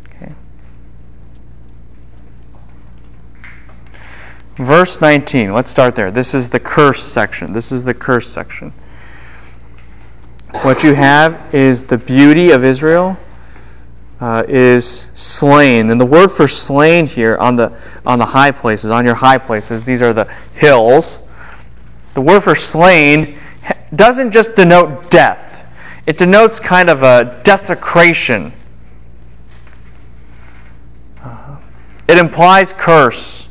Okay. 0.07 0.33
Verse 4.57 4.99
19, 4.99 5.53
let's 5.53 5.71
start 5.71 5.95
there. 5.95 6.11
This 6.11 6.33
is 6.33 6.49
the 6.49 6.59
curse 6.59 7.01
section. 7.01 7.53
This 7.53 7.71
is 7.71 7.85
the 7.85 7.93
curse 7.93 8.29
section. 8.29 8.73
What 10.55 10.83
you 10.83 10.93
have 10.93 11.55
is 11.55 11.85
the 11.85 11.97
beauty 11.97 12.51
of 12.51 12.65
Israel 12.65 13.17
uh, 14.19 14.43
is 14.47 15.09
slain. 15.13 15.89
And 15.89 15.99
the 15.99 16.05
word 16.05 16.29
for 16.29 16.47
slain 16.47 17.05
here 17.05 17.37
on 17.37 17.55
the, 17.55 17.77
on 18.05 18.19
the 18.19 18.25
high 18.25 18.51
places, 18.51 18.91
on 18.91 19.05
your 19.05 19.15
high 19.15 19.37
places, 19.37 19.83
these 19.83 20.01
are 20.01 20.13
the 20.13 20.25
hills. 20.53 21.19
The 22.13 22.21
word 22.21 22.41
for 22.41 22.55
slain 22.55 23.39
doesn't 23.95 24.31
just 24.31 24.55
denote 24.55 25.09
death, 25.11 25.65
it 26.05 26.17
denotes 26.17 26.59
kind 26.59 26.89
of 26.89 27.03
a 27.03 27.41
desecration. 27.43 28.53
Uh, 31.21 31.57
it 32.07 32.17
implies 32.17 32.73
curse. 32.73 33.47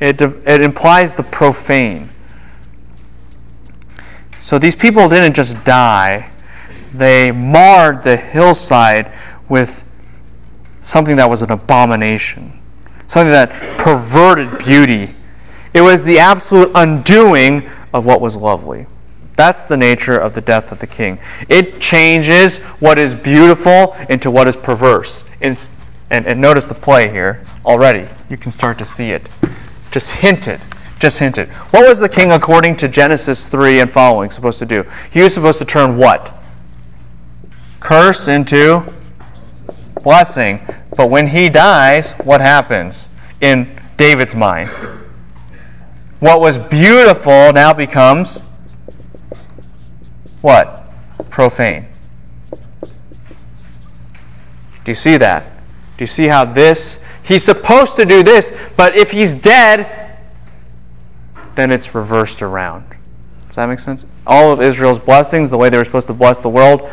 It, 0.00 0.20
it 0.20 0.62
implies 0.62 1.14
the 1.14 1.24
profane. 1.24 2.10
So 4.48 4.58
these 4.58 4.74
people 4.74 5.10
didn't 5.10 5.34
just 5.36 5.62
die, 5.64 6.30
they 6.94 7.30
marred 7.30 8.02
the 8.02 8.16
hillside 8.16 9.12
with 9.50 9.84
something 10.80 11.16
that 11.16 11.28
was 11.28 11.42
an 11.42 11.50
abomination, 11.50 12.58
something 13.08 13.30
that 13.30 13.52
perverted 13.76 14.56
beauty. 14.56 15.14
It 15.74 15.82
was 15.82 16.02
the 16.02 16.18
absolute 16.18 16.72
undoing 16.74 17.68
of 17.92 18.06
what 18.06 18.22
was 18.22 18.36
lovely. 18.36 18.86
That's 19.36 19.64
the 19.64 19.76
nature 19.76 20.18
of 20.18 20.32
the 20.32 20.40
death 20.40 20.72
of 20.72 20.78
the 20.78 20.86
king. 20.86 21.18
It 21.50 21.78
changes 21.78 22.56
what 22.80 22.98
is 22.98 23.14
beautiful 23.14 23.92
into 24.08 24.30
what 24.30 24.48
is 24.48 24.56
perverse. 24.56 25.24
And, 25.42 25.60
and 26.10 26.40
notice 26.40 26.66
the 26.66 26.74
play 26.74 27.10
here 27.10 27.44
already. 27.66 28.08
You 28.30 28.38
can 28.38 28.50
start 28.50 28.78
to 28.78 28.86
see 28.86 29.10
it. 29.10 29.28
Just 29.90 30.08
hinted 30.08 30.62
just 30.98 31.18
hinted. 31.18 31.48
What 31.70 31.88
was 31.88 31.98
the 31.98 32.08
king, 32.08 32.32
according 32.32 32.76
to 32.76 32.88
Genesis 32.88 33.48
3 33.48 33.80
and 33.80 33.90
following, 33.90 34.30
supposed 34.30 34.58
to 34.58 34.66
do? 34.66 34.84
He 35.10 35.22
was 35.22 35.34
supposed 35.34 35.58
to 35.58 35.64
turn 35.64 35.96
what? 35.96 36.34
Curse 37.80 38.26
into 38.28 38.92
blessing. 40.02 40.60
But 40.96 41.10
when 41.10 41.28
he 41.28 41.48
dies, 41.48 42.12
what 42.12 42.40
happens 42.40 43.08
in 43.40 43.80
David's 43.96 44.34
mind? 44.34 44.68
What 46.20 46.40
was 46.40 46.58
beautiful 46.58 47.52
now 47.52 47.72
becomes 47.72 48.42
what? 50.40 50.84
Profane. 51.30 51.86
Do 54.84 54.92
you 54.92 54.94
see 54.94 55.16
that? 55.18 55.44
Do 55.96 56.02
you 56.02 56.06
see 56.06 56.26
how 56.26 56.44
this? 56.44 56.98
He's 57.22 57.44
supposed 57.44 57.96
to 57.96 58.04
do 58.04 58.22
this, 58.22 58.54
but 58.76 58.96
if 58.96 59.10
he's 59.10 59.34
dead, 59.34 60.07
then 61.58 61.72
it's 61.72 61.92
reversed 61.92 62.40
around. 62.40 62.88
Does 63.48 63.56
that 63.56 63.66
make 63.66 63.80
sense? 63.80 64.06
All 64.28 64.52
of 64.52 64.60
Israel's 64.60 65.00
blessings, 65.00 65.50
the 65.50 65.58
way 65.58 65.68
they 65.68 65.76
were 65.76 65.84
supposed 65.84 66.06
to 66.06 66.12
bless 66.12 66.38
the 66.38 66.48
world, 66.48 66.88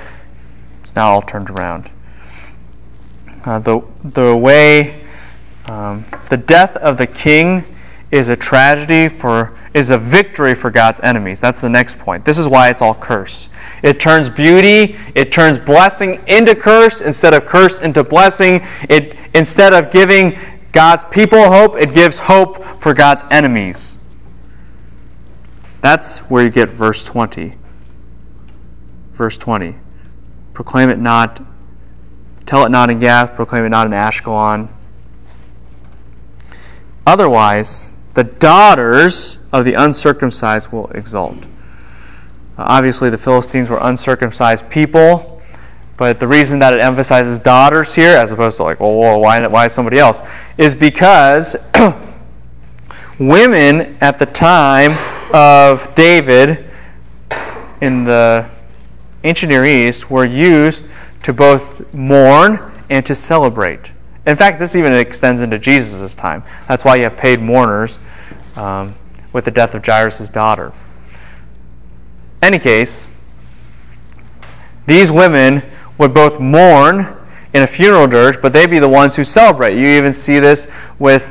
it's 0.81 0.95
now 0.95 1.11
all 1.11 1.21
turned 1.21 1.51
around. 1.51 1.91
Uh, 3.43 3.59
the, 3.59 3.79
the 4.03 4.35
way, 4.35 5.05
um, 5.67 6.03
the 6.31 6.37
death 6.37 6.75
of 6.77 6.97
the 6.97 7.05
king 7.05 7.63
is 8.09 8.29
a 8.29 8.35
tragedy 8.35 9.07
for, 9.07 9.55
is 9.75 9.91
a 9.91 9.99
victory 9.99 10.55
for 10.55 10.71
God's 10.71 10.99
enemies. 11.01 11.39
That's 11.39 11.61
the 11.61 11.69
next 11.69 11.99
point. 11.99 12.25
This 12.25 12.39
is 12.39 12.47
why 12.47 12.69
it's 12.69 12.81
all 12.81 12.95
curse. 12.95 13.49
It 13.83 13.99
turns 13.99 14.29
beauty, 14.29 14.97
it 15.13 15.31
turns 15.31 15.59
blessing 15.59 16.23
into 16.25 16.55
curse 16.55 17.01
instead 17.01 17.35
of 17.35 17.45
curse 17.45 17.81
into 17.81 18.03
blessing. 18.03 18.65
It, 18.89 19.15
instead 19.35 19.73
of 19.73 19.91
giving 19.91 20.39
God's 20.71 21.03
people 21.11 21.51
hope, 21.51 21.77
it 21.77 21.93
gives 21.93 22.17
hope 22.17 22.81
for 22.81 22.95
God's 22.95 23.21
enemies. 23.29 23.94
That's 25.85 26.17
where 26.21 26.43
you 26.43 26.49
get 26.49 26.71
verse 26.71 27.03
20. 27.03 27.53
Verse 29.13 29.37
20. 29.37 29.75
Proclaim 30.55 30.89
it 30.89 30.97
not, 30.97 31.45
tell 32.47 32.65
it 32.65 32.69
not 32.69 32.89
in 32.89 32.97
Gath, 32.97 33.35
proclaim 33.35 33.65
it 33.65 33.69
not 33.69 33.85
in 33.85 33.93
Ashkelon. 33.93 34.67
Otherwise, 37.05 37.93
the 38.15 38.23
daughters 38.23 39.37
of 39.53 39.63
the 39.63 39.75
uncircumcised 39.75 40.71
will 40.71 40.87
exult. 40.87 41.45
Obviously, 42.57 43.11
the 43.11 43.19
Philistines 43.19 43.69
were 43.69 43.77
uncircumcised 43.79 44.67
people, 44.71 45.39
but 45.97 46.17
the 46.17 46.27
reason 46.27 46.57
that 46.57 46.73
it 46.73 46.81
emphasizes 46.81 47.37
daughters 47.37 47.93
here, 47.93 48.17
as 48.17 48.31
opposed 48.31 48.57
to 48.57 48.63
like, 48.63 48.79
well, 48.79 49.21
why, 49.21 49.45
why 49.47 49.67
somebody 49.67 49.99
else, 49.99 50.23
is 50.57 50.73
because 50.73 51.55
women 53.19 53.99
at 54.01 54.17
the 54.17 54.25
time 54.25 55.14
of 55.33 55.93
David 55.95 56.69
in 57.81 58.03
the 58.03 58.49
ancient 59.23 59.49
Near 59.49 59.65
East 59.65 60.09
were 60.09 60.25
used 60.25 60.83
to 61.23 61.33
both 61.33 61.91
mourn 61.93 62.71
and 62.89 63.05
to 63.05 63.15
celebrate. 63.15 63.91
In 64.27 64.35
fact, 64.35 64.59
this 64.59 64.75
even 64.75 64.93
extends 64.93 65.41
into 65.41 65.59
Jesus' 65.59 66.15
time. 66.15 66.43
That's 66.67 66.83
why 66.83 66.95
you 66.95 67.03
have 67.03 67.17
paid 67.17 67.41
mourners 67.41 67.99
um, 68.55 68.95
with 69.33 69.45
the 69.45 69.51
death 69.51 69.73
of 69.73 69.85
Jairus' 69.85 70.29
daughter. 70.29 70.71
Any 72.41 72.59
case, 72.59 73.07
these 74.85 75.11
women 75.11 75.63
would 75.97 76.13
both 76.13 76.39
mourn 76.39 77.17
in 77.53 77.63
a 77.63 77.67
funeral 77.67 78.07
dirge, 78.07 78.41
but 78.41 78.53
they'd 78.53 78.69
be 78.69 78.79
the 78.79 78.89
ones 78.89 79.15
who 79.15 79.23
celebrate. 79.23 79.75
You 79.75 79.85
even 79.97 80.13
see 80.13 80.39
this 80.39 80.67
with 80.99 81.27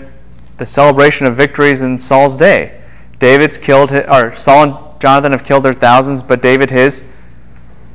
the 0.59 0.67
celebration 0.67 1.27
of 1.27 1.37
victories 1.37 1.83
in 1.83 2.01
Saul's 2.01 2.37
day. 2.37 2.83
David's 3.19 3.59
killed, 3.59 3.91
his, 3.91 4.03
or 4.11 4.37
Saul 4.37 4.63
and 4.63 5.01
Jonathan 5.01 5.33
have 5.33 5.45
killed 5.45 5.65
their 5.65 5.75
thousands, 5.75 6.23
but 6.23 6.43
David 6.43 6.71
his 6.71 7.05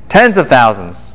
tens 0.10 0.38
of 0.38 0.48
thousands. 0.48 1.12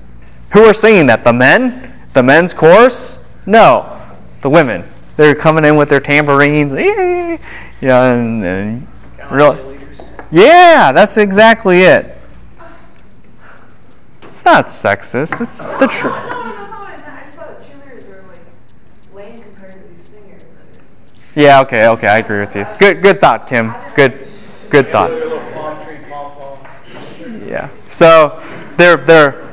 Who 0.52 0.64
are 0.64 0.74
singing 0.74 1.06
that? 1.06 1.24
The 1.24 1.32
men? 1.32 1.92
The 2.14 2.22
men's 2.22 2.54
chorus? 2.54 3.18
No, 3.46 4.00
the 4.42 4.50
women. 4.50 4.84
They're 5.16 5.34
coming 5.34 5.64
in 5.64 5.76
with 5.76 5.88
their 5.88 6.00
tambourines. 6.00 6.72
Yeah, 7.80 8.12
and, 8.12 8.42
and 8.42 8.86
real, 9.30 9.76
yeah, 10.30 10.90
that's 10.92 11.18
exactly 11.18 11.82
it. 11.82 12.16
It's 14.22 14.44
not 14.44 14.68
sexist. 14.68 15.38
It's 15.40 15.74
the 15.74 15.86
truth. 15.86 16.43
Yeah, 21.36 21.60
okay, 21.62 21.88
okay, 21.88 22.06
I 22.06 22.18
agree 22.18 22.38
with 22.40 22.54
you. 22.54 22.64
Good, 22.78 23.02
good 23.02 23.20
thought, 23.20 23.48
Kim. 23.48 23.74
Good, 23.96 24.28
good 24.70 24.92
thought. 24.92 25.10
Yeah. 27.44 27.70
So 27.88 28.40
they're 28.76 28.98
they're 28.98 29.52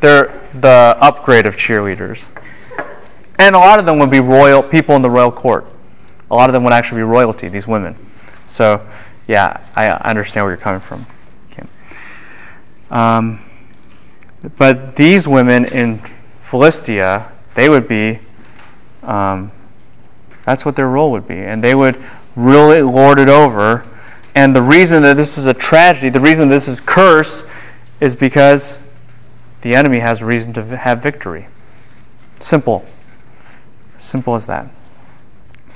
they're 0.00 0.48
the 0.60 0.96
upgrade 1.00 1.46
of 1.46 1.56
cheerleaders, 1.56 2.26
and 3.38 3.54
a 3.54 3.58
lot 3.58 3.78
of 3.78 3.86
them 3.86 3.98
would 3.98 4.10
be 4.10 4.20
royal 4.20 4.62
people 4.62 4.96
in 4.96 5.02
the 5.02 5.10
royal 5.10 5.32
court. 5.32 5.66
A 6.30 6.34
lot 6.34 6.50
of 6.50 6.52
them 6.52 6.62
would 6.64 6.74
actually 6.74 6.98
be 6.98 7.04
royalty. 7.04 7.48
These 7.48 7.66
women. 7.66 7.96
So 8.46 8.86
yeah, 9.28 9.66
I 9.74 9.88
understand 9.88 10.44
where 10.44 10.52
you're 10.52 10.62
coming 10.62 10.80
from, 10.80 11.06
Kim. 11.50 11.68
Um, 12.90 13.40
but 14.58 14.94
these 14.94 15.26
women 15.26 15.64
in 15.64 16.02
Philistia, 16.42 17.32
they 17.54 17.70
would 17.70 17.88
be. 17.88 18.18
Um, 19.02 19.52
that's 20.48 20.64
what 20.64 20.76
their 20.76 20.88
role 20.88 21.10
would 21.12 21.28
be. 21.28 21.36
And 21.36 21.62
they 21.62 21.74
would 21.74 22.02
really 22.34 22.80
lord 22.80 23.18
it 23.18 23.28
over. 23.28 23.84
And 24.34 24.56
the 24.56 24.62
reason 24.62 25.02
that 25.02 25.18
this 25.18 25.36
is 25.36 25.44
a 25.44 25.52
tragedy, 25.52 26.08
the 26.08 26.20
reason 26.20 26.48
this 26.48 26.68
is 26.68 26.80
curse, 26.80 27.44
is 28.00 28.16
because 28.16 28.78
the 29.60 29.74
enemy 29.74 29.98
has 29.98 30.22
reason 30.22 30.54
to 30.54 30.64
have 30.74 31.02
victory. 31.02 31.48
Simple. 32.40 32.86
Simple 33.98 34.34
as 34.34 34.46
that. 34.46 34.70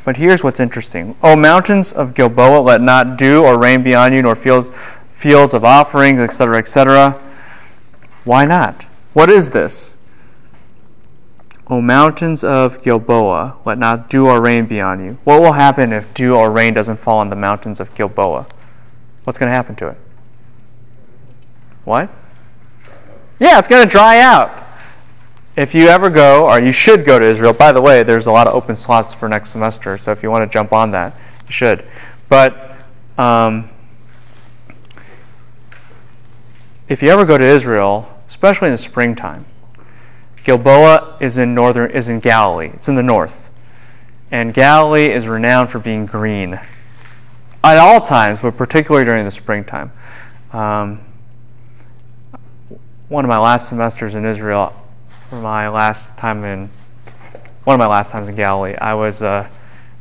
But 0.06 0.16
here's 0.16 0.42
what's 0.42 0.58
interesting. 0.58 1.16
O 1.22 1.36
mountains 1.36 1.92
of 1.92 2.14
Gilboa, 2.14 2.60
let 2.62 2.80
not 2.80 3.18
dew 3.18 3.44
or 3.44 3.58
rain 3.58 3.82
be 3.82 3.94
on 3.94 4.14
you, 4.14 4.22
nor 4.22 4.34
field, 4.34 4.74
fields 5.12 5.52
of 5.52 5.66
offerings, 5.66 6.18
etc., 6.18 6.56
etc. 6.56 7.20
Why 8.24 8.46
not? 8.46 8.86
What 9.12 9.28
is 9.28 9.50
this? 9.50 9.98
O 11.72 11.80
mountains 11.80 12.44
of 12.44 12.82
Gilboa, 12.82 13.56
let 13.64 13.78
not 13.78 14.10
dew 14.10 14.26
or 14.26 14.42
rain 14.42 14.66
be 14.66 14.78
on 14.78 15.02
you. 15.02 15.16
What 15.24 15.40
will 15.40 15.54
happen 15.54 15.90
if 15.90 16.12
dew 16.12 16.34
or 16.34 16.50
rain 16.50 16.74
doesn't 16.74 16.98
fall 16.98 17.16
on 17.16 17.30
the 17.30 17.34
mountains 17.34 17.80
of 17.80 17.94
Gilboa? 17.94 18.46
What's 19.24 19.38
going 19.38 19.50
to 19.50 19.56
happen 19.56 19.74
to 19.76 19.88
it? 19.88 19.96
What? 21.84 22.10
Yeah, 23.40 23.58
it's 23.58 23.68
going 23.68 23.82
to 23.82 23.88
dry 23.88 24.20
out. 24.20 24.66
If 25.56 25.74
you 25.74 25.86
ever 25.86 26.10
go, 26.10 26.44
or 26.46 26.60
you 26.60 26.72
should 26.72 27.06
go 27.06 27.18
to 27.18 27.24
Israel, 27.24 27.54
by 27.54 27.72
the 27.72 27.80
way, 27.80 28.02
there's 28.02 28.26
a 28.26 28.32
lot 28.32 28.46
of 28.46 28.52
open 28.52 28.76
slots 28.76 29.14
for 29.14 29.26
next 29.26 29.48
semester, 29.48 29.96
so 29.96 30.12
if 30.12 30.22
you 30.22 30.30
want 30.30 30.42
to 30.42 30.52
jump 30.52 30.74
on 30.74 30.90
that, 30.90 31.16
you 31.46 31.52
should. 31.52 31.88
But 32.28 32.76
um, 33.16 33.70
if 36.90 37.02
you 37.02 37.08
ever 37.08 37.24
go 37.24 37.38
to 37.38 37.44
Israel, 37.46 38.14
especially 38.28 38.68
in 38.68 38.72
the 38.72 38.78
springtime, 38.78 39.46
Gilboa 40.44 41.18
is 41.20 41.38
in 41.38 41.54
northern 41.54 41.90
is 41.90 42.08
in 42.08 42.20
Galilee. 42.20 42.70
It's 42.74 42.88
in 42.88 42.94
the 42.94 43.02
north. 43.02 43.36
And 44.30 44.52
Galilee 44.52 45.12
is 45.12 45.26
renowned 45.26 45.70
for 45.70 45.78
being 45.78 46.06
green. 46.06 46.58
At 47.64 47.78
all 47.78 48.00
times, 48.00 48.40
but 48.40 48.56
particularly 48.56 49.04
during 49.04 49.24
the 49.24 49.30
springtime. 49.30 49.92
Um, 50.52 51.00
one 53.08 53.24
of 53.24 53.28
my 53.28 53.38
last 53.38 53.68
semesters 53.68 54.14
in 54.14 54.24
Israel, 54.24 54.74
my 55.30 55.68
last 55.68 56.16
time 56.16 56.44
in 56.44 56.70
one 57.64 57.74
of 57.74 57.78
my 57.78 57.86
last 57.86 58.10
times 58.10 58.28
in 58.28 58.34
Galilee, 58.34 58.74
I 58.74 58.94
was 58.94 59.22
uh, 59.22 59.46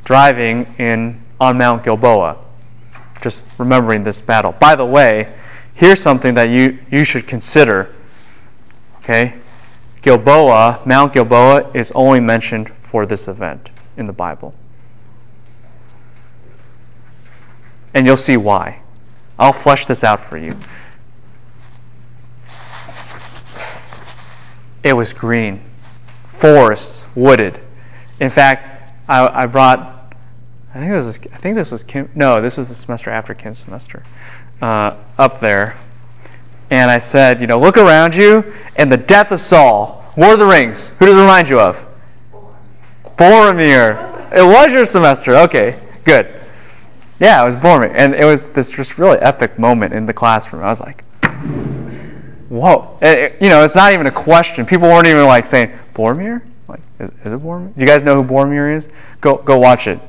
driving 0.04 0.74
in 0.78 1.22
on 1.40 1.58
Mount 1.58 1.84
Gilboa, 1.84 2.36
just 3.20 3.42
remembering 3.58 4.02
this 4.02 4.20
battle. 4.20 4.52
By 4.52 4.74
the 4.74 4.84
way, 4.84 5.32
here's 5.74 6.00
something 6.00 6.34
that 6.34 6.48
you, 6.50 6.78
you 6.90 7.04
should 7.04 7.28
consider. 7.28 7.94
Okay? 8.98 9.34
Gilboa, 10.02 10.82
Mount 10.84 11.12
Gilboa, 11.12 11.70
is 11.74 11.92
only 11.92 12.20
mentioned 12.20 12.70
for 12.82 13.06
this 13.06 13.28
event 13.28 13.70
in 13.96 14.06
the 14.06 14.12
Bible. 14.12 14.54
And 17.94 18.06
you'll 18.06 18.16
see 18.16 18.36
why. 18.36 18.80
I'll 19.38 19.52
flesh 19.52 19.86
this 19.86 20.02
out 20.02 20.20
for 20.20 20.36
you. 20.36 20.56
It 24.82 24.94
was 24.94 25.12
green, 25.12 25.62
forests, 26.26 27.04
wooded. 27.14 27.60
In 28.18 28.30
fact, 28.30 28.92
I, 29.08 29.42
I 29.42 29.46
brought, 29.46 30.14
I 30.74 30.78
think 30.78 30.90
this 30.90 31.04
was, 31.04 31.32
I 31.32 31.36
think 31.38 31.54
this 31.54 31.70
was 31.70 31.84
Kim. 31.84 32.10
No, 32.14 32.40
this 32.40 32.56
was 32.56 32.68
the 32.68 32.74
semester 32.74 33.10
after 33.10 33.34
Kim's 33.34 33.60
semester. 33.60 34.02
Uh, 34.60 34.96
up 35.18 35.40
there, 35.40 35.78
and 36.72 36.90
I 36.90 36.98
said, 36.98 37.38
you 37.38 37.46
know, 37.46 37.60
look 37.60 37.76
around 37.76 38.14
you, 38.14 38.54
and 38.76 38.90
the 38.90 38.96
death 38.96 39.30
of 39.30 39.42
Saul, 39.42 40.02
War 40.16 40.32
of 40.32 40.38
the 40.38 40.46
Rings. 40.46 40.90
Who 40.98 41.04
does 41.04 41.14
it 41.14 41.20
remind 41.20 41.46
you 41.50 41.60
of? 41.60 41.78
Boromir. 43.18 44.32
It 44.34 44.42
was 44.42 44.72
your 44.72 44.86
semester. 44.86 45.36
Okay, 45.36 45.78
good. 46.04 46.40
Yeah, 47.20 47.42
it 47.42 47.46
was 47.46 47.56
Boromir, 47.56 47.92
and 47.94 48.14
it 48.14 48.24
was 48.24 48.48
this 48.48 48.70
just 48.70 48.96
really 48.96 49.18
epic 49.18 49.58
moment 49.58 49.92
in 49.92 50.06
the 50.06 50.14
classroom. 50.14 50.62
I 50.62 50.70
was 50.70 50.80
like, 50.80 51.04
whoa. 52.48 52.98
It, 53.02 53.18
it, 53.18 53.42
you 53.42 53.50
know, 53.50 53.64
it's 53.64 53.74
not 53.74 53.92
even 53.92 54.06
a 54.06 54.10
question. 54.10 54.64
People 54.64 54.88
weren't 54.88 55.06
even 55.06 55.26
like 55.26 55.44
saying, 55.44 55.78
Boromir? 55.94 56.40
Like, 56.68 56.80
is, 56.98 57.10
is 57.10 57.34
it 57.34 57.42
Boromir? 57.42 57.76
You 57.76 57.86
guys 57.86 58.02
know 58.02 58.22
who 58.22 58.26
Boromir 58.26 58.74
is? 58.74 58.88
Go, 59.20 59.36
go 59.36 59.58
watch 59.58 59.88
it. 59.88 60.00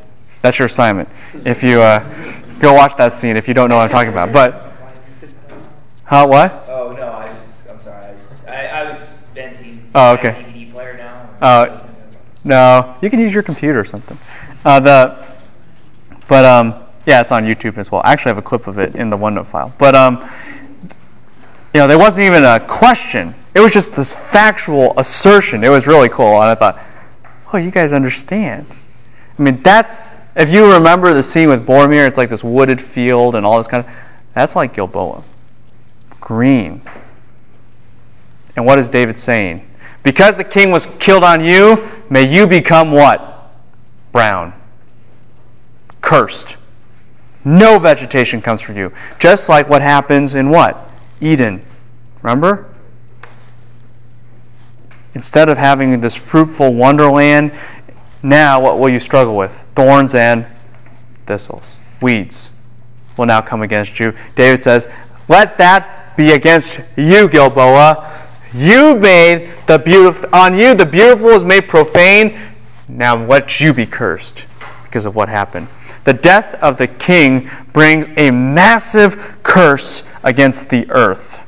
That's 0.42 0.58
your 0.60 0.68
assignment. 0.68 1.10
If 1.46 1.62
you 1.62 1.82
uh, 1.82 2.00
go 2.60 2.74
watch 2.74 2.96
that 2.96 3.16
scene, 3.16 3.36
if 3.36 3.50
you 3.50 3.54
don't 3.54 3.68
know 3.68 3.76
what 3.76 3.84
I'm 3.84 3.90
talking 3.90 4.14
about. 4.14 4.32
But, 4.32 4.73
What? 6.22 6.66
Oh 6.68 6.92
no, 6.92 7.12
I 7.12 7.34
just 7.42 7.68
I'm 7.68 7.82
sorry. 7.82 8.06
I 8.06 8.12
was, 8.12 8.22
I, 8.48 8.66
I 8.68 8.92
was 8.92 9.10
venting. 9.34 9.90
Oh, 9.96 10.12
okay. 10.14 10.30
My 10.30 10.44
DVD 10.44 10.72
player 10.72 10.98
now. 10.98 11.30
Uh, 11.42 11.88
No, 12.44 12.96
you 13.02 13.10
can 13.10 13.20
use 13.20 13.34
your 13.34 13.42
computer 13.42 13.80
or 13.80 13.86
something. 13.86 14.20
Uh, 14.64 14.80
the, 14.80 15.28
but 16.28 16.46
um, 16.46 16.84
yeah, 17.08 17.22
it's 17.22 17.32
on 17.32 17.44
YouTube 17.44 17.78
as 17.78 17.92
well. 17.92 18.02
I 18.06 18.14
actually 18.14 18.30
have 18.30 18.38
a 18.38 18.44
clip 18.44 18.68
of 18.68 18.78
it 18.78 18.96
in 18.96 19.10
the 19.10 19.18
OneNote 19.18 19.48
file. 19.48 19.74
But 19.80 19.96
um, 19.96 20.30
you 21.74 21.80
know, 21.80 21.88
there 21.88 21.98
wasn't 21.98 22.28
even 22.28 22.44
a 22.44 22.60
question. 22.60 23.34
It 23.56 23.60
was 23.60 23.72
just 23.72 23.96
this 23.96 24.14
factual 24.14 24.94
assertion. 25.00 25.64
It 25.64 25.70
was 25.70 25.88
really 25.88 26.10
cool, 26.10 26.42
and 26.42 26.52
I 26.52 26.56
thought, 26.56 26.80
oh, 27.52 27.58
you 27.58 27.72
guys 27.72 27.92
understand. 27.92 28.68
I 29.38 29.42
mean, 29.42 29.64
that's 29.64 30.10
if 30.36 30.50
you 30.50 30.72
remember 30.72 31.14
the 31.14 31.24
scene 31.24 31.50
with 31.50 31.66
Boromir. 31.66 32.08
It's 32.08 32.18
like 32.18 32.30
this 32.30 32.44
wooded 32.44 32.80
field 32.80 33.36
and 33.36 33.46
all 33.46 33.58
this 33.58 33.68
kind 33.68 33.84
of. 33.84 33.92
That's 34.36 34.56
like 34.56 34.76
Gilboa, 34.76 35.24
green. 36.24 36.82
And 38.56 38.66
what 38.66 38.80
is 38.80 38.88
David 38.88 39.20
saying? 39.20 39.68
Because 40.04 40.38
the 40.38 40.44
king 40.44 40.72
was 40.72 40.88
killed 41.00 41.24
on 41.24 41.44
you, 41.44 41.90
may 42.10 42.24
you 42.24 42.48
become 42.48 42.92
what? 42.92 43.52
Brown. 44.14 44.54
Cursed. 46.02 46.56
No 47.44 47.78
vegetation 47.78 48.42
comes 48.42 48.62
for 48.62 48.72
you. 48.72 48.94
Just 49.20 49.50
like 49.50 49.70
what 49.70 49.82
happens 49.82 50.36
in 50.36 50.50
what? 50.50 50.90
Eden. 51.20 51.62
Remember? 52.22 52.74
Instead 55.14 55.50
of 55.50 55.58
having 55.58 56.00
this 56.00 56.16
fruitful 56.16 56.74
wonderland, 56.74 57.52
now 58.24 58.62
what 58.62 58.80
will 58.80 58.90
you 58.90 59.00
struggle 59.00 59.36
with? 59.36 59.58
Thorns 59.76 60.16
and 60.16 60.46
thistles. 61.26 61.76
Weeds 62.02 62.50
will 63.18 63.26
now 63.26 63.42
come 63.42 63.62
against 63.62 64.00
you. 64.00 64.14
David 64.38 64.64
says, 64.64 64.88
Let 65.28 65.58
that 65.58 66.03
be 66.16 66.32
against 66.32 66.80
you, 66.96 67.28
Gilboa. 67.28 68.28
You 68.54 68.96
made 69.00 69.52
the 69.66 69.80
beautiful 69.80 70.30
on 70.32 70.56
you 70.56 70.76
the 70.76 70.86
beautiful 70.86 71.30
is 71.30 71.44
made 71.44 71.68
profane. 71.68 72.40
Now 72.88 73.26
let 73.26 73.60
you 73.60 73.74
be 73.74 73.86
cursed 73.86 74.46
because 74.86 75.06
of 75.06 75.16
what 75.16 75.30
happened. 75.30 75.68
The 76.04 76.14
death 76.14 76.56
of 76.56 76.78
the 76.78 76.88
king 76.88 77.50
brings 77.72 78.10
a 78.18 78.30
massive 78.30 79.38
curse 79.42 80.04
against 80.24 80.70
the 80.70 80.90
earth. 80.92 81.40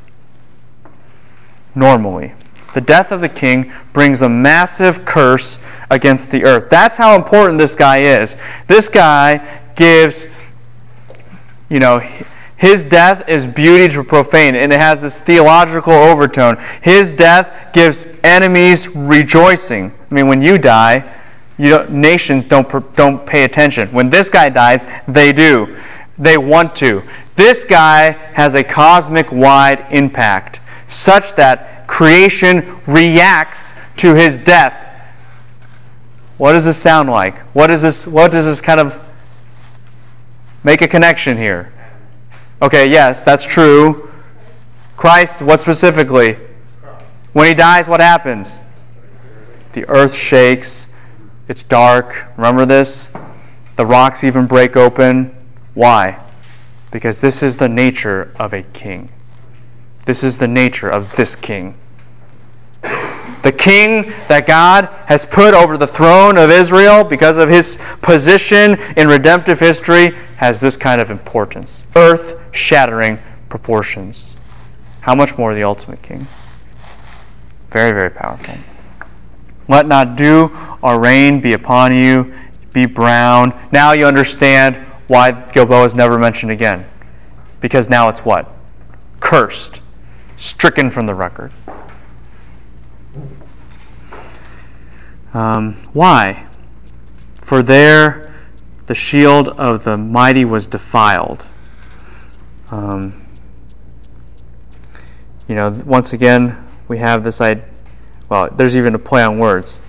Normally, 1.75 2.33
the 2.73 2.81
death 2.81 3.11
of 3.11 3.21
the 3.21 3.29
king 3.29 3.71
brings 3.93 4.21
a 4.21 4.29
massive 4.29 5.05
curse 5.05 5.59
against 5.91 6.31
the 6.31 6.43
earth. 6.43 6.69
That's 6.69 6.97
how 6.97 7.15
important 7.15 7.59
this 7.59 7.75
guy 7.75 7.99
is. 7.99 8.35
This 8.67 8.89
guy 8.89 9.61
gives, 9.75 10.25
you 11.69 11.79
know, 11.79 11.99
his 12.57 12.85
death 12.85 13.27
is 13.27 13.45
beauty 13.45 13.93
to 13.93 14.03
profane, 14.03 14.55
and 14.55 14.71
it 14.71 14.79
has 14.79 15.01
this 15.01 15.19
theological 15.19 15.93
overtone. 15.93 16.57
His 16.81 17.11
death 17.11 17.73
gives 17.73 18.07
enemies 18.23 18.87
rejoicing. 18.87 19.91
I 20.09 20.13
mean, 20.13 20.27
when 20.27 20.41
you 20.41 20.57
die, 20.57 21.03
you 21.57 21.69
don't, 21.69 21.91
nations 21.91 22.45
don't, 22.45 22.95
don't 22.95 23.25
pay 23.25 23.43
attention. 23.43 23.89
When 23.89 24.09
this 24.09 24.29
guy 24.29 24.49
dies, 24.49 24.87
they 25.07 25.33
do. 25.33 25.77
They 26.17 26.37
want 26.37 26.75
to. 26.77 27.03
This 27.35 27.65
guy 27.65 28.11
has 28.33 28.55
a 28.55 28.63
cosmic 28.63 29.31
wide 29.31 29.85
impact, 29.91 30.61
such 30.87 31.35
that 31.35 31.87
creation 31.87 32.79
reacts 32.87 33.73
to 33.97 34.15
his 34.15 34.37
death. 34.37 34.81
What 36.37 36.53
does 36.53 36.63
this 36.63 36.77
sound 36.77 37.09
like? 37.09 37.37
What 37.53 37.69
is 37.69 37.81
this? 37.81 38.07
What 38.07 38.31
does 38.31 38.45
this 38.45 38.61
kind 38.61 38.79
of 38.79 38.99
make 40.63 40.81
a 40.81 40.87
connection 40.87 41.37
here? 41.37 41.73
Okay, 42.61 42.89
yes, 42.89 43.21
that's 43.23 43.43
true. 43.43 44.09
Christ, 44.95 45.41
what 45.41 45.59
specifically? 45.59 46.37
When 47.33 47.47
he 47.47 47.53
dies, 47.53 47.87
what 47.87 47.99
happens? 47.99 48.61
The 49.73 49.87
earth 49.89 50.15
shakes. 50.15 50.87
It's 51.49 51.63
dark. 51.63 52.25
Remember 52.37 52.65
this? 52.65 53.07
The 53.75 53.85
rocks 53.85 54.23
even 54.23 54.45
break 54.45 54.77
open. 54.77 55.35
Why? 55.73 56.23
Because 56.91 57.19
this 57.19 57.43
is 57.43 57.57
the 57.57 57.67
nature 57.67 58.33
of 58.39 58.53
a 58.53 58.63
king. 58.63 59.09
This 60.05 60.23
is 60.23 60.37
the 60.37 60.47
nature 60.47 60.89
of 60.89 61.13
this 61.17 61.35
king. 61.35 61.75
The 63.45 63.51
king 63.51 64.11
that 64.27 64.47
God 64.47 64.89
has 65.05 65.23
put 65.23 65.53
over 65.53 65.77
the 65.77 65.85
throne 65.85 66.35
of 66.35 66.49
Israel 66.49 67.03
because 67.03 67.37
of 67.37 67.47
his 67.47 67.77
position 68.01 68.73
in 68.97 69.07
redemptive 69.07 69.59
history 69.59 70.15
has 70.37 70.59
this 70.59 70.75
kind 70.75 70.99
of 70.99 71.11
importance 71.11 71.83
earth 71.95 72.39
shattering 72.53 73.19
proportions. 73.47 74.33
How 75.01 75.13
much 75.13 75.37
more 75.37 75.53
the 75.53 75.63
ultimate 75.63 76.01
king? 76.01 76.27
Very, 77.69 77.91
very 77.91 78.09
powerful. 78.09 78.55
Let 79.67 79.85
not 79.85 80.15
dew 80.15 80.49
or 80.81 80.99
rain 80.99 81.39
be 81.39 81.53
upon 81.53 81.93
you, 81.93 82.33
be 82.73 82.87
brown. 82.87 83.53
Now 83.71 83.91
you 83.91 84.07
understand 84.07 84.75
why 85.05 85.33
Gilboa 85.51 85.85
is 85.85 85.93
never 85.93 86.17
mentioned 86.17 86.51
again. 86.51 86.83
Because 87.61 87.89
now 87.89 88.09
it's 88.09 88.21
what? 88.21 88.51
Cursed, 89.19 89.81
stricken 90.35 90.89
from 90.89 91.05
the 91.05 91.13
record. 91.13 91.51
Um, 95.35 95.73
why? 95.91 96.47
For 97.41 97.61
there 97.61 98.33
the 98.85 98.95
shield 98.95 99.49
of 99.49 99.83
the 99.83 99.97
mighty 99.97 100.45
was 100.45 100.65
defiled. 100.65 101.45
Um, 102.71 103.21
you 105.49 105.55
know, 105.55 105.71
once 105.85 106.13
again, 106.13 106.65
we 106.87 106.97
have 106.99 107.23
this 107.23 107.41
idea. 107.41 107.65
Well, 108.29 108.49
there's 108.55 108.77
even 108.77 108.95
a 108.95 108.99
play 108.99 109.23
on 109.23 109.37
words. 109.37 109.81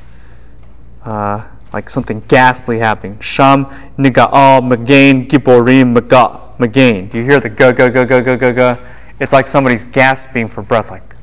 Uh, 1.04 1.46
like 1.72 1.88
something 1.88 2.24
ghastly 2.26 2.80
happening. 2.80 3.20
Sham 3.20 3.66
niga'al 3.96 4.62
magain 4.62 5.28
giborim 5.28 5.92
maga 5.92 6.40
magain. 6.58 7.08
Do 7.08 7.18
you 7.18 7.24
hear 7.24 7.38
the 7.38 7.50
ga 7.50 7.70
ga 7.70 7.88
ga 7.88 8.04
ga 8.04 8.20
ga 8.20 8.36
ga 8.36 8.50
ga? 8.50 8.78
It's 9.20 9.32
like 9.32 9.46
somebody's 9.46 9.84
gasping 9.84 10.48
for 10.48 10.62
breath. 10.62 10.90
Like, 10.90 11.14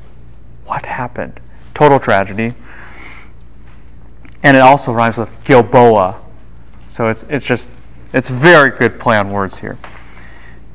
what 0.64 0.86
happened? 0.86 1.40
Total 1.74 2.00
tragedy. 2.00 2.54
And 4.44 4.56
it 4.56 4.60
also 4.60 4.92
rhymes 4.92 5.16
with 5.16 5.28
Gilboa. 5.44 6.20
So 6.88 7.08
it's 7.08 7.24
it's 7.24 7.44
just 7.44 7.68
it's 8.12 8.28
very 8.28 8.70
good 8.70 9.00
play 9.00 9.18
on 9.18 9.32
words 9.32 9.58
here. 9.58 9.76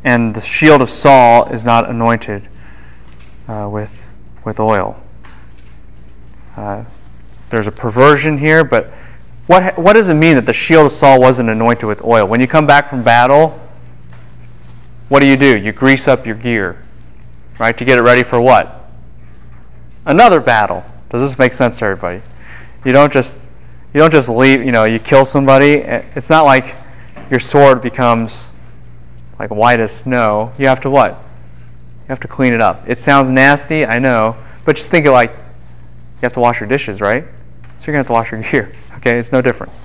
And 0.04 0.36
the 0.36 0.42
shield 0.42 0.82
of 0.82 0.90
Saul 0.90 1.48
is 1.48 1.64
not 1.64 1.90
anointed 1.90 2.50
uh, 3.48 3.70
with 3.72 4.10
with 4.44 4.60
oil. 4.60 5.02
Uh, 6.58 6.84
there's 7.50 7.68
a 7.68 7.72
perversion 7.72 8.38
here, 8.38 8.66
but 8.66 8.92
what, 9.48 9.78
what 9.80 9.94
does 9.94 10.10
it 10.10 10.16
mean 10.16 10.36
that 10.36 10.46
the 10.46 10.54
shield 10.54 10.88
of 10.88 10.92
Saul 10.92 11.22
wasn't 11.22 11.50
anointed 11.50 11.86
with 11.86 12.04
oil? 12.04 12.28
When 12.28 12.42
you 12.42 12.48
come 12.48 12.68
back 12.68 12.90
from 12.90 13.02
battle, 13.02 13.58
what 15.08 15.22
do 15.22 15.30
you 15.30 15.38
do? 15.38 15.58
You 15.58 15.72
grease 15.72 16.08
up 16.08 16.26
your 16.26 16.36
gear, 16.36 16.84
right? 17.58 17.76
To 17.78 17.86
get 17.86 17.98
it 17.98 18.02
ready 18.02 18.24
for 18.24 18.42
what? 18.42 18.80
another 20.10 20.40
battle. 20.40 20.84
Does 21.10 21.22
this 21.22 21.40
make 21.40 21.54
sense 21.54 21.80
to 21.80 21.86
everybody? 21.86 22.22
You 22.84 22.92
don't 22.92 23.12
just 23.12 23.40
you 23.94 24.00
don't 24.00 24.12
just 24.12 24.30
leave, 24.30 24.64
you 24.64 24.72
know, 24.72 24.84
you 24.84 25.00
kill 25.00 25.26
somebody. 25.26 25.74
It's 26.16 26.30
not 26.30 26.46
like 26.46 26.76
your 27.32 27.40
sword 27.40 27.82
becomes 27.82 28.52
like 29.40 29.50
white 29.50 29.80
as 29.80 29.92
snow. 29.92 30.52
You 30.58 30.68
have 30.68 30.82
to 30.82 30.90
what? 30.90 31.12
You 31.12 32.08
have 32.10 32.20
to 32.20 32.28
clean 32.28 32.54
it 32.54 32.62
up. 32.62 32.84
It 32.88 33.00
sounds 33.00 33.30
nasty, 33.30 33.86
I 33.86 33.98
know, 33.98 34.36
but 34.66 34.76
just 34.76 34.92
think 34.92 35.06
of 35.06 35.14
like 35.14 35.32
you 35.32 36.26
have 36.26 36.34
to 36.34 36.40
wash 36.40 36.60
your 36.60 36.70
dishes, 36.70 37.02
right? 37.02 37.24
So 37.80 37.86
you're 37.88 37.94
going 37.94 37.94
to 37.94 37.98
have 37.98 38.08
to 38.08 38.14
wash 38.14 38.32
your 38.32 38.42
gear. 38.52 38.76
Okay? 38.98 39.18
It's 39.18 39.32
no 39.32 39.42
difference. 39.42 39.80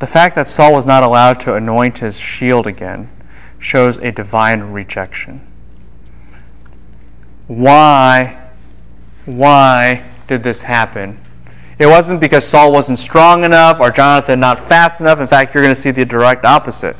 The 0.00 0.06
fact 0.08 0.34
that 0.34 0.48
Saul 0.48 0.72
was 0.72 0.84
not 0.84 1.04
allowed 1.04 1.38
to 1.40 1.54
anoint 1.54 1.98
his 1.98 2.18
shield 2.18 2.66
again 2.66 3.08
shows 3.60 3.98
a 3.98 4.10
divine 4.10 4.60
rejection. 4.60 5.46
Why 7.46 8.41
why 9.26 10.10
did 10.26 10.42
this 10.42 10.60
happen? 10.60 11.20
It 11.78 11.86
wasn't 11.86 12.20
because 12.20 12.46
Saul 12.46 12.72
wasn't 12.72 12.98
strong 12.98 13.44
enough 13.44 13.80
or 13.80 13.90
Jonathan 13.90 14.40
not 14.40 14.68
fast 14.68 15.00
enough. 15.00 15.18
In 15.18 15.26
fact, 15.26 15.54
you're 15.54 15.62
going 15.62 15.74
to 15.74 15.80
see 15.80 15.90
the 15.90 16.04
direct 16.04 16.44
opposite. 16.44 16.96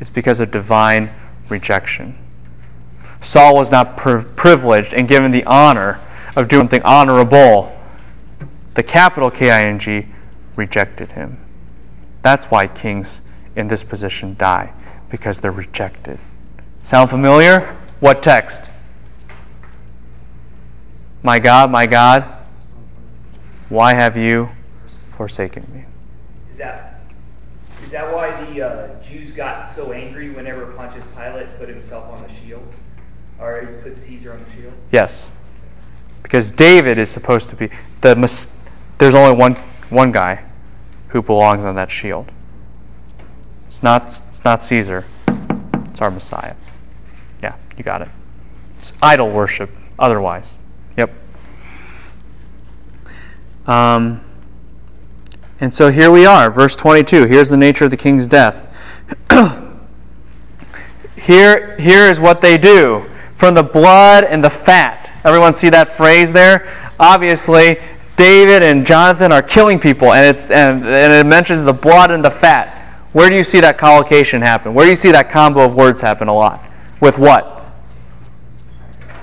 It's 0.00 0.10
because 0.10 0.40
of 0.40 0.50
divine 0.50 1.10
rejection. 1.48 2.16
Saul 3.20 3.54
was 3.54 3.70
not 3.70 3.96
privileged 3.96 4.94
and 4.94 5.08
given 5.08 5.30
the 5.30 5.44
honor 5.44 6.00
of 6.36 6.48
doing 6.48 6.62
something 6.62 6.82
honorable. 6.82 7.74
The 8.74 8.82
capital 8.82 9.30
K 9.30 9.50
I 9.50 9.62
N 9.62 9.78
G 9.78 10.06
rejected 10.56 11.12
him. 11.12 11.38
That's 12.22 12.46
why 12.46 12.66
kings 12.66 13.20
in 13.56 13.68
this 13.68 13.84
position 13.84 14.36
die, 14.38 14.72
because 15.10 15.40
they're 15.40 15.52
rejected. 15.52 16.18
Sound 16.82 17.10
familiar? 17.10 17.76
What 18.00 18.22
text? 18.22 18.62
My 21.24 21.38
God, 21.38 21.70
my 21.70 21.86
God, 21.86 22.26
why 23.70 23.94
have 23.94 24.14
you 24.14 24.50
forsaken 25.16 25.66
me? 25.72 25.86
Is 26.50 26.58
that 26.58 27.00
is 27.82 27.90
that 27.92 28.12
why 28.12 28.44
the 28.44 28.62
uh, 28.62 29.02
Jews 29.02 29.30
got 29.30 29.72
so 29.72 29.92
angry 29.92 30.28
whenever 30.32 30.66
Pontius 30.72 31.06
Pilate 31.16 31.58
put 31.58 31.70
himself 31.70 32.12
on 32.12 32.22
the 32.22 32.28
shield, 32.28 32.70
or 33.40 33.58
he 33.62 33.74
put 33.76 33.96
Caesar 33.96 34.34
on 34.34 34.44
the 34.44 34.50
shield? 34.50 34.74
Yes, 34.92 35.26
because 36.22 36.50
David 36.50 36.98
is 36.98 37.08
supposed 37.08 37.48
to 37.48 37.56
be 37.56 37.70
the. 38.02 38.48
There's 38.98 39.14
only 39.14 39.34
one 39.34 39.54
one 39.88 40.12
guy 40.12 40.44
who 41.08 41.22
belongs 41.22 41.64
on 41.64 41.74
that 41.76 41.90
shield. 41.90 42.30
It's 43.66 43.82
not. 43.82 44.20
It's 44.28 44.44
not 44.44 44.62
Caesar. 44.62 45.06
It's 45.90 46.02
our 46.02 46.10
Messiah. 46.10 46.54
Yeah, 47.42 47.56
you 47.78 47.82
got 47.82 48.02
it. 48.02 48.08
It's 48.76 48.92
idol 49.02 49.30
worship. 49.30 49.70
Otherwise. 49.98 50.56
Yep. 50.96 51.10
Um, 53.66 54.20
and 55.60 55.72
so 55.72 55.90
here 55.90 56.10
we 56.10 56.26
are, 56.26 56.50
verse 56.50 56.76
22. 56.76 57.26
Here's 57.26 57.48
the 57.48 57.56
nature 57.56 57.84
of 57.84 57.90
the 57.90 57.96
king's 57.96 58.26
death. 58.26 58.66
here, 61.16 61.76
here 61.78 62.10
is 62.10 62.20
what 62.20 62.40
they 62.40 62.58
do 62.58 63.08
from 63.34 63.54
the 63.54 63.62
blood 63.62 64.24
and 64.24 64.42
the 64.42 64.50
fat. 64.50 65.10
Everyone 65.24 65.54
see 65.54 65.70
that 65.70 65.88
phrase 65.88 66.32
there? 66.32 66.92
Obviously, 67.00 67.78
David 68.16 68.62
and 68.62 68.86
Jonathan 68.86 69.32
are 69.32 69.42
killing 69.42 69.80
people, 69.80 70.12
and, 70.12 70.36
it's, 70.36 70.44
and, 70.46 70.86
and 70.86 71.12
it 71.12 71.26
mentions 71.26 71.64
the 71.64 71.72
blood 71.72 72.10
and 72.10 72.24
the 72.24 72.30
fat. 72.30 72.80
Where 73.12 73.28
do 73.28 73.36
you 73.36 73.44
see 73.44 73.60
that 73.60 73.78
collocation 73.78 74.42
happen? 74.42 74.74
Where 74.74 74.86
do 74.86 74.90
you 74.90 74.96
see 74.96 75.12
that 75.12 75.30
combo 75.30 75.64
of 75.64 75.74
words 75.74 76.00
happen 76.00 76.28
a 76.28 76.34
lot? 76.34 76.64
With 77.00 77.16
what? 77.18 77.64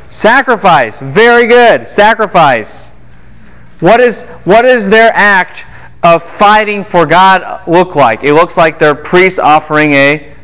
Sacrifice. 0.10 1.00
Very 1.00 1.48
good. 1.48 1.88
Sacrifice. 1.88 2.92
What 3.82 4.00
is, 4.00 4.22
what 4.46 4.64
is 4.64 4.88
their 4.88 5.12
act 5.14 5.66
of 6.04 6.24
fighting 6.24 6.84
for 6.84 7.06
God 7.06 7.68
look 7.68 7.96
like? 7.96 8.24
It 8.24 8.34
looks 8.34 8.56
like 8.56 8.80
they're 8.80 8.96
priests 8.96 9.40
offering 9.40 9.94
a 9.94 10.36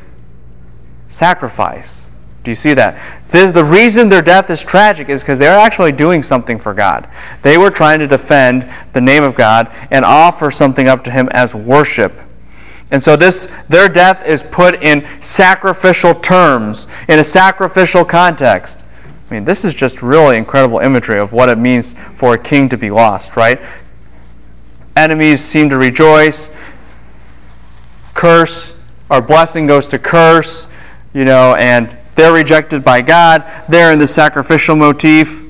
sacrifice. 1.07 2.07
Do 2.43 2.51
you 2.51 2.55
see 2.55 2.73
that? 2.75 3.01
The 3.29 3.63
reason 3.63 4.09
their 4.09 4.21
death 4.21 4.49
is 4.49 4.61
tragic 4.61 5.09
is 5.09 5.21
because 5.21 5.37
they're 5.37 5.59
actually 5.59 5.91
doing 5.91 6.23
something 6.23 6.57
for 6.57 6.73
God. 6.73 7.09
They 7.41 7.57
were 7.57 7.69
trying 7.69 7.99
to 7.99 8.07
defend 8.07 8.71
the 8.93 9.01
name 9.01 9.23
of 9.23 9.35
God 9.35 9.71
and 9.91 10.05
offer 10.05 10.49
something 10.49 10.87
up 10.87 11.03
to 11.03 11.11
Him 11.11 11.27
as 11.33 11.53
worship. 11.53 12.13
And 12.89 13.03
so 13.03 13.17
this 13.17 13.49
their 13.67 13.89
death 13.89 14.25
is 14.25 14.43
put 14.43 14.81
in 14.81 15.05
sacrificial 15.19 16.15
terms, 16.15 16.87
in 17.09 17.19
a 17.19 17.23
sacrificial 17.23 18.05
context. 18.05 18.83
I 19.29 19.33
mean, 19.33 19.43
this 19.43 19.65
is 19.65 19.73
just 19.73 20.01
really 20.01 20.37
incredible 20.37 20.79
imagery 20.79 21.19
of 21.19 21.33
what 21.33 21.49
it 21.49 21.57
means 21.57 21.95
for 22.15 22.35
a 22.35 22.37
king 22.37 22.69
to 22.69 22.77
be 22.77 22.89
lost, 22.89 23.35
right? 23.35 23.59
Enemies 24.95 25.43
seem 25.43 25.69
to 25.69 25.77
rejoice. 25.77 26.49
Curse, 28.13 28.73
our 29.11 29.21
blessing 29.21 29.67
goes 29.67 29.87
to 29.89 29.99
curse, 29.99 30.67
you 31.13 31.25
know, 31.25 31.55
and 31.55 31.97
they're 32.15 32.33
rejected 32.33 32.85
by 32.85 33.01
God. 33.01 33.43
They're 33.67 33.91
in 33.91 33.99
the 33.99 34.07
sacrificial 34.07 34.75
motif. 34.77 35.43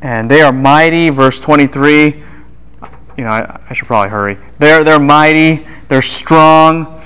And 0.00 0.30
they 0.30 0.40
are 0.40 0.52
mighty, 0.52 1.10
verse 1.10 1.38
23. 1.40 2.06
You 2.06 3.24
know, 3.24 3.28
I, 3.28 3.60
I 3.68 3.72
should 3.74 3.86
probably 3.86 4.10
hurry. 4.10 4.38
They're, 4.58 4.82
they're 4.82 4.98
mighty, 4.98 5.66
they're 5.88 6.02
strong, 6.02 7.00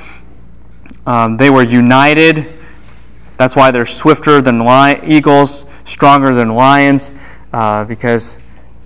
um, 1.05 1.37
they 1.37 1.51
were 1.51 1.63
united 1.63 2.56
that's 3.37 3.55
why 3.55 3.71
they're 3.71 3.87
swifter 3.87 4.41
than 4.41 4.61
li- 4.61 5.01
eagles, 5.05 5.67
stronger 5.85 6.35
than 6.35 6.55
lions, 6.55 7.13
uh, 7.53 7.85
because, 7.85 8.39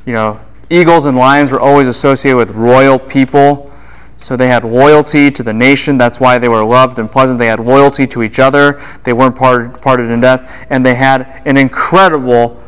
you 0.07 0.13
know, 0.13 0.41
eagles 0.71 1.05
and 1.05 1.17
lions 1.17 1.53
were 1.53 1.61
always 1.61 1.89
associated 1.89 2.37
with 2.37 2.51
royal 2.51 2.99
people. 2.99 3.71
So 4.17 4.37
they 4.37 4.49
had 4.49 4.65
loyalty 4.65 5.31
to 5.31 5.43
the 5.43 5.53
nation. 5.53 5.97
That's 5.97 6.21
why 6.21 6.39
they 6.39 6.49
were 6.49 6.65
loved 6.65 6.99
and 6.99 7.11
pleasant. 7.11 7.39
They 7.39 7.47
had 7.47 7.59
loyalty 7.59 8.07
to 8.09 8.23
each 8.23 8.39
other. 8.39 8.83
They 9.03 9.15
weren't 9.15 9.35
part, 9.35 9.81
parted 9.81 10.11
in 10.11 10.21
death. 10.21 10.51
And 10.69 10.85
they 10.85 10.95
had 10.95 11.41
an 11.47 11.57
incredible, 11.57 12.63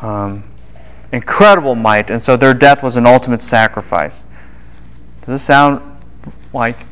um, 0.00 0.42
incredible 1.12 1.74
might. 1.74 2.10
And 2.10 2.20
so 2.20 2.36
their 2.36 2.54
death 2.54 2.82
was 2.82 2.96
an 2.96 3.06
ultimate 3.06 3.42
sacrifice. 3.42 4.24
Does 5.20 5.26
this 5.26 5.42
sound 5.42 5.82
like 6.54 6.86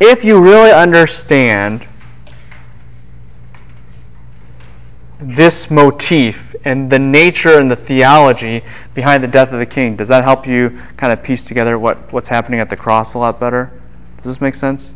if 0.00 0.24
you 0.24 0.40
really 0.40 0.70
understand 0.70 1.86
this 5.20 5.70
motif 5.70 6.54
and 6.64 6.88
the 6.88 6.98
nature 6.98 7.58
and 7.58 7.70
the 7.70 7.76
theology 7.76 8.62
behind 8.94 9.22
the 9.22 9.28
death 9.28 9.52
of 9.52 9.58
the 9.58 9.66
king, 9.66 9.96
does 9.96 10.08
that 10.08 10.22
help 10.22 10.46
you 10.46 10.80
kind 10.96 11.12
of 11.12 11.22
piece 11.22 11.42
together 11.42 11.78
what, 11.78 12.12
what's 12.12 12.28
happening 12.28 12.60
at 12.60 12.70
the 12.70 12.76
cross 12.76 13.14
a 13.14 13.18
lot 13.18 13.40
better? 13.40 13.72
Does 14.18 14.34
this 14.34 14.40
make 14.40 14.54
sense? 14.54 14.94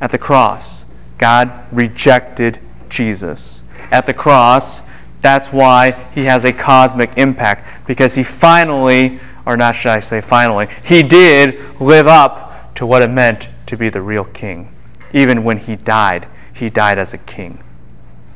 At 0.00 0.10
the 0.10 0.18
cross, 0.18 0.84
God 1.18 1.50
rejected 1.72 2.58
Jesus. 2.88 3.62
At 3.90 4.06
the 4.06 4.14
cross, 4.14 4.82
that's 5.22 5.48
why 5.48 6.08
he 6.14 6.24
has 6.24 6.44
a 6.44 6.52
cosmic 6.52 7.16
impact, 7.16 7.86
because 7.86 8.14
he 8.14 8.22
finally, 8.22 9.20
or 9.46 9.56
not 9.56 9.76
should 9.76 9.92
I 9.92 10.00
say 10.00 10.20
finally, 10.20 10.68
he 10.84 11.02
did 11.02 11.80
live 11.80 12.06
up 12.06 12.74
to 12.76 12.86
what 12.86 13.02
it 13.02 13.10
meant 13.10 13.48
to 13.70 13.76
be 13.76 13.88
the 13.88 14.02
real 14.02 14.24
king. 14.24 14.68
Even 15.12 15.44
when 15.44 15.56
he 15.56 15.76
died, 15.76 16.26
he 16.52 16.68
died 16.68 16.98
as 16.98 17.14
a 17.14 17.18
king, 17.18 17.62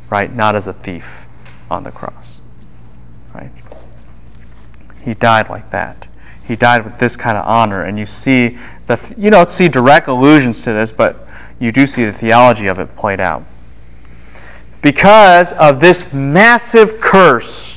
right? 0.09 0.33
Not 0.33 0.55
as 0.55 0.69
a 0.69 0.73
thief 0.73 1.27
on 1.69 1.83
the 1.83 1.91
cross, 1.91 2.41
right? 3.35 3.51
He 5.05 5.13
died 5.15 5.51
like 5.51 5.71
that. 5.73 6.07
He 6.47 6.55
died 6.55 6.85
with 6.85 7.01
this 7.01 7.17
kind 7.17 7.37
of 7.37 7.45
honor, 7.47 7.83
and 7.83 7.99
you 7.99 8.07
see 8.07 8.59
the 8.87 9.15
you 9.19 9.29
don't 9.29 9.51
see 9.51 9.69
direct 9.69 10.07
allusions 10.07 10.63
to 10.63 10.73
this, 10.73 10.93
but 10.93 11.27
you 11.59 11.73
do 11.73 11.85
see 11.85 12.05
the 12.05 12.13
theology 12.13 12.69
of 12.69 12.79
it 12.79 12.95
played 12.95 13.21
out. 13.21 13.43
Because 14.83 15.53
of 15.55 15.81
this 15.81 16.13
massive 16.13 17.01
curse 17.01 17.74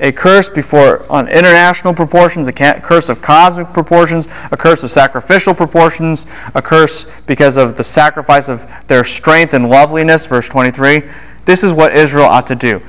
a 0.00 0.12
curse 0.12 0.48
before 0.48 1.10
on 1.10 1.28
international 1.28 1.92
proportions, 1.92 2.46
a 2.46 2.52
curse 2.52 3.08
of 3.08 3.20
cosmic 3.20 3.72
proportions, 3.72 4.28
a 4.52 4.56
curse 4.56 4.82
of 4.82 4.90
sacrificial 4.90 5.54
proportions, 5.54 6.26
a 6.54 6.62
curse 6.62 7.06
because 7.26 7.56
of 7.56 7.76
the 7.76 7.82
sacrifice 7.82 8.48
of 8.48 8.70
their 8.86 9.02
strength 9.02 9.54
and 9.54 9.68
loveliness, 9.68 10.26
verse 10.26 10.48
23. 10.48 11.02
This 11.44 11.64
is 11.64 11.72
what 11.72 11.96
Israel 11.96 12.26
ought 12.26 12.46
to 12.46 12.54
do. 12.54 12.80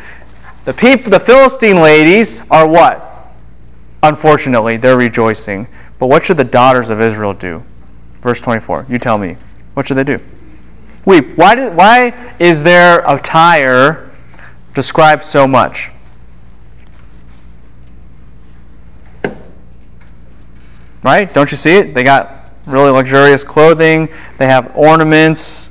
The 0.65 0.73
people, 0.73 1.09
the 1.09 1.19
Philistine 1.19 1.81
ladies 1.81 2.41
are 2.51 2.67
what? 2.67 3.33
Unfortunately, 4.03 4.77
they're 4.77 4.97
rejoicing. 4.97 5.67
But 5.97 6.07
what 6.07 6.25
should 6.25 6.37
the 6.37 6.43
daughters 6.43 6.89
of 6.89 7.01
Israel 7.01 7.33
do? 7.33 7.63
Verse 8.21 8.39
24. 8.39 8.85
You 8.89 8.99
tell 8.99 9.17
me. 9.17 9.35
What 9.73 9.87
should 9.87 9.97
they 9.97 10.03
do? 10.03 10.19
Weep. 11.05 11.37
Why, 11.37 11.55
do, 11.55 11.71
why 11.71 12.35
is 12.37 12.61
their 12.61 12.99
attire 13.07 14.11
described 14.75 15.25
so 15.25 15.47
much? 15.47 15.89
Right? 21.03 21.33
Don't 21.33 21.51
you 21.51 21.57
see 21.57 21.75
it? 21.75 21.93
They 21.93 22.03
got 22.03 22.51
really 22.65 22.91
luxurious 22.91 23.43
clothing, 23.43 24.09
they 24.37 24.45
have 24.45 24.71
ornaments, 24.75 25.69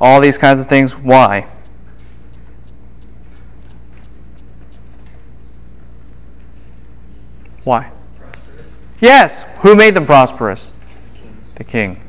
all 0.00 0.20
these 0.20 0.38
kinds 0.38 0.60
of 0.60 0.68
things. 0.68 0.96
Why? 0.96 1.46
Why? 7.64 7.92
Prosperous. 8.18 8.72
Yes. 9.00 9.44
Who 9.60 9.76
made 9.76 9.94
them 9.94 10.06
prosperous? 10.06 10.72
The 11.56 11.64
king. 11.64 12.02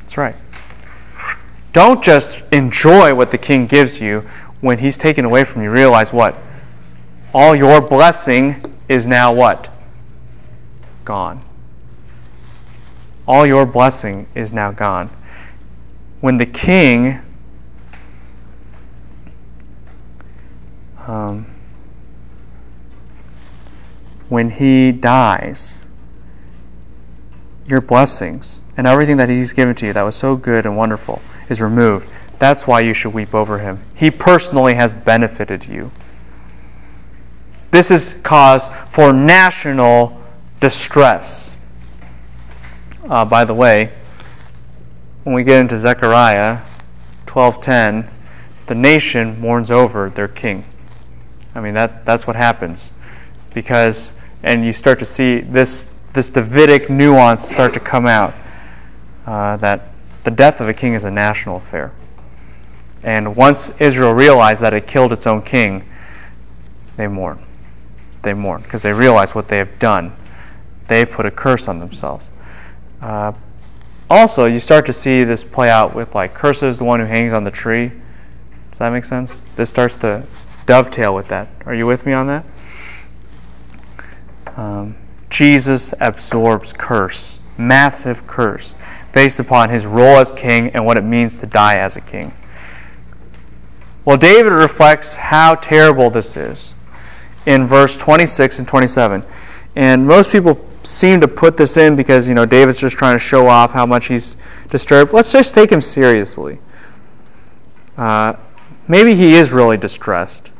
That's 0.00 0.16
right. 0.16 0.36
Don't 1.74 2.02
just 2.02 2.38
enjoy 2.52 3.14
what 3.14 3.30
the 3.30 3.38
king 3.38 3.66
gives 3.66 4.00
you 4.00 4.26
when 4.62 4.78
he's 4.78 4.96
taken 4.96 5.26
away 5.26 5.44
from 5.44 5.62
you. 5.62 5.70
Realize 5.70 6.10
what? 6.10 6.34
All 7.34 7.54
your 7.54 7.82
blessing 7.82 8.64
is 8.88 9.06
now 9.06 9.30
what? 9.34 9.68
Gone. 11.04 11.44
All 13.26 13.46
your 13.46 13.66
blessing 13.66 14.26
is 14.34 14.52
now 14.52 14.70
gone. 14.70 15.10
When 16.20 16.36
the 16.36 16.46
king 16.46 17.20
um, 21.06 21.46
when 24.28 24.50
he 24.50 24.92
dies, 24.92 25.84
your 27.66 27.80
blessings 27.80 28.60
and 28.76 28.86
everything 28.86 29.16
that 29.16 29.28
he's 29.28 29.52
given 29.52 29.74
to 29.76 29.86
you 29.86 29.92
that 29.92 30.02
was 30.02 30.16
so 30.16 30.36
good 30.36 30.66
and 30.66 30.76
wonderful 30.76 31.22
is 31.48 31.60
removed. 31.60 32.08
That's 32.38 32.66
why 32.66 32.80
you 32.80 32.92
should 32.92 33.14
weep 33.14 33.34
over 33.34 33.58
him. 33.58 33.82
He 33.94 34.10
personally 34.10 34.74
has 34.74 34.92
benefited 34.92 35.66
you. 35.66 35.90
This 37.70 37.90
is 37.90 38.14
cause 38.22 38.68
for 38.90 39.12
national 39.12 40.20
distress. 40.60 41.55
Uh, 43.08 43.24
by 43.24 43.44
the 43.44 43.54
way, 43.54 43.92
when 45.22 45.34
we 45.34 45.44
get 45.44 45.60
into 45.60 45.78
Zechariah 45.78 46.62
12:10, 47.26 48.08
the 48.66 48.74
nation 48.74 49.40
mourns 49.40 49.70
over 49.70 50.10
their 50.10 50.26
king. 50.26 50.64
I 51.54 51.60
mean 51.60 51.74
that 51.74 52.04
that's 52.04 52.26
what 52.26 52.34
happens 52.34 52.90
because 53.54 54.12
and 54.42 54.64
you 54.64 54.72
start 54.72 54.98
to 54.98 55.06
see 55.06 55.40
this 55.40 55.86
this 56.14 56.30
Davidic 56.30 56.90
nuance 56.90 57.48
start 57.48 57.72
to 57.74 57.80
come 57.80 58.06
out 58.06 58.34
uh, 59.26 59.56
that 59.58 59.92
the 60.24 60.30
death 60.32 60.60
of 60.60 60.68
a 60.68 60.74
king 60.74 60.94
is 60.94 61.04
a 61.04 61.10
national 61.10 61.58
affair. 61.58 61.92
And 63.04 63.36
once 63.36 63.70
Israel 63.78 64.14
realized 64.14 64.60
that 64.62 64.74
it 64.74 64.88
killed 64.88 65.12
its 65.12 65.28
own 65.28 65.42
king, 65.42 65.88
they 66.96 67.06
mourn. 67.06 67.38
They 68.22 68.34
mourn 68.34 68.62
because 68.62 68.82
they 68.82 68.92
realize 68.92 69.32
what 69.32 69.46
they 69.46 69.58
have 69.58 69.78
done. 69.78 70.12
They've 70.88 71.08
put 71.08 71.24
a 71.24 71.30
curse 71.30 71.68
on 71.68 71.78
themselves. 71.78 72.30
Uh, 73.06 73.32
also, 74.10 74.46
you 74.46 74.58
start 74.58 74.84
to 74.86 74.92
see 74.92 75.22
this 75.22 75.44
play 75.44 75.70
out 75.70 75.94
with 75.94 76.12
like 76.16 76.34
curses 76.34 76.78
the 76.78 76.84
one 76.84 76.98
who 76.98 77.06
hangs 77.06 77.32
on 77.32 77.44
the 77.44 77.50
tree. 77.52 77.88
Does 78.70 78.78
that 78.80 78.90
make 78.90 79.04
sense? 79.04 79.44
This 79.54 79.70
starts 79.70 79.94
to 79.98 80.26
dovetail 80.66 81.14
with 81.14 81.28
that. 81.28 81.48
Are 81.66 81.74
you 81.74 81.86
with 81.86 82.04
me 82.04 82.12
on 82.12 82.26
that? 82.26 82.44
Um, 84.56 84.96
Jesus 85.30 85.94
absorbs 86.00 86.72
curse, 86.72 87.38
massive 87.56 88.26
curse, 88.26 88.74
based 89.12 89.38
upon 89.38 89.70
his 89.70 89.86
role 89.86 90.16
as 90.16 90.32
king 90.32 90.70
and 90.70 90.84
what 90.84 90.98
it 90.98 91.04
means 91.04 91.38
to 91.38 91.46
die 91.46 91.78
as 91.78 91.96
a 91.96 92.00
king. 92.00 92.34
Well, 94.04 94.16
David 94.16 94.52
reflects 94.52 95.14
how 95.14 95.54
terrible 95.54 96.10
this 96.10 96.36
is 96.36 96.74
in 97.46 97.68
verse 97.68 97.96
26 97.96 98.58
and 98.58 98.66
27. 98.66 99.22
And 99.76 100.04
most 100.04 100.30
people 100.30 100.58
seem 100.86 101.20
to 101.20 101.28
put 101.28 101.56
this 101.56 101.76
in 101.76 101.96
because, 101.96 102.28
you 102.28 102.34
know, 102.34 102.46
David's 102.46 102.78
just 102.78 102.96
trying 102.96 103.14
to 103.14 103.18
show 103.18 103.46
off 103.48 103.72
how 103.72 103.84
much 103.84 104.06
he's 104.06 104.36
disturbed. 104.68 105.12
Let's 105.12 105.32
just 105.32 105.54
take 105.54 105.70
him 105.70 105.80
seriously. 105.80 106.58
Uh, 107.96 108.34
maybe 108.88 109.14
he 109.14 109.34
is 109.34 109.50
really 109.50 109.76
distressed. 109.76 110.52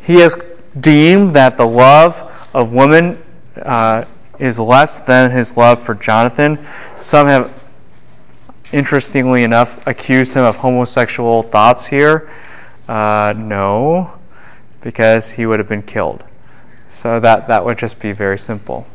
He 0.00 0.16
has 0.16 0.36
deemed 0.80 1.32
that 1.32 1.56
the 1.56 1.66
love 1.66 2.30
of 2.52 2.72
women 2.72 3.22
uh, 3.62 4.04
is 4.38 4.58
less 4.58 5.00
than 5.00 5.30
his 5.30 5.56
love 5.56 5.82
for 5.82 5.94
Jonathan. 5.94 6.64
Some 6.96 7.26
have, 7.26 7.52
interestingly 8.72 9.44
enough, 9.44 9.84
accused 9.86 10.34
him 10.34 10.44
of 10.44 10.56
homosexual 10.56 11.42
thoughts 11.42 11.86
here. 11.86 12.30
Uh, 12.88 13.32
no, 13.36 14.12
because 14.80 15.30
he 15.30 15.46
would 15.46 15.58
have 15.58 15.68
been 15.68 15.82
killed. 15.82 16.22
So 16.90 17.18
that, 17.20 17.48
that 17.48 17.64
would 17.64 17.78
just 17.78 17.98
be 17.98 18.12
very 18.12 18.38
simple. 18.38 18.86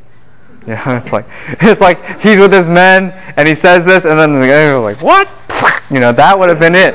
Know, 0.68 0.78
it's 0.88 1.12
like 1.12 1.26
it's 1.62 1.82
like 1.82 2.20
he's 2.20 2.38
with 2.38 2.53
his 2.53 2.68
men 2.68 3.12
and 3.38 3.47
he 3.47 3.55
says 3.55 3.86
this, 3.86 4.05
and 4.05 4.20
then 4.20 4.34
the 4.34 4.47
guy 4.47 4.76
like, 4.78 5.01
"What?" 5.01 5.28
You 5.89 5.99
know, 5.99 6.12
that 6.12 6.38
would 6.38 6.49
have 6.49 6.60
been 6.60 6.76
it. 6.76 6.93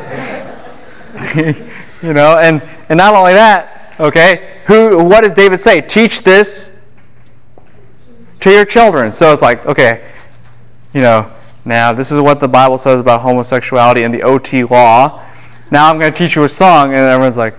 you 2.03 2.13
know, 2.13 2.39
and 2.39 2.63
and 2.89 2.97
not 2.97 3.15
only 3.15 3.33
that, 3.33 3.95
okay, 3.99 4.63
who? 4.67 5.03
What 5.03 5.23
does 5.23 5.35
David 5.35 5.61
say? 5.61 5.81
Teach 5.81 6.23
this 6.23 6.71
to 8.41 8.51
your 8.51 8.65
children. 8.65 9.13
So 9.13 9.33
it's 9.33 9.43
like, 9.43 9.65
okay, 9.67 10.13
you 10.93 11.01
know, 11.01 11.33
now 11.65 11.93
this 11.93 12.13
is 12.13 12.21
what 12.21 12.41
the 12.41 12.49
Bible 12.49 12.79
says 12.79 13.01
about 13.01 13.23
homosexuality 13.23 14.03
and 14.03 14.13
the 14.13 14.23
OT 14.23 14.63
law. 14.65 15.27
Now 15.71 15.91
I'm 15.91 15.99
going 15.99 16.13
to 16.13 16.19
teach 16.19 16.37
you 16.37 16.45
a 16.45 16.49
song, 16.49 16.91
and 16.91 16.99
everyone's 16.99 17.39
like, 17.39 17.57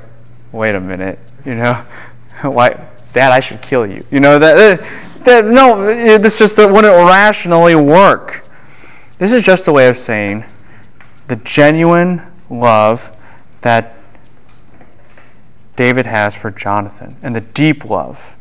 wait 0.52 0.76
a 0.76 0.80
minute, 0.80 1.20
you 1.44 1.56
know, 1.56 1.74
why, 2.44 2.88
Dad, 3.14 3.32
I 3.32 3.40
should 3.40 3.62
kill 3.62 3.86
you. 3.88 4.06
You 4.12 4.20
know 4.20 4.40
that. 4.40 4.80
That 5.26 5.46
no, 5.46 5.86
this 6.18 6.38
just 6.38 6.58
wouldn't 6.58 6.86
rationally 6.86 7.76
work. 7.76 8.48
This 9.18 9.32
is 9.32 9.44
just 9.44 9.68
a 9.68 9.72
way 9.72 9.88
of 9.88 9.98
saying 9.98 10.46
the 11.28 11.36
genuine 11.38 12.22
love 12.50 13.16
that 13.62 13.98
David 15.76 16.06
has 16.06 16.36
for 16.36 16.52
Jonathan 16.52 17.18
and 17.22 17.36
the 17.36 17.42
deep 17.42 17.86
love 17.86 18.36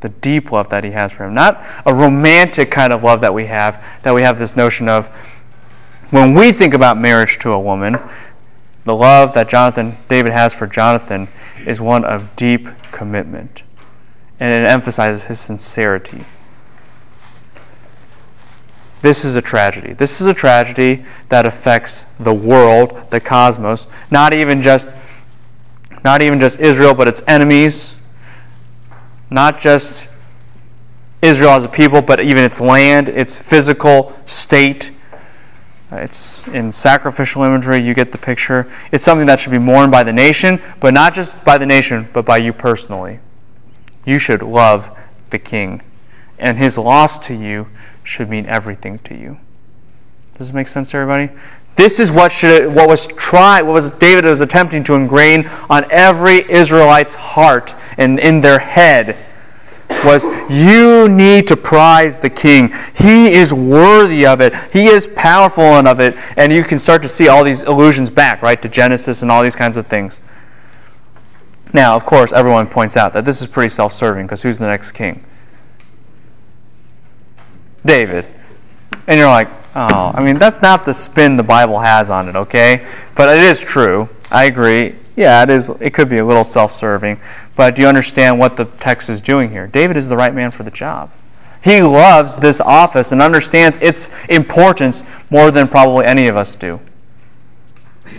the 0.00 0.08
deep 0.08 0.52
love 0.52 0.68
that 0.70 0.84
he 0.84 0.90
has 0.92 1.12
for 1.12 1.24
him. 1.24 1.34
Not 1.34 1.64
a 1.84 1.92
romantic 1.92 2.70
kind 2.70 2.92
of 2.92 3.02
love 3.02 3.20
that 3.20 3.34
we 3.34 3.46
have, 3.46 3.82
that 4.02 4.14
we 4.14 4.22
have 4.22 4.38
this 4.38 4.56
notion 4.56 4.88
of 4.88 5.08
when 6.10 6.34
we 6.34 6.52
think 6.52 6.74
about 6.74 6.98
marriage 6.98 7.38
to 7.40 7.52
a 7.52 7.58
woman, 7.58 7.98
the 8.84 8.94
love 8.94 9.34
that 9.34 9.48
Jonathan 9.48 9.98
David 10.08 10.32
has 10.32 10.54
for 10.54 10.66
Jonathan 10.66 11.28
is 11.66 11.80
one 11.80 12.04
of 12.04 12.34
deep 12.36 12.68
commitment. 12.92 13.62
And 14.40 14.52
it 14.52 14.66
emphasizes 14.66 15.24
his 15.24 15.40
sincerity. 15.40 16.24
This 19.00 19.24
is 19.24 19.36
a 19.36 19.42
tragedy. 19.42 19.92
This 19.92 20.20
is 20.20 20.26
a 20.26 20.34
tragedy 20.34 21.04
that 21.28 21.46
affects 21.46 22.04
the 22.18 22.34
world, 22.34 23.00
the 23.10 23.20
cosmos, 23.20 23.86
not 24.10 24.34
even 24.34 24.60
just 24.60 24.88
not 26.04 26.22
even 26.22 26.38
just 26.38 26.60
Israel, 26.60 26.94
but 26.94 27.08
its 27.08 27.20
enemies, 27.26 27.96
not 29.30 29.60
just 29.60 30.08
Israel 31.22 31.50
as 31.50 31.64
a 31.64 31.68
people, 31.68 32.00
but 32.00 32.20
even 32.20 32.44
its 32.44 32.60
land, 32.60 33.08
its 33.08 33.36
physical 33.36 34.16
state. 34.24 34.92
It's 35.90 36.46
in 36.48 36.72
sacrificial 36.72 37.42
imagery, 37.42 37.80
you 37.80 37.94
get 37.94 38.12
the 38.12 38.18
picture. 38.18 38.70
It's 38.92 39.04
something 39.04 39.26
that 39.26 39.40
should 39.40 39.52
be 39.52 39.58
mourned 39.58 39.90
by 39.90 40.04
the 40.04 40.12
nation, 40.12 40.62
but 40.80 40.94
not 40.94 41.14
just 41.14 41.42
by 41.44 41.58
the 41.58 41.66
nation, 41.66 42.08
but 42.12 42.24
by 42.24 42.36
you 42.36 42.52
personally. 42.52 43.18
You 44.08 44.18
should 44.18 44.42
love 44.42 44.90
the 45.28 45.38
king, 45.38 45.82
and 46.38 46.56
his 46.56 46.78
loss 46.78 47.18
to 47.26 47.34
you 47.34 47.68
should 48.02 48.30
mean 48.30 48.46
everything 48.46 49.00
to 49.00 49.14
you. 49.14 49.36
Does 50.38 50.46
this 50.46 50.54
make 50.54 50.66
sense 50.66 50.92
to 50.92 50.96
everybody? 50.96 51.30
This 51.76 52.00
is 52.00 52.10
what 52.10 52.32
should 52.32 52.74
what 52.74 52.88
was 52.88 53.06
tried, 53.06 53.64
what 53.64 53.74
was 53.74 53.90
David 53.90 54.24
was 54.24 54.40
attempting 54.40 54.82
to 54.84 54.94
ingrain 54.94 55.46
on 55.68 55.84
every 55.90 56.50
Israelite's 56.50 57.12
heart 57.12 57.74
and 57.98 58.18
in 58.18 58.40
their 58.40 58.58
head 58.58 59.18
was 60.06 60.24
you 60.48 61.10
need 61.10 61.46
to 61.48 61.56
prize 61.56 62.18
the 62.18 62.30
king. 62.30 62.72
He 62.94 63.34
is 63.34 63.52
worthy 63.52 64.24
of 64.24 64.40
it. 64.40 64.54
He 64.72 64.86
is 64.86 65.06
powerful 65.16 65.76
enough 65.76 65.98
of 65.98 66.00
it. 66.00 66.16
And 66.38 66.50
you 66.50 66.64
can 66.64 66.78
start 66.78 67.02
to 67.02 67.08
see 67.08 67.28
all 67.28 67.44
these 67.44 67.60
allusions 67.60 68.08
back, 68.08 68.40
right, 68.40 68.60
to 68.62 68.70
Genesis 68.70 69.20
and 69.20 69.30
all 69.30 69.42
these 69.42 69.56
kinds 69.56 69.76
of 69.76 69.86
things. 69.86 70.20
Now, 71.72 71.96
of 71.96 72.06
course, 72.06 72.32
everyone 72.32 72.66
points 72.66 72.96
out 72.96 73.12
that 73.12 73.24
this 73.24 73.42
is 73.42 73.46
pretty 73.46 73.68
self 73.68 73.92
serving 73.92 74.26
because 74.26 74.42
who's 74.42 74.58
the 74.58 74.66
next 74.66 74.92
king? 74.92 75.24
David. 77.84 78.26
And 79.06 79.18
you're 79.18 79.28
like, 79.28 79.48
oh, 79.74 80.12
I 80.14 80.22
mean, 80.22 80.38
that's 80.38 80.62
not 80.62 80.84
the 80.84 80.92
spin 80.92 81.36
the 81.36 81.42
Bible 81.42 81.78
has 81.78 82.10
on 82.10 82.28
it, 82.28 82.36
okay? 82.36 82.86
But 83.14 83.36
it 83.36 83.42
is 83.42 83.60
true. 83.60 84.08
I 84.30 84.44
agree. 84.44 84.96
Yeah, 85.16 85.42
it 85.42 85.50
is. 85.50 85.70
It 85.80 85.94
could 85.94 86.08
be 86.08 86.18
a 86.18 86.24
little 86.24 86.44
self-serving, 86.44 87.18
but 87.56 87.74
do 87.74 87.82
you 87.82 87.88
understand 87.88 88.38
what 88.38 88.56
the 88.56 88.66
text 88.66 89.08
is 89.08 89.20
doing 89.20 89.50
here? 89.50 89.66
David 89.66 89.96
is 89.96 90.06
the 90.06 90.16
right 90.16 90.34
man 90.34 90.50
for 90.50 90.62
the 90.62 90.70
job. 90.70 91.10
He 91.62 91.82
loves 91.82 92.36
this 92.36 92.60
office 92.60 93.10
and 93.10 93.20
understands 93.20 93.78
its 93.78 94.10
importance 94.28 95.02
more 95.30 95.50
than 95.50 95.66
probably 95.66 96.06
any 96.06 96.28
of 96.28 96.36
us 96.36 96.54
do. 96.54 96.80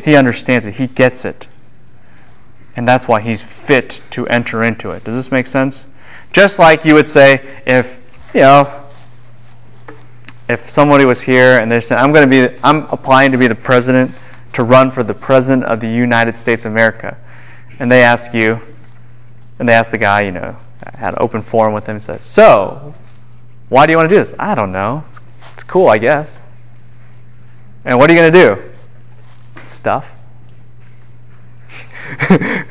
He 0.03 0.15
understands 0.15 0.65
it. 0.65 0.75
He 0.75 0.87
gets 0.87 1.23
it. 1.23 1.47
And 2.79 2.87
that's 2.87 3.09
why 3.09 3.19
he's 3.19 3.41
fit 3.41 3.99
to 4.11 4.25
enter 4.27 4.63
into 4.63 4.91
it. 4.91 5.03
Does 5.03 5.13
this 5.13 5.33
make 5.33 5.47
sense? 5.47 5.85
Just 6.31 6.59
like 6.59 6.85
you 6.85 6.93
would 6.93 7.09
say 7.09 7.61
if, 7.67 7.97
you 8.33 8.39
know, 8.39 8.85
if 10.47 10.69
somebody 10.69 11.03
was 11.03 11.19
here 11.19 11.59
and 11.59 11.69
they 11.69 11.81
said, 11.81 11.97
I'm 11.97 12.13
going 12.13 12.31
to 12.31 12.49
be, 12.49 12.57
I'm 12.63 12.83
applying 12.83 13.33
to 13.33 13.37
be 13.37 13.47
the 13.47 13.53
president 13.53 14.15
to 14.53 14.63
run 14.63 14.91
for 14.91 15.03
the 15.03 15.13
President 15.13 15.65
of 15.65 15.81
the 15.81 15.89
United 15.89 16.37
States 16.37 16.63
of 16.63 16.71
America. 16.71 17.17
And 17.79 17.91
they 17.91 18.01
ask 18.01 18.33
you, 18.33 18.61
and 19.59 19.67
they 19.67 19.73
ask 19.73 19.91
the 19.91 19.97
guy, 19.97 20.21
you 20.21 20.31
know, 20.31 20.55
had 20.93 21.15
an 21.15 21.19
open 21.19 21.41
forum 21.41 21.73
with 21.73 21.83
him 21.85 21.97
and 21.97 22.01
said, 22.01 22.23
So, 22.23 22.95
why 23.67 23.87
do 23.87 23.91
you 23.91 23.97
want 23.97 24.07
to 24.09 24.15
do 24.15 24.23
this? 24.23 24.33
I 24.39 24.55
don't 24.55 24.71
know. 24.71 25.03
It's, 25.09 25.19
it's 25.53 25.63
cool, 25.63 25.89
I 25.89 25.97
guess. 25.97 26.37
And 27.83 27.99
what 27.99 28.09
are 28.09 28.13
you 28.13 28.19
going 28.21 28.31
to 28.31 28.55
do? 28.55 28.71
Stuff. 29.67 30.09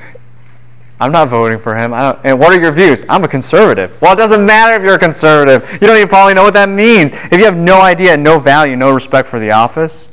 I'm 1.01 1.13
not 1.13 1.29
voting 1.29 1.61
for 1.61 1.77
him. 1.77 1.93
and 1.93 2.39
what 2.41 2.53
are 2.53 2.61
your 2.61 2.73
views? 2.73 3.05
I'm 3.09 3.23
a 3.23 3.29
conservative. 3.29 3.97
Well, 4.01 4.13
it 4.13 4.17
doesn't 4.17 4.45
matter 4.45 4.75
if 4.75 4.83
you're 4.83 4.97
a 4.97 4.99
conservative. 4.99 5.71
You 5.75 5.87
don't 5.87 5.97
even 5.97 6.09
probably 6.09 6.35
know 6.35 6.43
what 6.43 6.55
that 6.55 6.69
means. 6.69 7.13
If 7.31 7.35
you 7.35 7.45
have 7.45 7.57
no 7.57 7.81
idea, 7.81 8.17
no 8.17 8.41
value, 8.41 8.75
no 8.75 8.91
respect 8.91 9.29
for 9.29 9.39
the 9.39 9.53
office, 9.53 10.09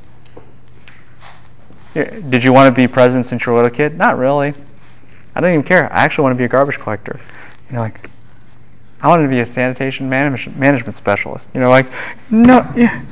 did 1.96 2.44
you 2.44 2.54
want 2.54 2.74
to 2.74 2.80
be 2.80 2.88
president 2.88 3.26
since 3.26 3.46
you 3.46 3.52
were 3.52 3.60
a 3.60 3.64
little 3.64 3.76
kid? 3.76 3.98
Not 3.98 4.18
really. 4.18 4.54
I 5.34 5.42
don't 5.42 5.52
even 5.52 5.64
care. 5.64 5.92
I 5.92 6.04
actually 6.04 6.24
want 6.24 6.34
to 6.34 6.38
be 6.38 6.44
a 6.44 6.50
garbage 6.50 6.78
collector. 6.78 7.20
You 7.70 7.76
know, 7.76 7.82
like 7.82 8.10
I 9.02 9.08
wanted 9.08 9.24
to 9.24 9.30
be 9.30 9.40
a 9.40 9.46
sanitation 9.46 10.10
management 10.10 10.96
specialist. 10.96 11.50
You 11.54 11.62
know, 11.62 11.70
like 11.70 11.88
no. 12.30 12.70
Yeah. 12.76 13.04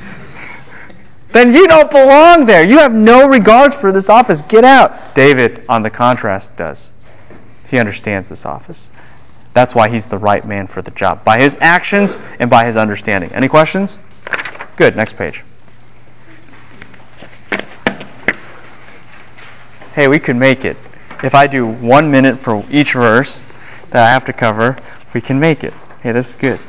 Then 1.34 1.53
you 1.53 1.67
don't 1.67 1.89
belong 1.89 2.45
there. 2.45 2.63
You 2.63 2.77
have 2.77 2.93
no 2.93 3.27
regards 3.27 3.75
for 3.75 3.91
this 3.91 4.07
office. 4.07 4.43
Get 4.43 4.63
out. 4.63 5.15
David, 5.15 5.65
on 5.67 5.81
the 5.81 5.89
contrast, 5.89 6.55
does. 6.55 6.91
He 7.67 7.79
understands 7.79 8.29
this 8.29 8.45
office. 8.45 8.91
That's 9.55 9.73
why 9.73 9.89
he's 9.89 10.05
the 10.05 10.17
right 10.17 10.45
man 10.45 10.67
for 10.67 10.84
the 10.84 10.91
job, 10.91 11.23
by 11.23 11.39
his 11.39 11.57
actions 11.59 12.19
and 12.39 12.49
by 12.49 12.65
his 12.65 12.77
understanding. 12.77 13.31
Any 13.34 13.47
questions? 13.47 13.97
Good. 14.77 14.95
Next 14.95 15.17
page. 15.17 15.43
Hey, 19.95 20.07
we 20.07 20.19
could 20.19 20.36
make 20.36 20.65
it. 20.65 20.77
If 21.23 21.34
I 21.36 21.47
do 21.47 21.65
one 21.67 22.11
minute 22.11 22.38
for 22.38 22.63
each 22.69 22.93
verse 22.93 23.45
that 23.89 24.07
I 24.07 24.11
have 24.11 24.25
to 24.25 24.34
cover, 24.34 24.75
we 25.13 25.21
can 25.21 25.39
make 25.39 25.63
it. 25.63 25.73
Hey, 26.01 26.11
this 26.11 26.29
is 26.29 26.36
good. 26.36 26.59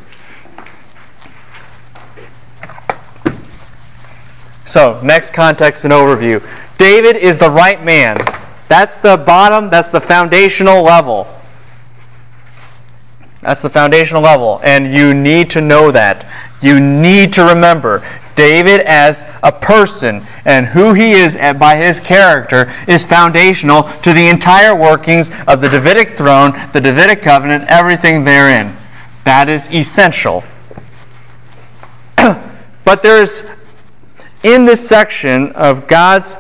So, 4.75 5.01
next 5.03 5.33
context 5.33 5.85
and 5.85 5.93
overview. 5.93 6.45
David 6.79 7.15
is 7.15 7.39
the 7.39 7.49
right 7.49 7.85
man. 7.85 8.17
That's 8.69 8.97
the 8.97 9.17
bottom, 9.17 9.71
that's 9.71 9.91
the 9.91 10.01
foundational 10.01 10.83
level. 10.83 11.29
That's 13.41 13.63
the 13.63 13.71
foundational 13.71 14.21
level. 14.21 14.61
And 14.65 14.93
you 14.93 15.15
need 15.15 15.49
to 15.51 15.61
know 15.61 15.93
that. 15.93 16.27
You 16.61 16.81
need 16.81 17.33
to 17.35 17.45
remember 17.45 18.05
David 18.35 18.81
as 18.81 19.25
a 19.45 19.53
person 19.53 20.27
and 20.45 20.67
who 20.67 20.93
he 20.93 21.13
is 21.13 21.37
by 21.37 21.77
his 21.77 22.01
character 22.01 22.75
is 22.89 23.05
foundational 23.05 23.85
to 24.03 24.13
the 24.13 24.27
entire 24.27 24.75
workings 24.75 25.31
of 25.47 25.61
the 25.61 25.69
Davidic 25.69 26.17
throne, 26.17 26.51
the 26.73 26.81
Davidic 26.81 27.23
covenant, 27.23 27.67
everything 27.69 28.25
therein. 28.25 28.77
That 29.25 29.49
is 29.49 29.71
essential. 29.71 30.43
but 32.17 33.05
there's, 33.05 33.45
in 34.45 34.65
this 34.65 34.87
section 34.87 35.51
of 35.53 35.89
God's 35.89 36.37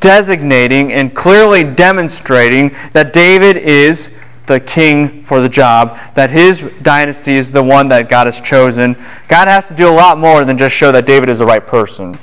designating 0.00 0.92
and 0.92 1.14
clearly 1.14 1.62
demonstrating 1.62 2.74
that 2.92 3.12
David 3.12 3.56
is 3.56 4.10
the 4.46 4.60
king 4.60 5.24
for 5.24 5.40
the 5.40 5.48
job, 5.48 5.98
that 6.14 6.30
his 6.30 6.64
dynasty 6.82 7.34
is 7.34 7.50
the 7.50 7.62
one 7.62 7.88
that 7.88 8.08
God 8.08 8.26
has 8.26 8.40
chosen. 8.40 8.94
God 9.28 9.48
has 9.48 9.68
to 9.68 9.74
do 9.74 9.88
a 9.88 9.90
lot 9.90 10.18
more 10.18 10.44
than 10.44 10.56
just 10.56 10.74
show 10.74 10.92
that 10.92 11.06
David 11.06 11.28
is 11.28 11.38
the 11.38 11.46
right 11.46 11.64
person. 11.64 12.16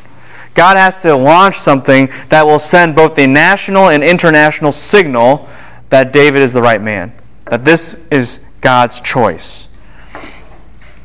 God 0.54 0.78
has 0.78 0.98
to 1.02 1.16
launch 1.16 1.58
something 1.58 2.10
that 2.30 2.46
will 2.46 2.60
send 2.60 2.96
both 2.96 3.16
the 3.16 3.28
national 3.28 3.90
and 3.90 4.04
international 4.04 4.72
signal 4.72 5.50
that 5.90 6.14
David 6.14 6.42
is 6.42 6.54
the 6.54 6.62
right 6.62 6.82
man, 6.82 7.12
that 7.46 7.66
this 7.66 7.96
is 8.12 8.40
God's 8.62 9.02
choice. 9.02 9.68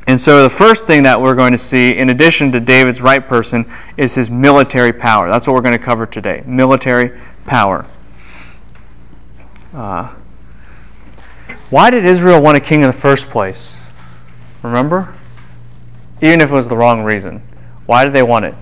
And 0.09 0.19
so 0.19 0.43
the 0.43 0.49
first 0.49 0.87
thing 0.87 1.03
that 1.03 1.21
we're 1.21 1.35
going 1.35 1.53
to 1.53 1.59
see, 1.59 1.91
in 1.91 2.09
addition 2.09 2.51
to 2.53 2.61
David's 2.61 3.03
right 3.03 3.29
person, 3.29 3.71
is 3.99 4.15
his 4.15 4.31
military 4.31 4.91
power. 4.91 5.29
That's 5.29 5.47
what 5.47 5.53
we're 5.53 5.61
going 5.61 5.77
to 5.77 5.85
cover 5.85 6.07
today 6.07 6.43
military 6.47 7.21
power. 7.45 7.85
Uh, 9.75 10.15
why 11.69 11.91
did 11.91 12.07
Israel 12.07 12.41
want 12.41 12.57
a 12.57 12.61
king 12.61 12.81
in 12.81 12.87
the 12.87 12.93
first 12.93 13.29
place? 13.29 13.77
Remember? 14.63 15.15
Even 16.23 16.41
if 16.41 16.51
it 16.51 16.55
was 16.55 16.69
the 16.69 16.77
wrong 16.77 17.05
reason. 17.05 17.43
Why 17.85 18.07
did 18.07 18.15
they 18.15 18.23
want 18.23 18.47
it? 18.47 18.55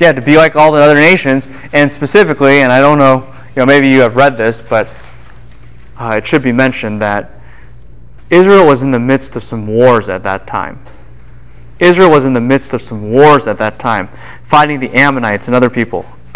Yeah, 0.00 0.12
to 0.12 0.22
be 0.22 0.38
like 0.38 0.56
all 0.56 0.72
the 0.72 0.80
other 0.80 0.94
nations, 0.94 1.48
and 1.74 1.92
specifically, 1.92 2.62
and 2.62 2.72
I 2.72 2.80
don't 2.80 2.98
know, 2.98 3.30
you 3.54 3.60
know, 3.60 3.66
maybe 3.66 3.90
you 3.90 4.00
have 4.00 4.16
read 4.16 4.38
this, 4.38 4.62
but 4.62 4.88
uh, 5.98 6.14
it 6.16 6.26
should 6.26 6.42
be 6.42 6.50
mentioned 6.50 7.02
that 7.02 7.42
Israel 8.30 8.66
was 8.66 8.82
in 8.82 8.90
the 8.90 8.98
midst 8.98 9.36
of 9.36 9.44
some 9.44 9.66
wars 9.66 10.08
at 10.08 10.22
that 10.22 10.46
time. 10.46 10.84
Israel 11.80 12.10
was 12.10 12.24
in 12.24 12.32
the 12.32 12.40
midst 12.40 12.72
of 12.72 12.80
some 12.82 13.10
wars 13.10 13.46
at 13.46 13.58
that 13.58 13.78
time, 13.78 14.08
fighting 14.42 14.80
the 14.80 14.90
Ammonites 14.94 15.48
and 15.48 15.54
other 15.54 15.68
people. 15.68 16.04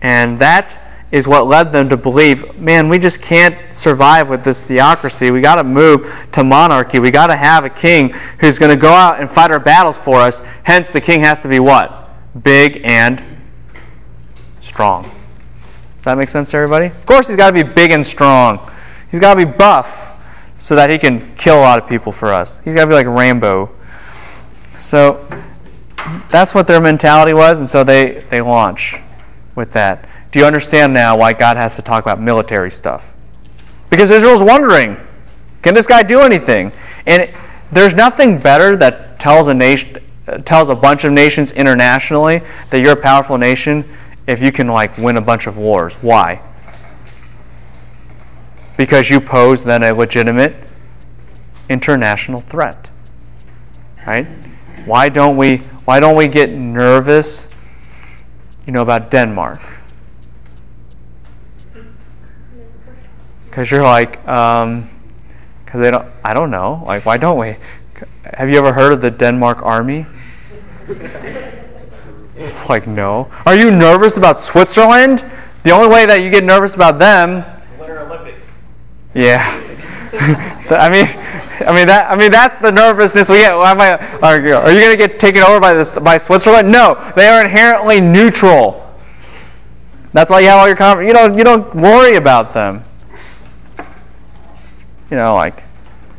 and 0.00 0.38
that 0.38 0.90
is 1.12 1.26
what 1.26 1.48
led 1.48 1.72
them 1.72 1.88
to 1.88 1.96
believe, 1.96 2.56
man, 2.56 2.88
we 2.88 2.98
just 2.98 3.20
can't 3.20 3.74
survive 3.74 4.28
with 4.28 4.44
this 4.44 4.62
theocracy. 4.62 5.32
We 5.32 5.40
got 5.40 5.56
to 5.56 5.64
move 5.64 6.12
to 6.32 6.44
monarchy. 6.44 7.00
We 7.00 7.10
got 7.10 7.26
to 7.26 7.36
have 7.36 7.64
a 7.64 7.70
king 7.70 8.10
who's 8.38 8.58
going 8.58 8.70
to 8.70 8.76
go 8.76 8.92
out 8.92 9.20
and 9.20 9.28
fight 9.28 9.50
our 9.50 9.58
battles 9.58 9.96
for 9.96 10.16
us. 10.16 10.40
Hence, 10.62 10.88
the 10.88 11.00
king 11.00 11.20
has 11.20 11.42
to 11.42 11.48
be 11.48 11.58
what? 11.58 12.10
Big 12.44 12.82
and 12.84 13.22
strong. 14.62 15.02
Does 15.02 16.04
that 16.04 16.16
make 16.16 16.28
sense 16.28 16.50
to 16.50 16.56
everybody? 16.56 16.86
Of 16.86 17.06
course, 17.06 17.26
he's 17.26 17.36
got 17.36 17.50
to 17.50 17.64
be 17.64 17.68
big 17.68 17.90
and 17.90 18.06
strong. 18.06 18.70
He's 19.10 19.20
got 19.20 19.34
to 19.34 19.44
be 19.44 19.50
buff 19.50 20.12
so 20.58 20.76
that 20.76 20.90
he 20.90 20.98
can 20.98 21.34
kill 21.36 21.58
a 21.58 21.62
lot 21.62 21.82
of 21.82 21.88
people 21.88 22.12
for 22.12 22.32
us. 22.32 22.60
He's 22.64 22.74
got 22.74 22.82
to 22.82 22.86
be 22.86 22.94
like 22.94 23.06
Rambo. 23.06 23.70
So 24.78 25.26
that's 26.30 26.54
what 26.54 26.66
their 26.66 26.80
mentality 26.80 27.34
was, 27.34 27.60
and 27.60 27.68
so 27.68 27.84
they, 27.84 28.24
they 28.30 28.40
launch 28.40 28.96
with 29.54 29.72
that. 29.72 30.08
Do 30.32 30.38
you 30.38 30.44
understand 30.44 30.94
now 30.94 31.16
why 31.16 31.32
God 31.32 31.56
has 31.56 31.74
to 31.76 31.82
talk 31.82 32.04
about 32.04 32.20
military 32.20 32.70
stuff? 32.70 33.04
Because 33.90 34.10
Israel's 34.10 34.42
wondering, 34.42 34.96
can 35.62 35.74
this 35.74 35.86
guy 35.86 36.02
do 36.02 36.20
anything? 36.20 36.72
And 37.06 37.22
it, 37.22 37.34
there's 37.72 37.94
nothing 37.94 38.38
better 38.38 38.76
that 38.76 39.18
tells 39.20 39.48
a 39.48 39.54
nation 39.54 39.98
tells 40.44 40.68
a 40.68 40.74
bunch 40.74 41.02
of 41.02 41.12
nations 41.12 41.50
internationally 41.52 42.40
that 42.70 42.80
you're 42.80 42.92
a 42.92 43.02
powerful 43.02 43.36
nation 43.36 43.84
if 44.28 44.40
you 44.40 44.52
can 44.52 44.68
like 44.68 44.96
win 44.96 45.16
a 45.16 45.20
bunch 45.20 45.48
of 45.48 45.56
wars. 45.56 45.94
Why? 45.94 46.40
Because 48.80 49.10
you 49.10 49.20
pose 49.20 49.62
then 49.62 49.82
a 49.82 49.92
legitimate 49.92 50.56
international 51.68 52.40
threat. 52.40 52.88
Right? 54.06 54.26
Why 54.86 55.10
don't 55.10 55.36
we 55.36 55.58
why 55.84 56.00
don't 56.00 56.16
we 56.16 56.26
get 56.28 56.50
nervous 56.50 57.46
you 58.66 58.72
know 58.72 58.80
about 58.80 59.10
Denmark? 59.10 59.60
Because 63.50 63.70
you're 63.70 63.82
like, 63.82 64.12
because 64.22 64.62
um, 64.62 64.88
they 65.74 65.90
don't, 65.90 66.08
I 66.24 66.32
don't 66.32 66.50
know. 66.50 66.82
Like, 66.86 67.04
why 67.04 67.18
don't 67.18 67.38
we? 67.38 67.56
Have 68.32 68.48
you 68.48 68.56
ever 68.56 68.72
heard 68.72 68.94
of 68.94 69.02
the 69.02 69.10
Denmark 69.10 69.58
Army? 69.60 70.06
It's 72.36 72.66
like, 72.70 72.86
no. 72.86 73.30
Are 73.44 73.54
you 73.54 73.70
nervous 73.70 74.16
about 74.16 74.40
Switzerland? 74.40 75.22
The 75.62 75.72
only 75.72 75.88
way 75.88 76.06
that 76.06 76.22
you 76.22 76.30
get 76.30 76.42
nervous 76.42 76.74
about 76.74 76.98
them. 76.98 77.44
Yeah. 79.14 79.66
I 80.70 80.88
mean, 80.88 81.06
I 81.66 81.74
mean 81.74 81.86
that. 81.86 82.10
I 82.10 82.16
mean 82.16 82.30
that's 82.30 82.60
the 82.62 82.72
nervousness 82.72 83.28
we 83.28 83.38
get. 83.38 83.56
Why 83.56 83.72
am 83.72 83.80
I, 83.80 84.18
are 84.20 84.40
you, 84.40 84.54
are 84.54 84.72
you 84.72 84.80
going 84.80 84.96
to 84.96 84.96
get 84.96 85.20
taken 85.20 85.42
over 85.42 85.60
by 85.60 85.74
this 85.74 85.92
by 85.94 86.18
Switzerland? 86.18 86.70
No, 86.70 87.12
they 87.16 87.28
are 87.28 87.44
inherently 87.44 88.00
neutral. 88.00 88.86
That's 90.12 90.30
why 90.30 90.40
you 90.40 90.48
have 90.48 90.58
all 90.58 90.66
your 90.66 90.76
conference. 90.76 91.08
You 91.08 91.14
don't 91.14 91.38
you 91.38 91.44
don't 91.44 91.74
worry 91.74 92.16
about 92.16 92.54
them 92.54 92.84
you 95.10 95.16
know, 95.16 95.34
like 95.34 95.64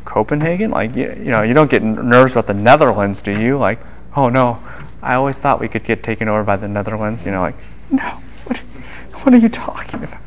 Copenhagen? 0.04 0.70
Like, 0.70 0.94
you, 0.94 1.12
you 1.18 1.30
know, 1.30 1.42
you 1.42 1.54
don't 1.54 1.70
get 1.70 1.82
nervous 1.82 2.32
about 2.32 2.46
the 2.46 2.54
Netherlands, 2.54 3.22
do 3.22 3.32
you? 3.32 3.58
Like, 3.58 3.80
oh 4.14 4.28
no, 4.28 4.62
I 5.00 5.14
always 5.14 5.38
thought 5.38 5.60
we 5.60 5.68
could 5.68 5.84
get 5.84 6.02
taken 6.02 6.28
over 6.28 6.44
by 6.44 6.56
the 6.56 6.68
Netherlands. 6.68 7.24
You 7.24 7.32
know, 7.32 7.40
like, 7.40 7.56
no, 7.90 8.20
what, 8.44 8.58
what 8.58 9.34
are 9.34 9.38
you 9.38 9.48
talking 9.48 10.04
about? 10.04 10.20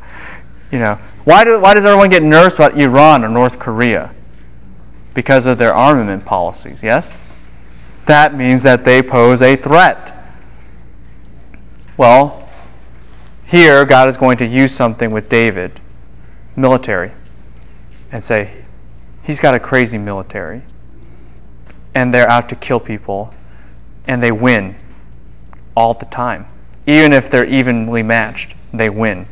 You 0.72 0.80
know, 0.80 0.98
why, 1.26 1.42
do, 1.42 1.58
why 1.58 1.74
does 1.74 1.84
everyone 1.84 2.08
get 2.08 2.22
nervous 2.22 2.54
about 2.54 2.80
Iran 2.80 3.24
or 3.24 3.28
North 3.28 3.58
Korea? 3.58 4.14
Because 5.12 5.44
of 5.44 5.58
their 5.58 5.74
armament 5.74 6.24
policies, 6.24 6.84
yes? 6.84 7.18
That 8.06 8.36
means 8.36 8.62
that 8.62 8.84
they 8.84 9.02
pose 9.02 9.42
a 9.42 9.56
threat. 9.56 10.16
Well, 11.96 12.48
here 13.44 13.84
God 13.84 14.08
is 14.08 14.16
going 14.16 14.38
to 14.38 14.46
use 14.46 14.72
something 14.72 15.10
with 15.10 15.28
David 15.28 15.80
military 16.54 17.10
and 18.12 18.22
say, 18.22 18.64
he's 19.24 19.40
got 19.40 19.52
a 19.52 19.58
crazy 19.58 19.98
military. 19.98 20.62
And 21.92 22.14
they're 22.14 22.30
out 22.30 22.48
to 22.50 22.54
kill 22.54 22.78
people. 22.78 23.34
And 24.06 24.22
they 24.22 24.30
win. 24.30 24.76
all 25.76 25.94
the 25.94 26.06
time. 26.06 26.46
Even 26.86 27.12
if 27.12 27.30
they're 27.30 27.46
evenly 27.46 28.02
matched, 28.02 28.54
they 28.72 28.88
win. 28.88 29.26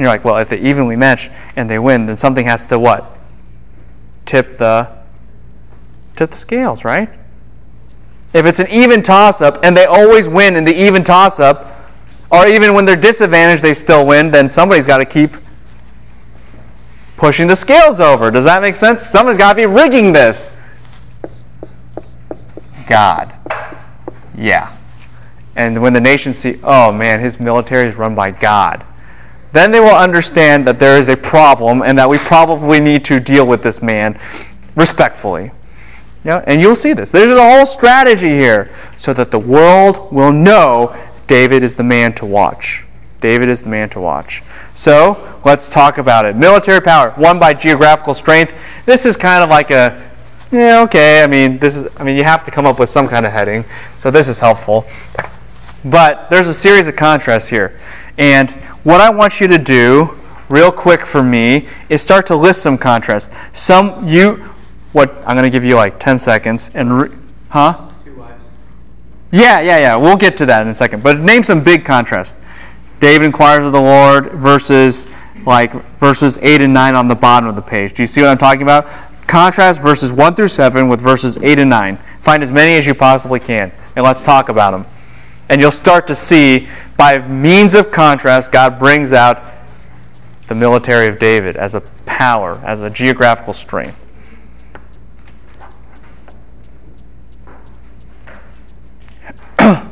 You're 0.00 0.08
like, 0.08 0.24
well, 0.24 0.38
if 0.38 0.48
they're 0.48 0.58
evenly 0.58 0.96
match 0.96 1.30
and 1.56 1.68
they 1.68 1.78
win, 1.78 2.06
then 2.06 2.16
something 2.16 2.46
has 2.46 2.66
to 2.68 2.78
what? 2.78 3.18
Tip 4.24 4.56
the 4.56 4.88
tip 6.16 6.30
the 6.30 6.38
scales, 6.38 6.84
right? 6.84 7.10
If 8.32 8.46
it's 8.46 8.60
an 8.60 8.68
even 8.68 9.02
toss 9.02 9.42
up 9.42 9.62
and 9.62 9.76
they 9.76 9.84
always 9.84 10.26
win 10.26 10.56
in 10.56 10.64
the 10.64 10.74
even 10.74 11.04
toss 11.04 11.38
up, 11.38 11.76
or 12.30 12.46
even 12.46 12.72
when 12.72 12.86
they're 12.86 12.96
disadvantaged 12.96 13.62
they 13.62 13.74
still 13.74 14.06
win, 14.06 14.30
then 14.30 14.48
somebody's 14.48 14.86
got 14.86 14.98
to 14.98 15.04
keep 15.04 15.36
pushing 17.18 17.46
the 17.46 17.56
scales 17.56 18.00
over. 18.00 18.30
Does 18.30 18.46
that 18.46 18.62
make 18.62 18.76
sense? 18.76 19.02
Somebody's 19.02 19.36
got 19.36 19.52
to 19.52 19.56
be 19.56 19.66
rigging 19.66 20.14
this. 20.14 20.48
God. 22.88 23.34
Yeah. 24.34 24.74
And 25.56 25.82
when 25.82 25.92
the 25.92 26.00
nations 26.00 26.38
see, 26.38 26.58
oh 26.62 26.90
man, 26.90 27.20
his 27.20 27.38
military 27.38 27.86
is 27.90 27.96
run 27.96 28.14
by 28.14 28.30
God, 28.30 28.86
then 29.52 29.70
they 29.70 29.80
will 29.80 29.88
understand 29.88 30.66
that 30.66 30.78
there 30.78 30.98
is 30.98 31.08
a 31.08 31.16
problem 31.16 31.82
and 31.82 31.98
that 31.98 32.08
we 32.08 32.18
probably 32.18 32.80
need 32.80 33.04
to 33.06 33.20
deal 33.20 33.46
with 33.46 33.62
this 33.62 33.82
man 33.82 34.18
respectfully. 34.76 35.50
Yeah, 36.24 36.44
and 36.46 36.60
you'll 36.60 36.76
see 36.76 36.92
this. 36.92 37.10
There's 37.10 37.30
a 37.30 37.42
whole 37.42 37.66
strategy 37.66 38.28
here 38.28 38.74
so 38.98 39.12
that 39.14 39.30
the 39.30 39.38
world 39.38 40.12
will 40.12 40.32
know 40.32 40.94
David 41.26 41.62
is 41.62 41.74
the 41.74 41.84
man 41.84 42.14
to 42.16 42.26
watch. 42.26 42.84
David 43.20 43.48
is 43.48 43.62
the 43.62 43.68
man 43.68 43.88
to 43.90 44.00
watch. 44.00 44.42
So 44.74 45.40
let's 45.44 45.68
talk 45.68 45.98
about 45.98 46.26
it. 46.26 46.36
Military 46.36 46.80
power, 46.80 47.14
won 47.18 47.38
by 47.38 47.54
geographical 47.54 48.14
strength. 48.14 48.52
This 48.86 49.06
is 49.06 49.16
kind 49.16 49.42
of 49.42 49.50
like 49.50 49.70
a 49.70 50.10
yeah, 50.52 50.80
okay. 50.82 51.22
I 51.22 51.28
mean, 51.28 51.58
this 51.58 51.76
is. 51.76 51.86
I 51.96 52.02
mean, 52.02 52.16
you 52.16 52.24
have 52.24 52.44
to 52.44 52.50
come 52.50 52.66
up 52.66 52.78
with 52.78 52.90
some 52.90 53.08
kind 53.08 53.24
of 53.24 53.32
heading, 53.32 53.64
so 54.00 54.10
this 54.10 54.26
is 54.26 54.38
helpful. 54.38 54.84
But 55.84 56.28
there's 56.28 56.48
a 56.48 56.54
series 56.54 56.88
of 56.88 56.96
contrasts 56.96 57.48
here, 57.48 57.80
and 58.20 58.50
what 58.84 59.00
I 59.00 59.08
want 59.08 59.40
you 59.40 59.48
to 59.48 59.56
do, 59.56 60.14
real 60.50 60.70
quick 60.70 61.06
for 61.06 61.22
me, 61.22 61.66
is 61.88 62.02
start 62.02 62.26
to 62.26 62.36
list 62.36 62.60
some 62.60 62.76
contrasts. 62.76 63.30
Some 63.54 64.06
you, 64.06 64.44
what 64.92 65.16
I'm 65.26 65.38
going 65.38 65.42
to 65.42 65.50
give 65.50 65.64
you 65.64 65.74
like 65.74 65.98
10 65.98 66.18
seconds, 66.18 66.70
and 66.74 67.00
re, 67.00 67.16
huh? 67.48 67.90
Two 68.04 68.14
wives. 68.16 68.44
Yeah, 69.32 69.60
yeah, 69.60 69.78
yeah. 69.78 69.96
We'll 69.96 70.18
get 70.18 70.36
to 70.36 70.46
that 70.46 70.62
in 70.62 70.68
a 70.68 70.74
second. 70.74 71.02
But 71.02 71.20
name 71.20 71.42
some 71.42 71.64
big 71.64 71.86
contrasts. 71.86 72.36
David 73.00 73.24
inquires 73.24 73.64
of 73.64 73.72
the 73.72 73.80
Lord 73.80 74.32
versus 74.32 75.06
like 75.46 75.72
verses 75.98 76.36
eight 76.42 76.60
and 76.60 76.74
nine 76.74 76.94
on 76.94 77.08
the 77.08 77.14
bottom 77.14 77.48
of 77.48 77.56
the 77.56 77.62
page. 77.62 77.94
Do 77.94 78.02
you 78.02 78.06
see 78.06 78.20
what 78.20 78.28
I'm 78.28 78.36
talking 78.36 78.62
about? 78.62 78.86
Contrast 79.26 79.80
verses 79.80 80.12
one 80.12 80.34
through 80.34 80.48
seven 80.48 80.88
with 80.88 81.00
verses 81.00 81.38
eight 81.38 81.58
and 81.58 81.70
nine. 81.70 81.98
Find 82.20 82.42
as 82.42 82.52
many 82.52 82.74
as 82.74 82.84
you 82.84 82.92
possibly 82.92 83.40
can, 83.40 83.72
and 83.96 84.04
let's 84.04 84.22
talk 84.22 84.50
about 84.50 84.72
them. 84.72 84.84
And 85.50 85.60
you'll 85.60 85.72
start 85.72 86.06
to 86.06 86.14
see 86.14 86.68
by 86.96 87.18
means 87.18 87.74
of 87.74 87.90
contrast, 87.90 88.52
God 88.52 88.78
brings 88.78 89.10
out 89.10 89.42
the 90.46 90.54
military 90.54 91.08
of 91.08 91.18
David 91.18 91.56
as 91.56 91.74
a 91.74 91.80
power, 92.06 92.62
as 92.64 92.82
a 92.82 92.90
geographical 92.90 93.52
strength. 93.52 93.98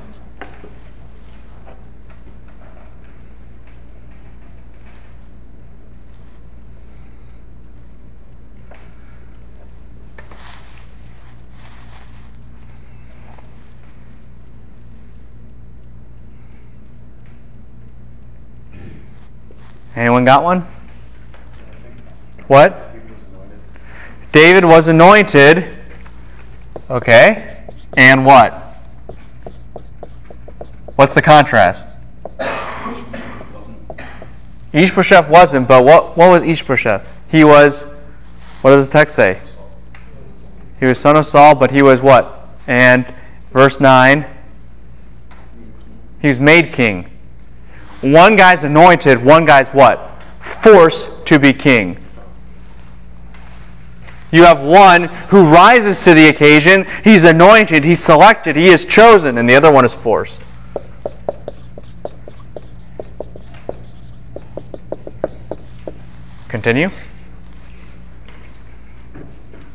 Anyone 19.99 20.25
got 20.25 20.45
one? 20.45 20.65
What? 22.47 22.95
David 24.31 24.65
was 24.65 24.87
anointed. 24.87 25.77
Okay. 26.89 27.65
And 27.97 28.25
what? 28.25 28.77
What's 30.95 31.15
the 31.15 31.23
contrast? 31.23 31.89
Ishbosheth 34.73 35.29
wasn't, 35.29 35.67
but 35.67 35.85
what, 35.85 36.17
what 36.17 36.31
was 36.31 36.45
Ishbosheth? 36.45 37.05
He 37.27 37.43
was, 37.43 37.83
what 38.61 38.71
does 38.71 38.87
the 38.87 38.93
text 38.93 39.17
say? 39.17 39.41
He 40.79 40.87
was 40.87 41.01
son 41.01 41.17
of 41.17 41.27
Saul, 41.27 41.57
but 41.57 41.73
he 41.73 41.83
was 41.83 42.01
what? 42.01 42.49
And 42.69 43.13
verse 43.53 43.81
9, 43.81 44.25
he 46.21 46.29
was 46.29 46.39
made 46.39 46.73
king. 46.73 47.18
One 48.01 48.37
guy's 48.37 48.65
anointed, 48.65 49.23
one 49.23 49.45
guy's 49.45 49.69
what? 49.71 50.23
Forced 50.63 51.11
to 51.27 51.39
be 51.39 51.53
king. 51.53 52.05
You 54.31 54.45
have 54.45 54.61
one 54.61 55.05
who 55.29 55.47
rises 55.47 56.03
to 56.05 56.15
the 56.15 56.29
occasion, 56.29 56.87
he's 57.03 57.25
anointed, 57.25 57.83
he's 57.83 58.05
selected, 58.05 58.57
he 58.57 58.67
is 58.67 58.85
chosen, 58.85 59.39
and 59.39 59.49
the 59.49 59.55
other 59.55 59.73
one 59.73 59.85
is 59.85 59.95
forced. 59.95 60.41
Continue. 66.49 66.91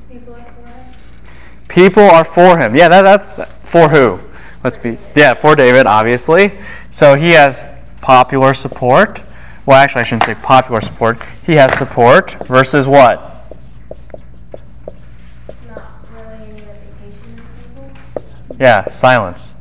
People 0.09 0.34
are 0.36 0.45
for 0.45 0.69
it. 0.69 1.67
People 1.67 2.03
are 2.03 2.24
for 2.24 2.57
him. 2.57 2.76
Yeah, 2.76 2.89
that, 2.89 3.01
that's 3.01 3.30
for 3.65 3.89
who? 3.89 4.19
Let's 4.63 4.78
be 4.78 4.97
yeah 5.15 5.34
for 5.34 5.55
David, 5.55 5.88
obviously. 5.88 6.57
So 6.89 7.15
he 7.15 7.32
has 7.32 7.63
popular 8.03 8.53
support. 8.53 9.21
Well, 9.65 9.77
actually, 9.77 10.01
I 10.01 10.03
shouldn't 10.03 10.25
say 10.25 10.35
popular 10.35 10.81
support. 10.81 11.17
He 11.45 11.53
has 11.53 11.75
support 11.77 12.35
versus 12.47 12.85
what? 12.85 13.47
Really 15.49 16.35
any 16.35 16.61
reputation 16.61 17.39
of 17.39 17.73
people. 17.73 18.57
Yeah, 18.59 18.89
silence. 18.89 19.53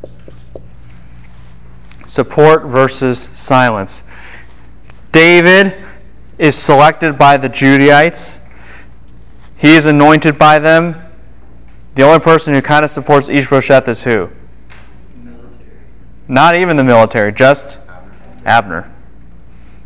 Support 2.05 2.64
versus 2.64 3.30
silence. 3.32 4.03
David 5.12 5.76
is 6.36 6.57
selected 6.57 7.16
by 7.16 7.36
the 7.36 7.49
Judaites. 7.49 8.40
He 9.57 9.77
is 9.77 9.86
anointed 9.86 10.36
by 10.36 10.59
them. 10.59 11.01
The 11.94 12.02
only 12.02 12.19
person 12.19 12.55
who 12.55 12.60
kind 12.60 12.85
of 12.85 12.90
supports 12.90 13.28
Ishbosheth 13.28 13.86
is 13.86 14.02
who? 14.02 14.31
Military. 15.23 15.70
Not 16.27 16.56
even 16.56 16.77
the 16.77 16.82
military, 16.82 17.32
just 17.32 17.78
Abner. 18.44 18.93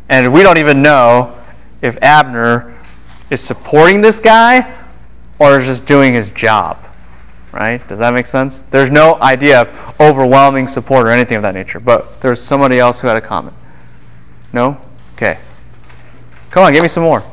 And 0.09 0.33
we 0.33 0.43
don't 0.43 0.57
even 0.57 0.81
know 0.81 1.37
if 1.81 1.97
Abner 2.01 2.77
is 3.29 3.41
supporting 3.41 4.01
this 4.01 4.19
guy 4.19 4.75
or 5.39 5.59
is 5.59 5.65
just 5.65 5.85
doing 5.85 6.13
his 6.13 6.29
job. 6.31 6.77
Right? 7.51 7.85
Does 7.87 7.99
that 7.99 8.13
make 8.13 8.25
sense? 8.25 8.63
There's 8.71 8.91
no 8.91 9.15
idea 9.21 9.61
of 9.61 9.99
overwhelming 9.99 10.67
support 10.67 11.07
or 11.07 11.11
anything 11.11 11.37
of 11.37 11.43
that 11.43 11.55
nature. 11.55 11.79
But 11.79 12.21
there's 12.21 12.41
somebody 12.41 12.77
else 12.77 12.99
who 12.99 13.07
had 13.07 13.17
a 13.17 13.21
comment. 13.21 13.55
No? 14.53 14.77
Okay. 15.15 15.39
Come 16.51 16.63
on, 16.63 16.73
give 16.73 16.83
me 16.83 16.87
some 16.87 17.03
more. 17.03 17.23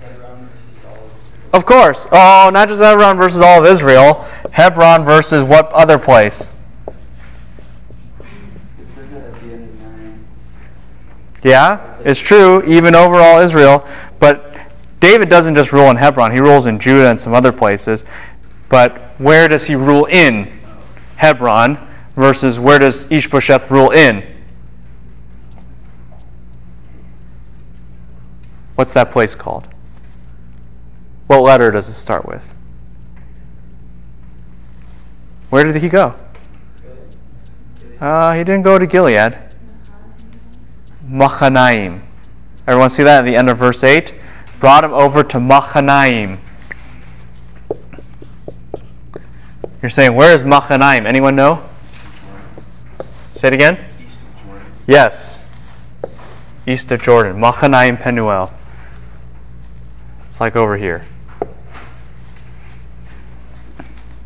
Hebron 0.00 0.48
versus 0.48 0.84
all 0.86 0.94
of 0.94 1.54
Of 1.54 1.66
course. 1.66 2.06
Oh, 2.12 2.50
not 2.52 2.68
just 2.68 2.80
Hebron 2.82 3.16
versus 3.16 3.40
all 3.40 3.60
of 3.60 3.66
Israel. 3.66 4.26
Hebron 4.52 5.04
versus 5.04 5.42
what 5.42 5.70
other 5.72 5.98
place? 5.98 6.42
It 6.42 6.46
says 8.94 9.10
that 9.10 9.24
at 9.24 9.32
the 9.40 9.52
end 9.52 9.68
of 9.68 9.80
nine. 9.80 10.26
Yeah, 11.44 11.98
it's 12.00 12.18
true, 12.18 12.64
even 12.64 12.96
over 12.96 13.16
all 13.16 13.38
Israel. 13.38 13.86
But 14.18 14.56
David 14.98 15.28
doesn't 15.28 15.54
just 15.54 15.72
rule 15.72 15.90
in 15.90 15.96
Hebron, 15.96 16.32
he 16.32 16.40
rules 16.40 16.66
in 16.66 16.80
Judah 16.80 17.10
and 17.10 17.20
some 17.20 17.34
other 17.34 17.52
places. 17.52 18.06
But 18.70 19.14
where 19.18 19.46
does 19.46 19.64
he 19.64 19.76
rule 19.76 20.06
in? 20.06 20.60
Hebron 21.16 21.78
versus 22.16 22.58
where 22.58 22.78
does 22.78 23.06
Ishbosheth 23.10 23.70
rule 23.70 23.90
in? 23.90 24.24
What's 28.74 28.94
that 28.94 29.12
place 29.12 29.34
called? 29.34 29.68
What 31.26 31.42
letter 31.42 31.70
does 31.70 31.88
it 31.88 31.94
start 31.94 32.26
with? 32.26 32.42
Where 35.50 35.64
did 35.64 35.80
he 35.80 35.88
go? 35.88 36.14
Uh, 38.00 38.32
he 38.32 38.40
didn't 38.40 38.62
go 38.62 38.78
to 38.78 38.86
Gilead. 38.86 39.38
Machanaim. 41.06 42.02
Everyone 42.66 42.90
see 42.90 43.02
that 43.02 43.20
at 43.20 43.24
the 43.24 43.36
end 43.36 43.50
of 43.50 43.58
verse 43.58 43.84
8? 43.84 44.14
Brought 44.58 44.84
him 44.84 44.94
over 44.94 45.22
to 45.22 45.38
Machanaim. 45.38 46.40
You're 49.82 49.90
saying, 49.90 50.14
where 50.14 50.34
is 50.34 50.42
Machanaim? 50.42 51.06
Anyone 51.06 51.36
know? 51.36 51.62
Say 53.32 53.48
it 53.48 53.54
again? 53.54 53.84
East 54.02 54.20
of 54.20 54.42
Jordan. 54.42 54.72
Yes. 54.86 55.42
East 56.66 56.90
of 56.90 57.02
Jordan. 57.02 57.38
Machanaim 57.38 57.98
Penuel. 57.98 58.50
It's 60.26 60.40
like 60.40 60.56
over 60.56 60.78
here. 60.78 61.04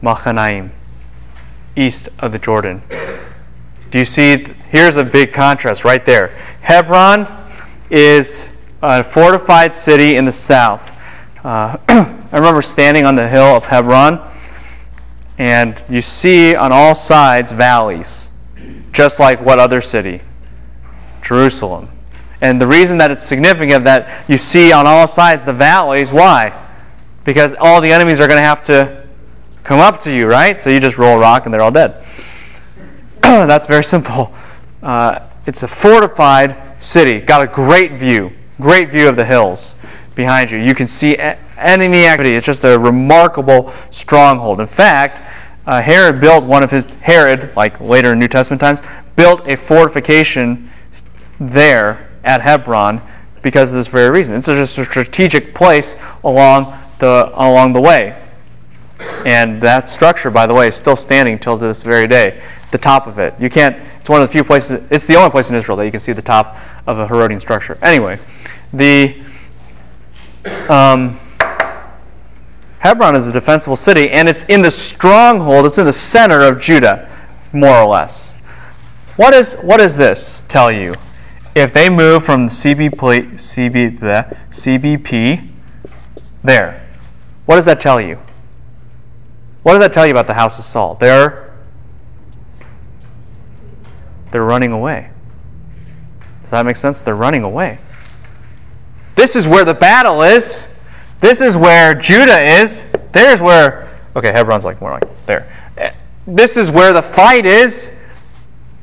Machanaim. 0.00 0.70
East 1.74 2.08
of 2.20 2.30
the 2.30 2.38
Jordan. 2.38 2.82
Do 3.90 3.98
you 3.98 4.04
see? 4.04 4.44
Here's 4.68 4.96
a 4.96 5.04
big 5.04 5.32
contrast 5.32 5.84
right 5.84 6.04
there. 6.04 6.28
Hebron 6.60 7.26
is 7.90 8.48
a 8.82 9.02
fortified 9.02 9.74
city 9.74 10.16
in 10.16 10.24
the 10.24 10.32
south. 10.32 10.92
Uh, 11.42 11.78
I 11.88 12.36
remember 12.36 12.60
standing 12.60 13.06
on 13.06 13.16
the 13.16 13.26
hill 13.26 13.56
of 13.56 13.64
Hebron, 13.64 14.20
and 15.38 15.82
you 15.88 16.02
see 16.02 16.54
on 16.54 16.70
all 16.72 16.94
sides 16.94 17.52
valleys, 17.52 18.28
just 18.92 19.18
like 19.18 19.40
what 19.40 19.58
other 19.58 19.80
city? 19.80 20.20
Jerusalem. 21.22 21.88
And 22.40 22.60
the 22.60 22.66
reason 22.66 22.98
that 22.98 23.10
it's 23.10 23.24
significant 23.24 23.84
that 23.84 24.28
you 24.28 24.38
see 24.38 24.70
on 24.72 24.86
all 24.86 25.08
sides 25.08 25.44
the 25.44 25.52
valleys, 25.52 26.12
why? 26.12 26.66
Because 27.24 27.54
all 27.58 27.80
the 27.80 27.90
enemies 27.90 28.20
are 28.20 28.28
going 28.28 28.38
to 28.38 28.42
have 28.42 28.64
to 28.64 29.06
come 29.64 29.80
up 29.80 30.00
to 30.00 30.14
you, 30.14 30.26
right? 30.26 30.60
So 30.62 30.70
you 30.70 30.80
just 30.80 30.98
roll 30.98 31.16
a 31.16 31.20
rock 31.20 31.46
and 31.46 31.54
they're 31.54 31.62
all 31.62 31.70
dead. 31.70 32.04
That's 33.46 33.66
very 33.66 33.84
simple. 33.84 34.32
Uh, 34.82 35.18
it's 35.44 35.62
a 35.62 35.68
fortified 35.68 36.56
city, 36.80 37.20
got 37.20 37.42
a 37.42 37.46
great 37.46 37.98
view, 37.98 38.30
great 38.58 38.88
view 38.88 39.06
of 39.06 39.16
the 39.16 39.24
hills 39.24 39.74
behind 40.14 40.50
you. 40.50 40.56
You 40.56 40.74
can 40.74 40.88
see 40.88 41.18
enemy 41.18 42.06
activity. 42.06 42.36
It's 42.36 42.46
just 42.46 42.64
a 42.64 42.78
remarkable 42.78 43.70
stronghold. 43.90 44.60
In 44.60 44.66
fact, 44.66 45.30
uh, 45.66 45.82
Herod 45.82 46.22
built 46.22 46.44
one 46.44 46.62
of 46.62 46.70
his 46.70 46.86
Herod, 47.02 47.54
like 47.54 47.78
later 47.82 48.12
in 48.12 48.18
New 48.18 48.28
Testament 48.28 48.62
times, 48.62 48.80
built 49.14 49.46
a 49.46 49.58
fortification 49.58 50.70
there 51.38 52.08
at 52.24 52.40
Hebron 52.40 53.02
because 53.42 53.72
of 53.72 53.76
this 53.76 53.88
very 53.88 54.08
reason. 54.08 54.36
It's 54.36 54.46
just 54.46 54.78
a 54.78 54.84
strategic 54.86 55.54
place 55.54 55.96
along 56.24 56.82
the 56.98 57.30
along 57.34 57.74
the 57.74 57.80
way. 57.82 58.24
And 59.26 59.60
that 59.60 59.90
structure, 59.90 60.30
by 60.30 60.46
the 60.46 60.54
way, 60.54 60.68
is 60.68 60.74
still 60.74 60.96
standing 60.96 61.38
till 61.38 61.58
this 61.58 61.82
very 61.82 62.06
day. 62.06 62.42
The 62.70 62.78
top 62.78 63.06
of 63.06 63.18
it. 63.18 63.34
You 63.38 63.48
can't, 63.48 63.76
it's 64.00 64.08
one 64.08 64.20
of 64.20 64.28
the 64.28 64.32
few 64.32 64.44
places, 64.44 64.82
it's 64.90 65.06
the 65.06 65.16
only 65.16 65.30
place 65.30 65.48
in 65.48 65.56
Israel 65.56 65.76
that 65.78 65.84
you 65.84 65.90
can 65.90 66.00
see 66.00 66.12
the 66.12 66.22
top 66.22 66.56
of 66.86 66.98
a 66.98 67.06
Herodian 67.06 67.40
structure. 67.40 67.78
Anyway, 67.82 68.18
the 68.72 69.22
um, 70.68 71.18
Hebron 72.78 73.16
is 73.16 73.26
a 73.26 73.32
defensible 73.32 73.76
city, 73.76 74.10
and 74.10 74.28
it's 74.28 74.44
in 74.44 74.62
the 74.62 74.70
stronghold, 74.70 75.66
it's 75.66 75.78
in 75.78 75.86
the 75.86 75.92
center 75.92 76.42
of 76.42 76.60
Judah, 76.60 77.08
more 77.52 77.76
or 77.76 77.88
less. 77.88 78.34
What, 79.16 79.34
is, 79.34 79.54
what 79.54 79.78
does 79.78 79.96
this 79.96 80.42
tell 80.48 80.70
you? 80.70 80.94
If 81.54 81.72
they 81.72 81.90
move 81.90 82.24
from 82.24 82.46
the 82.46 82.52
CB, 82.52 83.98
the 84.00 84.36
CBP 84.50 85.50
there, 86.44 86.86
what 87.46 87.56
does 87.56 87.64
that 87.64 87.80
tell 87.80 88.00
you? 88.00 88.18
What 89.64 89.72
does 89.72 89.80
that 89.80 89.92
tell 89.92 90.06
you 90.06 90.12
about 90.12 90.28
the 90.28 90.34
house 90.34 90.58
of 90.58 90.64
Saul? 90.64 90.94
They're 91.00 91.47
they're 94.30 94.44
running 94.44 94.72
away. 94.72 95.10
Does 96.42 96.50
that 96.50 96.66
make 96.66 96.76
sense? 96.76 97.02
They're 97.02 97.14
running 97.14 97.42
away. 97.42 97.78
This 99.16 99.36
is 99.36 99.46
where 99.46 99.64
the 99.64 99.74
battle 99.74 100.22
is. 100.22 100.64
This 101.20 101.40
is 101.40 101.56
where 101.56 101.94
Judah 101.94 102.40
is. 102.60 102.86
There's 103.12 103.40
where 103.40 103.88
okay, 104.16 104.32
Hebron's 104.32 104.64
like 104.64 104.80
more 104.80 104.92
like 104.92 105.26
there. 105.26 105.52
This 106.26 106.56
is 106.56 106.70
where 106.70 106.92
the 106.92 107.02
fight 107.02 107.46
is. 107.46 107.90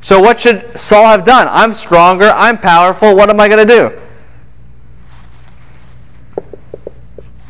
So 0.01 0.19
what 0.19 0.39
should 0.39 0.79
Saul 0.79 1.05
have 1.05 1.25
done? 1.25 1.47
I'm 1.49 1.73
stronger, 1.73 2.29
I'm 2.29 2.59
powerful. 2.59 3.15
What 3.15 3.29
am 3.29 3.39
I 3.39 3.47
going 3.47 3.67
to 3.67 3.73
do? 3.73 4.01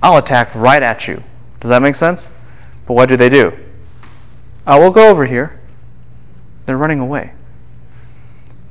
I'll 0.01 0.17
attack 0.17 0.53
right 0.55 0.83
at 0.83 1.07
you. 1.07 1.21
Does 1.59 1.69
that 1.69 1.81
make 1.81 1.95
sense? 1.95 2.29
But 2.85 2.93
what 2.93 3.09
do 3.09 3.17
they 3.17 3.29
do? 3.29 3.51
Uh, 4.67 4.77
we'll 4.79 4.91
go 4.91 5.09
over 5.09 5.25
here. 5.25 5.59
They're 6.65 6.77
running 6.77 6.99
away. 6.99 7.33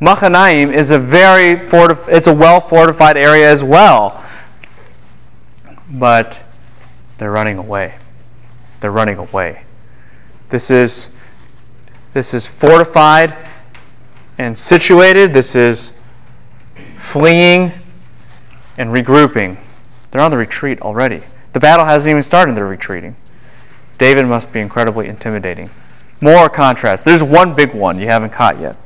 Machanaim 0.05 0.71
is 0.71 0.91
a 0.91 0.99
very 0.99 1.67
fortif- 1.67 2.09
it's 2.09 2.27
a 2.27 2.35
well 2.35 2.61
fortified 2.61 3.17
area 3.17 3.51
as 3.51 3.65
well. 3.65 4.23
But 5.91 6.39
they're 7.17 7.31
running 7.31 7.57
away. 7.57 7.95
They're 8.81 8.91
running 8.91 9.17
away. 9.17 9.63
This 10.51 10.71
is 10.71 11.09
this 12.13 12.35
is 12.35 12.47
fortified 12.47 13.35
and 14.37 14.59
situated. 14.59 15.33
This 15.33 15.55
is 15.55 15.91
fleeing 16.99 17.73
and 18.77 18.91
regrouping. 18.91 19.57
They're 20.11 20.21
on 20.21 20.31
the 20.31 20.37
retreat 20.37 20.83
already. 20.83 21.23
The 21.55 21.61
battle 21.61 21.87
hasn't 21.87 22.11
even 22.11 22.23
started, 22.23 22.57
they're 22.57 22.67
retreating. 22.67 23.17
David 23.97 24.27
must 24.27 24.53
be 24.53 24.61
incredibly 24.61 25.09
intimidating. 25.09 25.71
More 26.21 26.49
contrast. 26.49 27.05
There's 27.05 27.23
one 27.23 27.55
big 27.55 27.75
one 27.75 27.99
you 27.99 28.07
haven't 28.07 28.31
caught 28.31 28.61
yet. 28.61 28.77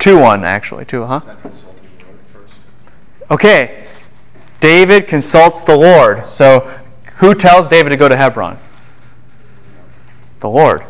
Two 0.00 0.18
one 0.18 0.44
actually. 0.44 0.86
Two, 0.86 1.04
huh? 1.04 1.20
Okay. 3.30 3.86
David 4.58 5.06
consults 5.06 5.60
the 5.60 5.76
Lord. 5.76 6.28
So 6.28 6.74
who 7.18 7.34
tells 7.34 7.68
David 7.68 7.90
to 7.90 7.96
go 7.96 8.08
to 8.08 8.16
Hebron? 8.16 8.58
The 10.40 10.48
Lord. 10.48 10.84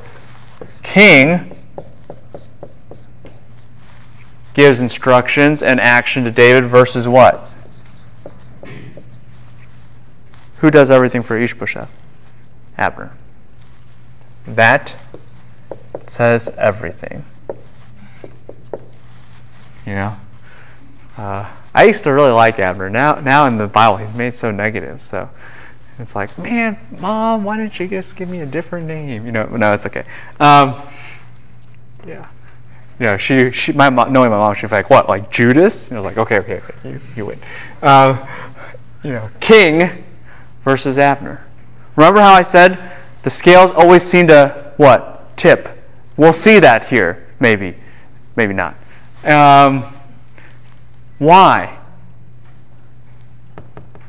King 0.82 1.56
gives 4.54 4.80
instructions 4.80 5.62
and 5.62 5.80
action 5.80 6.24
to 6.24 6.30
David 6.30 6.66
versus 6.66 7.08
what? 7.08 7.48
Who 10.58 10.70
does 10.70 10.90
everything 10.90 11.22
for 11.22 11.36
Ishbosheth? 11.36 11.88
Abner. 12.78 13.16
That 14.46 14.96
says 16.06 16.48
everything. 16.56 17.24
You 19.86 19.94
know? 19.94 20.16
Uh, 21.16 21.48
I 21.74 21.84
used 21.84 22.02
to 22.04 22.12
really 22.12 22.32
like 22.32 22.58
Abner. 22.58 22.90
Now, 22.90 23.14
now 23.20 23.46
in 23.46 23.58
the 23.58 23.66
Bible, 23.66 23.98
he's 23.98 24.14
made 24.14 24.34
so 24.34 24.50
negative. 24.50 25.02
So 25.02 25.28
it's 25.98 26.14
like, 26.14 26.36
man, 26.38 26.78
mom, 26.98 27.44
why 27.44 27.56
didn't 27.56 27.78
you 27.78 27.88
just 27.88 28.16
give 28.16 28.28
me 28.28 28.40
a 28.40 28.46
different 28.46 28.86
name? 28.86 29.26
You 29.26 29.32
know, 29.32 29.44
no, 29.44 29.72
it's 29.72 29.86
okay. 29.86 30.04
Um, 30.40 30.82
yeah. 32.06 32.28
Yeah, 32.98 33.16
she, 33.16 33.50
she, 33.52 33.72
my 33.72 33.88
mom, 33.88 34.12
knowing 34.12 34.30
my 34.30 34.36
mom, 34.36 34.54
she 34.54 34.62
she's 34.62 34.72
like, 34.72 34.90
what, 34.90 35.08
like 35.08 35.30
Judas? 35.30 35.88
And 35.88 35.96
I 35.96 36.00
was 36.00 36.04
like, 36.04 36.18
okay, 36.18 36.38
okay, 36.40 36.56
okay, 36.56 36.74
you, 36.84 37.00
you 37.16 37.26
win. 37.26 37.40
Uh, 37.82 38.26
you 39.02 39.12
know, 39.12 39.30
king 39.40 40.04
versus 40.64 40.98
Abner. 40.98 41.44
Remember 41.96 42.20
how 42.20 42.34
I 42.34 42.42
said 42.42 42.92
the 43.22 43.30
scales 43.30 43.70
always 43.70 44.02
seem 44.02 44.26
to 44.28 44.72
what? 44.76 45.36
Tip. 45.36 45.68
We'll 46.16 46.34
see 46.34 46.58
that 46.60 46.88
here, 46.88 47.26
maybe. 47.40 47.74
Maybe 48.36 48.52
not. 48.52 48.74
Um, 49.24 49.94
why? 51.18 51.78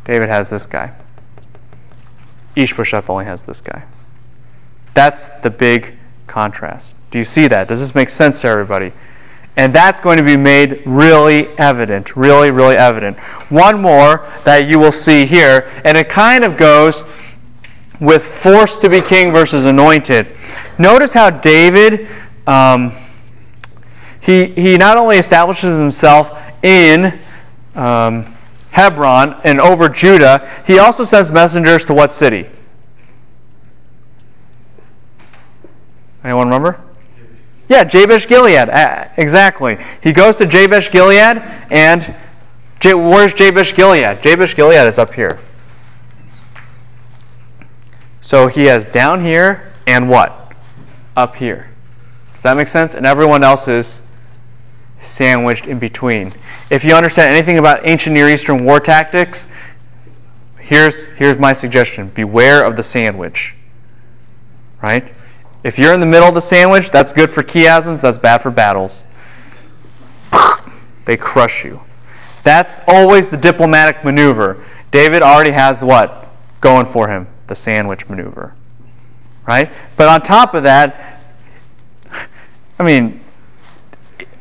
David 0.06 0.30
has 0.30 0.50
this 0.50 0.66
guy. 0.66 0.94
Ishbosheth 2.56 3.10
only 3.10 3.26
has 3.26 3.46
this 3.46 3.62
guy. 3.62 3.84
That's 4.94 5.28
the 5.42 5.50
big 5.50 5.96
contrast. 6.28 6.96
Do 7.12 7.18
you 7.18 7.24
see 7.24 7.48
that? 7.48 7.68
Does 7.68 7.80
this 7.80 7.96
make 7.96 8.10
sense 8.10 8.42
to 8.42 8.48
everybody? 8.48 8.92
And 9.58 9.76
that's 9.76 10.00
going 10.00 10.18
to 10.18 10.24
be 10.24 10.38
made 10.38 10.82
really 10.86 11.48
evident, 11.58 12.16
really, 12.16 12.52
really 12.52 12.78
evident. 12.78 13.18
One 13.50 13.82
more 13.82 14.32
that 14.46 14.68
you 14.68 14.80
will 14.80 14.94
see 14.94 15.26
here, 15.26 15.70
and 15.84 15.98
it 15.98 16.10
kind 16.10 16.44
of 16.46 16.58
goes 16.58 17.04
with 18.00 18.26
forced 18.26 18.82
to 18.82 18.90
be 18.90 19.02
king 19.02 19.32
versus 19.32 19.66
anointed. 19.66 20.36
Notice 20.78 21.14
how 21.14 21.30
David, 21.30 22.08
um, 22.48 22.96
he, 24.22 24.48
he 24.48 24.78
not 24.78 24.98
only 24.98 25.18
establishes 25.18 25.78
himself 25.80 26.38
in 26.64 27.20
um, 27.76 28.38
Hebron 28.70 29.42
and 29.44 29.60
over 29.60 29.90
Judah, 29.90 30.50
he 30.66 30.80
also 30.80 31.04
sends 31.04 31.32
messengers 31.32 31.86
to 31.86 31.94
what 31.94 32.12
city? 32.12 32.48
Anyone 36.24 36.48
remember? 36.48 36.80
Yeah, 37.68 37.84
Jabesh 37.84 38.28
Gilead. 38.28 38.70
Uh, 38.70 39.08
exactly. 39.18 39.78
He 40.04 40.12
goes 40.12 40.38
to 40.38 40.46
Jabesh 40.46 40.92
Gilead, 40.92 41.38
and 41.72 42.16
where's 42.84 43.34
Jabesh 43.34 43.76
Gilead? 43.76 44.22
Jabesh 44.22 44.56
Gilead 44.56 44.88
is 44.88 44.98
up 44.98 45.14
here. 45.14 45.40
So 48.22 48.48
he 48.48 48.66
has 48.66 48.86
down 48.86 49.26
here 49.26 49.74
and 49.88 50.08
what? 50.08 50.54
Up 51.18 51.36
here. 51.36 51.70
Does 52.34 52.44
that 52.44 52.56
make 52.56 52.68
sense? 52.68 52.94
And 52.94 53.06
everyone 53.06 53.44
else 53.44 53.68
is 53.68 54.02
sandwiched 55.02 55.66
in 55.66 55.80
between. 55.80 56.34
If 56.70 56.84
you 56.84 56.94
understand 56.94 57.36
anything 57.36 57.58
about 57.58 57.88
ancient 57.90 58.14
Near 58.14 58.30
Eastern 58.30 58.64
war 58.64 58.80
tactics, 58.80 59.48
here's, 60.60 61.04
here's 61.18 61.38
my 61.38 61.54
suggestion 61.54 62.10
beware 62.10 62.64
of 62.64 62.76
the 62.76 62.84
sandwich. 62.84 63.56
Right? 64.82 65.14
If 65.64 65.78
you're 65.78 65.94
in 65.94 66.00
the 66.00 66.06
middle 66.06 66.28
of 66.28 66.34
the 66.34 66.42
sandwich, 66.42 66.90
that's 66.90 67.14
good 67.14 67.30
for 67.30 67.44
chiasms, 67.44 68.02
that's 68.02 68.18
bad 68.18 68.42
for 68.42 68.52
battles. 68.52 69.04
They 71.06 71.18
crush 71.18 71.66
you. 71.66 71.82
That's 72.44 72.78
always 72.88 73.30
the 73.30 73.38
diplomatic 73.38 74.04
maneuver. 74.04 74.64
David 74.92 75.22
already 75.22 75.52
has 75.52 75.82
what 75.82 76.28
going 76.62 76.86
for 76.86 77.08
him? 77.08 77.28
The 77.48 77.56
sandwich 77.56 78.08
maneuver. 78.08 78.56
Right? 79.48 79.72
But 79.98 80.08
on 80.08 80.22
top 80.22 80.54
of 80.54 80.64
that, 80.64 81.22
I 82.80 82.84
mean, 82.84 83.21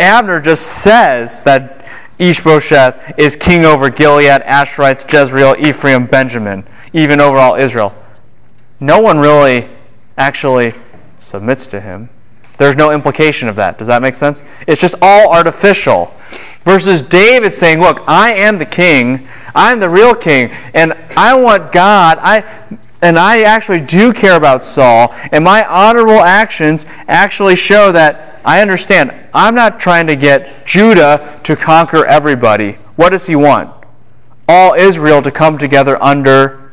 Abner 0.01 0.41
just 0.41 0.83
says 0.83 1.43
that 1.43 1.87
Ishbosheth 2.19 3.15
is 3.19 3.37
king 3.37 3.65
over 3.65 3.89
Gilead, 3.89 4.43
Asherites, 4.43 5.11
Jezreel, 5.11 5.55
Ephraim, 5.59 6.07
Benjamin, 6.07 6.67
even 6.93 7.21
over 7.21 7.39
all 7.39 7.57
Israel. 7.57 7.95
No 8.81 9.01
one 9.01 9.19
really 9.19 9.69
actually 10.19 10.75
submits 11.21 11.67
to 11.69 11.81
him. 11.81 12.09
There's 12.59 12.77
no 12.77 12.93
implication 12.93 13.49
of 13.49 13.57
that. 13.57 13.79
Does 13.79 13.87
that 13.87 14.03
make 14.03 14.15
sense? 14.15 14.43
It's 14.67 14.81
just 14.81 14.95
all 15.01 15.33
artificial. 15.33 16.13
Versus 16.65 17.01
David 17.01 17.55
saying, 17.55 17.81
Look, 17.81 18.03
I 18.07 18.35
am 18.35 18.59
the 18.59 18.67
king. 18.67 19.27
I'm 19.55 19.81
the 19.81 19.89
real 19.89 20.15
king. 20.15 20.51
And 20.75 20.93
I 21.17 21.35
want 21.35 21.73
God. 21.73 22.19
I 22.21 22.45
and 23.03 23.19
I 23.19 23.43
actually 23.43 23.81
do 23.81 24.13
care 24.13 24.37
about 24.37 24.63
Saul. 24.63 25.15
And 25.33 25.45
my 25.45 25.65
honorable 25.65 26.21
actions 26.21 26.87
actually 27.09 27.57
show 27.57 27.93
that 27.93 28.41
I 28.45 28.61
understand. 28.63 29.13
I'm 29.35 29.55
not 29.55 29.81
trying 29.81 30.07
to 30.07 30.17
get 30.17 30.67
Judah 30.67 31.41
to 31.45 31.57
conquer 31.57 32.05
everybody. 32.07 32.73
What 32.97 33.11
does 33.11 33.27
he 33.27 33.37
want? 33.37 33.73
All 34.49 34.75
Israel 34.75 35.23
to 35.23 35.31
come 35.31 35.59
together 35.59 36.03
under 36.03 36.73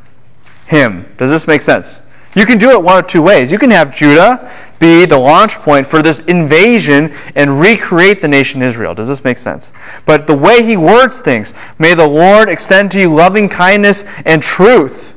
him. 0.66 1.14
Does 1.18 1.30
this 1.30 1.48
make 1.48 1.62
sense? 1.62 2.02
You 2.36 2.46
can 2.46 2.58
do 2.58 2.72
it 2.72 2.82
one 2.82 3.00
of 3.00 3.08
two 3.08 3.22
ways. 3.22 3.52
You 3.52 3.58
can 3.58 3.72
have 3.72 3.96
Judah 3.96 4.52
be 4.80 5.06
the 5.06 5.18
launch 5.18 5.56
point 5.56 5.88
for 5.88 6.04
this 6.04 6.20
invasion 6.20 7.16
and 7.36 7.60
recreate 7.60 8.22
the 8.22 8.28
nation 8.28 8.62
Israel. 8.62 8.94
Does 8.94 9.08
this 9.08 9.24
make 9.24 9.38
sense? 9.38 9.72
But 10.06 10.28
the 10.28 10.38
way 10.38 10.64
he 10.64 10.78
words 10.78 11.20
things, 11.20 11.54
may 11.80 11.96
the 11.96 12.08
Lord 12.08 12.50
extend 12.50 12.92
to 12.92 13.00
you 13.00 13.14
loving 13.14 13.50
kindness 13.50 14.04
and 14.26 14.44
truth. 14.44 15.14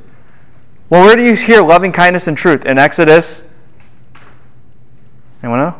Well, 0.91 1.05
where 1.05 1.15
do 1.15 1.23
you 1.25 1.37
hear 1.37 1.63
loving 1.63 1.93
kindness 1.93 2.27
and 2.27 2.37
truth? 2.37 2.67
In 2.67 2.77
Exodus? 2.77 3.45
Anyone 5.41 5.61
know? 5.61 5.77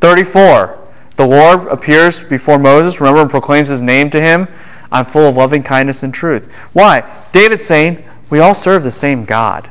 34. 0.00 0.78
The 1.16 1.26
Lord 1.26 1.68
appears 1.68 2.20
before 2.20 2.58
Moses, 2.58 3.00
remember, 3.00 3.20
and 3.20 3.30
proclaims 3.30 3.68
his 3.68 3.80
name 3.80 4.10
to 4.10 4.20
him. 4.20 4.48
I'm 4.90 5.06
full 5.06 5.28
of 5.28 5.36
loving 5.36 5.62
kindness 5.62 6.02
and 6.02 6.12
truth. 6.12 6.50
Why? 6.72 7.24
David's 7.32 7.64
saying, 7.64 8.04
we 8.30 8.40
all 8.40 8.54
serve 8.54 8.82
the 8.82 8.90
same 8.90 9.24
God. 9.24 9.70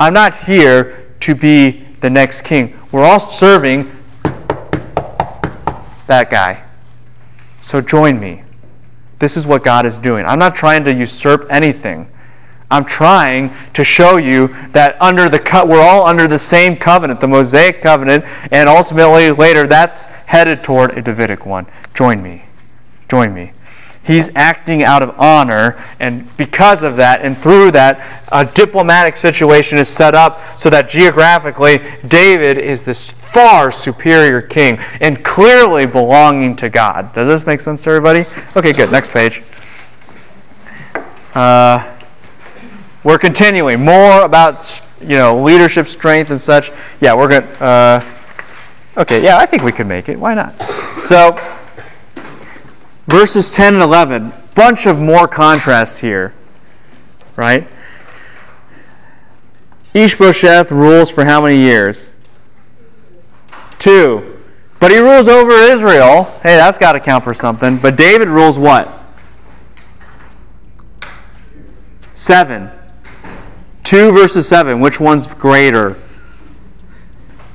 I'm 0.00 0.14
not 0.14 0.44
here 0.44 1.14
to 1.20 1.34
be 1.34 1.86
the 2.00 2.08
next 2.08 2.40
king. 2.40 2.80
We're 2.90 3.04
all 3.04 3.20
serving 3.20 3.94
that 6.06 6.30
guy. 6.30 6.64
So 7.60 7.82
join 7.82 8.18
me. 8.18 8.44
This 9.18 9.36
is 9.36 9.46
what 9.46 9.62
God 9.62 9.84
is 9.84 9.98
doing. 9.98 10.24
I'm 10.24 10.38
not 10.38 10.54
trying 10.54 10.84
to 10.84 10.94
usurp 10.94 11.46
anything. 11.50 12.10
I'm 12.70 12.84
trying 12.84 13.54
to 13.74 13.84
show 13.84 14.16
you 14.16 14.48
that 14.72 14.96
under 15.00 15.28
the 15.28 15.38
cut 15.38 15.68
we're 15.68 15.82
all 15.82 16.06
under 16.06 16.28
the 16.28 16.38
same 16.38 16.76
covenant, 16.76 17.20
the 17.20 17.28
Mosaic 17.28 17.82
covenant, 17.82 18.24
and 18.52 18.68
ultimately 18.68 19.30
later 19.32 19.66
that's 19.66 20.04
headed 20.26 20.62
toward 20.62 20.96
a 20.96 21.02
Davidic 21.02 21.44
one. 21.44 21.66
Join 21.94 22.22
me. 22.22 22.44
Join 23.08 23.34
me. 23.34 23.52
He's 24.02 24.30
acting 24.34 24.82
out 24.82 25.02
of 25.02 25.14
honor, 25.18 25.82
and 25.98 26.34
because 26.36 26.82
of 26.82 26.96
that, 26.96 27.22
and 27.22 27.40
through 27.40 27.72
that, 27.72 28.24
a 28.28 28.44
diplomatic 28.44 29.16
situation 29.16 29.76
is 29.76 29.88
set 29.88 30.14
up 30.14 30.40
so 30.58 30.70
that 30.70 30.88
geographically, 30.88 31.78
David 32.08 32.56
is 32.56 32.82
this 32.82 33.10
far 33.10 33.70
superior 33.70 34.40
king 34.40 34.78
and 35.00 35.22
clearly 35.24 35.86
belonging 35.86 36.56
to 36.56 36.68
God. 36.70 37.12
Does 37.14 37.26
this 37.26 37.46
make 37.46 37.60
sense 37.60 37.82
to 37.82 37.90
everybody? 37.90 38.26
Okay, 38.56 38.72
good. 38.72 38.90
Next 38.90 39.10
page. 39.10 39.42
Uh, 41.34 41.99
we're 43.04 43.18
continuing 43.18 43.84
more 43.84 44.22
about 44.22 44.80
you 45.00 45.08
know 45.08 45.42
leadership 45.42 45.88
strength 45.88 46.30
and 46.30 46.40
such. 46.40 46.70
Yeah, 47.00 47.14
we're 47.14 47.28
going. 47.28 47.42
to 47.42 47.62
uh, 47.62 48.04
okay, 48.98 49.22
yeah, 49.22 49.38
I 49.38 49.46
think 49.46 49.62
we 49.62 49.72
could 49.72 49.86
make 49.86 50.08
it. 50.08 50.18
Why 50.18 50.34
not? 50.34 50.54
So 51.00 51.36
verses 53.06 53.50
10 53.50 53.74
and 53.74 53.82
11, 53.82 54.32
bunch 54.54 54.86
of 54.86 54.98
more 54.98 55.26
contrasts 55.26 55.98
here, 55.98 56.32
right? 57.36 57.68
Ishbosheth 59.92 60.70
rules 60.70 61.10
for 61.10 61.24
how 61.24 61.42
many 61.42 61.56
years? 61.56 62.12
Two. 63.78 64.36
But 64.78 64.92
he 64.92 64.98
rules 64.98 65.26
over 65.28 65.50
Israel. 65.50 66.24
Hey, 66.42 66.56
that's 66.56 66.78
got 66.78 66.92
to 66.92 67.00
count 67.00 67.24
for 67.24 67.34
something. 67.34 67.76
But 67.78 67.96
David 67.96 68.28
rules 68.28 68.58
what? 68.58 68.88
Seven. 72.14 72.70
Two 73.90 74.12
versus 74.12 74.46
seven. 74.46 74.78
Which 74.78 75.00
one's 75.00 75.26
greater? 75.26 76.00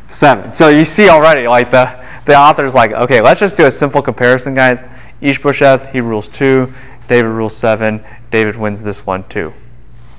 Seven. 0.09 0.51
So 0.51 0.67
you 0.67 0.83
see 0.83 1.07
already, 1.07 1.47
like 1.47 1.71
the, 1.71 1.85
the 2.25 2.37
author's 2.37 2.73
like, 2.73 2.91
okay, 2.91 3.21
let's 3.21 3.39
just 3.39 3.55
do 3.55 3.67
a 3.67 3.71
simple 3.71 4.01
comparison, 4.01 4.53
guys. 4.53 4.83
Ishbosheth, 5.21 5.93
he 5.93 6.01
rules 6.01 6.27
two. 6.27 6.73
David 7.07 7.29
rules 7.29 7.55
seven. 7.55 8.03
David 8.31 8.57
wins 8.57 8.81
this 8.81 9.05
one 9.05 9.25
too. 9.29 9.53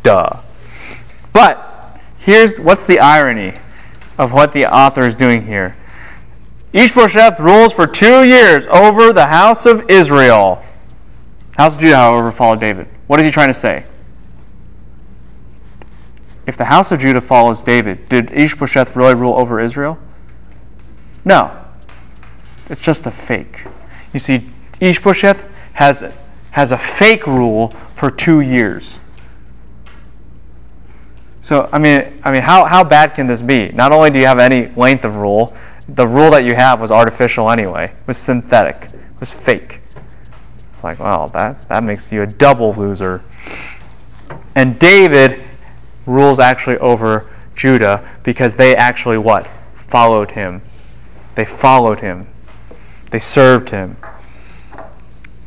Duh. 0.05 0.31
But 1.35 2.01
here's 2.17 2.59
what's 2.59 2.87
the 2.87 2.99
irony 2.99 3.53
of 4.17 4.33
what 4.33 4.55
the 4.55 4.65
author 4.75 5.03
is 5.03 5.17
doing 5.17 5.45
here. 5.45 5.77
Ishbosheth 6.73 7.39
rules 7.39 7.75
for 7.75 7.87
two 7.87 8.25
years 8.25 8.67
over 8.69 9.13
the 9.13 9.27
house 9.27 9.67
of 9.67 9.91
Israel. 9.91 10.65
House 11.59 11.75
of 11.75 11.81
Judah, 11.81 11.97
however, 11.97 12.33
followed 12.33 12.61
David. 12.61 12.89
What 13.07 13.21
is 13.21 13.27
he 13.27 13.31
trying 13.31 13.49
to 13.49 13.55
say? 13.55 13.85
If 16.47 16.57
the 16.57 16.65
house 16.65 16.93
of 16.93 17.01
Judah 17.01 17.21
follows 17.21 17.61
David, 17.61 18.09
did 18.09 18.33
Ishbosheth 18.33 18.95
really 18.95 19.15
rule 19.15 19.39
over 19.39 19.61
Israel? 19.61 19.99
No. 21.25 21.51
It's 22.69 22.81
just 22.81 23.07
a 23.07 23.11
fake. 23.11 23.63
You 24.13 24.21
see, 24.21 24.49
Ishbosheth 24.81 25.43
has, 25.73 26.13
has 26.53 26.73
a 26.73 26.79
fake 26.79 27.27
rule 27.27 27.75
for 27.97 28.11
two 28.11 28.41
years. 28.41 28.99
So 31.43 31.69
I 31.73 31.79
mean, 31.79 32.21
I 32.25 32.33
mean, 32.33 32.43
how, 32.43 32.65
how 32.65 32.83
bad 32.83 33.15
can 33.15 33.27
this 33.27 33.41
be? 33.41 33.69
Not 33.69 33.93
only 33.93 34.11
do 34.11 34.19
you 34.19 34.27
have 34.27 34.41
any 34.41 34.69
length 34.75 35.05
of 35.05 35.17
rule, 35.17 35.55
the 35.89 36.07
rule 36.07 36.31
that 36.33 36.45
you 36.45 36.55
have 36.55 36.81
was 36.81 36.91
artificial 36.91 37.51
anyway. 37.51 37.85
It 37.85 38.07
was 38.07 38.19
synthetic. 38.19 38.91
It 38.93 39.21
was 39.21 39.31
fake. 39.31 39.81
It's 40.73 40.83
like, 40.83 40.99
well, 40.99 41.29
that, 41.29 41.69
that 41.69 41.85
makes 41.85 42.11
you 42.11 42.23
a 42.23 42.27
double 42.27 42.73
loser. 42.75 43.23
And 44.57 44.79
David 44.79 45.46
rules 46.07 46.39
actually 46.39 46.79
over 46.79 47.29
Judah 47.55 48.09
because 48.23 48.55
they 48.55 48.75
actually 48.77 49.19
what? 49.19 49.49
Followed 49.89 50.31
him. 50.31 50.63
They 51.35 51.45
followed 51.45 52.01
him. 52.01 52.27
They 53.11 53.19
served 53.19 53.71
him. 53.71 53.97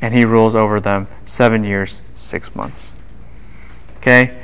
And 0.02 0.14
he 0.14 0.23
rules 0.23 0.56
over 0.56 0.80
them 0.80 1.07
seven 1.26 1.64
years, 1.64 2.02
six 2.15 2.56
months. 2.56 2.94
Okay? 3.98 4.44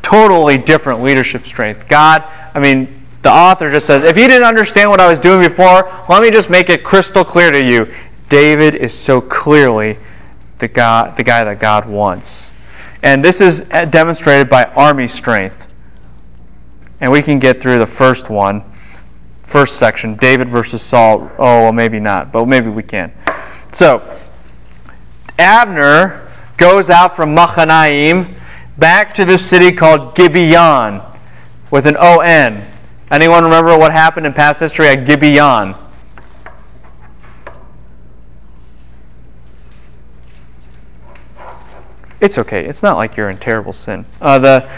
Totally 0.00 0.56
different 0.56 1.02
leadership 1.02 1.46
strength. 1.46 1.88
God, 1.88 2.22
I 2.54 2.60
mean, 2.60 3.02
the 3.22 3.30
author 3.30 3.70
just 3.70 3.86
says, 3.86 4.02
if 4.02 4.16
you 4.16 4.26
didn't 4.26 4.46
understand 4.46 4.90
what 4.90 5.00
I 5.00 5.08
was 5.08 5.20
doing 5.20 5.46
before, 5.46 6.04
let 6.08 6.22
me 6.22 6.30
just 6.30 6.50
make 6.50 6.70
it 6.70 6.82
crystal 6.82 7.24
clear 7.24 7.50
to 7.50 7.64
you. 7.64 7.92
David 8.28 8.74
is 8.74 8.98
so 8.98 9.20
clearly 9.20 9.98
the, 10.58 10.68
God, 10.68 11.16
the 11.16 11.22
guy 11.22 11.44
that 11.44 11.60
God 11.60 11.84
wants. 11.86 12.51
And 13.02 13.24
this 13.24 13.40
is 13.40 13.60
demonstrated 13.90 14.48
by 14.48 14.64
army 14.64 15.08
strength. 15.08 15.66
And 17.00 17.10
we 17.10 17.20
can 17.20 17.38
get 17.38 17.60
through 17.60 17.78
the 17.78 17.86
first 17.86 18.30
one, 18.30 18.62
first 19.42 19.76
section, 19.76 20.14
David 20.16 20.48
versus 20.48 20.80
Saul. 20.82 21.30
Oh, 21.38 21.62
well, 21.62 21.72
maybe 21.72 21.98
not, 21.98 22.30
but 22.30 22.46
maybe 22.46 22.68
we 22.68 22.84
can. 22.84 23.12
So, 23.72 24.18
Abner 25.38 26.32
goes 26.56 26.90
out 26.90 27.16
from 27.16 27.34
Machanaim 27.34 28.36
back 28.78 29.14
to 29.14 29.24
this 29.24 29.44
city 29.44 29.72
called 29.72 30.14
Gibeon 30.14 31.02
with 31.72 31.86
an 31.86 31.96
O-N. 31.98 32.70
Anyone 33.10 33.42
remember 33.42 33.76
what 33.76 33.90
happened 33.92 34.26
in 34.26 34.32
past 34.32 34.60
history 34.60 34.88
at 34.88 35.06
Gibeon? 35.06 35.74
It's 42.22 42.38
okay. 42.38 42.64
It's 42.64 42.84
not 42.84 42.96
like 42.96 43.16
you're 43.16 43.30
in 43.30 43.38
terrible 43.38 43.72
sin. 43.72 44.06
Uh, 44.20 44.38
the 44.38 44.70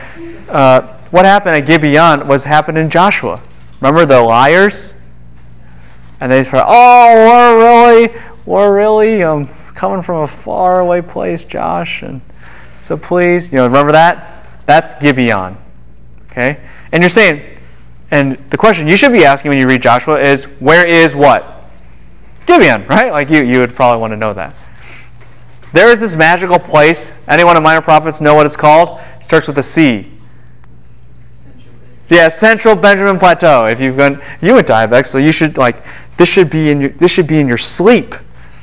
uh, 0.49 0.99
what 1.11 1.27
happened 1.27 1.57
at 1.57 1.67
Gibeon 1.67 2.27
was 2.27 2.43
happened 2.43 2.79
in 2.79 2.89
Joshua. 2.89 3.41
Remember 3.83 4.07
the 4.07 4.21
liars? 4.21 4.95
And 6.21 6.33
they 6.33 6.43
said, 6.43 6.65
"Oh, 6.67 7.29
we're 7.29 7.59
really, 7.59 8.23
we're 8.47 8.75
really 8.75 9.23
um, 9.23 9.49
coming 9.75 10.03
from 10.03 10.23
a 10.23 10.27
far 10.27 10.81
away 10.81 11.03
place, 11.03 11.45
Josh, 11.45 12.03
and 12.03 12.23
so 12.81 12.97
please, 12.97 13.53
you 13.53 13.59
know, 13.59 13.67
remember 13.67 13.93
that? 13.93 14.47
That's 14.65 14.95
Gibeon. 14.95 15.59
Okay, 16.31 16.59
and 16.93 17.03
you're 17.03 17.11
saying, 17.11 17.59
and 18.11 18.39
the 18.49 18.57
question 18.57 18.89
you 18.89 18.97
should 18.97 19.13
be 19.13 19.27
asking 19.27 19.51
when 19.51 19.59
you 19.59 19.69
read 19.69 19.83
Joshua 19.83 20.19
is, 20.19 20.45
where 20.61 20.87
is 20.87 21.15
what? 21.15 21.71
Gibeon, 22.47 22.87
right? 22.87 23.13
Like 23.13 23.29
you, 23.29 23.45
you 23.45 23.59
would 23.59 23.75
probably 23.75 24.01
want 24.01 24.13
to 24.13 24.17
know 24.17 24.33
that. 24.33 24.55
There 25.75 25.91
is 25.91 25.99
this 25.99 26.15
magical 26.15 26.61
place. 26.61 27.11
Anyone 27.27 27.57
in 27.57 27.63
Minor 27.65 27.81
Prophets 27.81 28.21
know 28.21 28.37
what 28.37 28.47
it's 28.47 28.55
called? 28.55 29.01
It 29.19 29.25
starts 29.25 29.49
with 29.49 29.59
a 29.59 29.63
C. 29.63 30.09
Yeah, 32.09 32.29
Central 32.29 32.77
Benjamin 32.77 33.19
Plateau. 33.19 33.65
If 33.67 33.81
you've 33.81 33.97
gone, 33.97 34.23
you 34.41 34.55
went 34.55 34.69
to 34.69 34.73
IBEX, 34.73 35.07
so 35.07 35.19
you 35.19 35.33
should 35.33 35.59
like 35.59 35.85
this 36.17 36.29
should 36.29 36.49
be 36.49 36.71
in 36.71 36.81
your 36.81 36.91
this 36.91 37.11
should 37.11 37.27
be 37.27 37.41
in 37.41 37.49
your 37.49 37.59
sleep, 37.59 38.15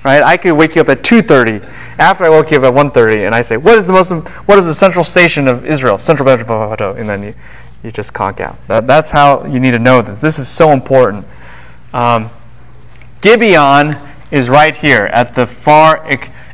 right? 0.05 0.23
I 0.23 0.38
could 0.38 0.53
wake 0.53 0.75
you 0.75 0.81
up 0.81 0.88
at 0.88 1.03
2:30 1.03 1.67
after 1.99 2.23
I 2.23 2.29
woke 2.29 2.49
you 2.49 2.57
up 2.57 2.63
at 2.63 2.73
1:30, 2.73 3.25
and 3.25 3.35
I 3.35 3.41
say, 3.41 3.57
"What 3.57 3.77
is 3.77 3.88
the 3.88 3.93
most 3.93 4.11
what 4.45 4.57
is 4.57 4.63
the 4.63 4.73
central 4.73 5.03
station 5.03 5.49
of 5.49 5.65
Israel? 5.65 5.99
Central 5.99 6.25
Benjamin 6.25 6.45
Plateau," 6.45 6.93
and 6.93 7.09
then 7.09 7.23
you 7.23 7.33
you 7.83 7.91
just 7.91 8.13
conk 8.13 8.39
out. 8.39 8.55
That, 8.69 8.88
that's 8.88 9.11
how 9.11 9.43
you 9.43 9.59
need 9.59 9.71
to 9.71 9.79
know 9.79 10.01
this. 10.01 10.21
This 10.21 10.39
is 10.39 10.47
so 10.47 10.71
important. 10.71 11.25
Um, 11.93 12.29
Gibeon 13.19 13.99
is 14.29 14.49
right 14.49 14.77
here 14.77 15.09
at 15.11 15.33
the 15.33 15.45
far 15.45 16.07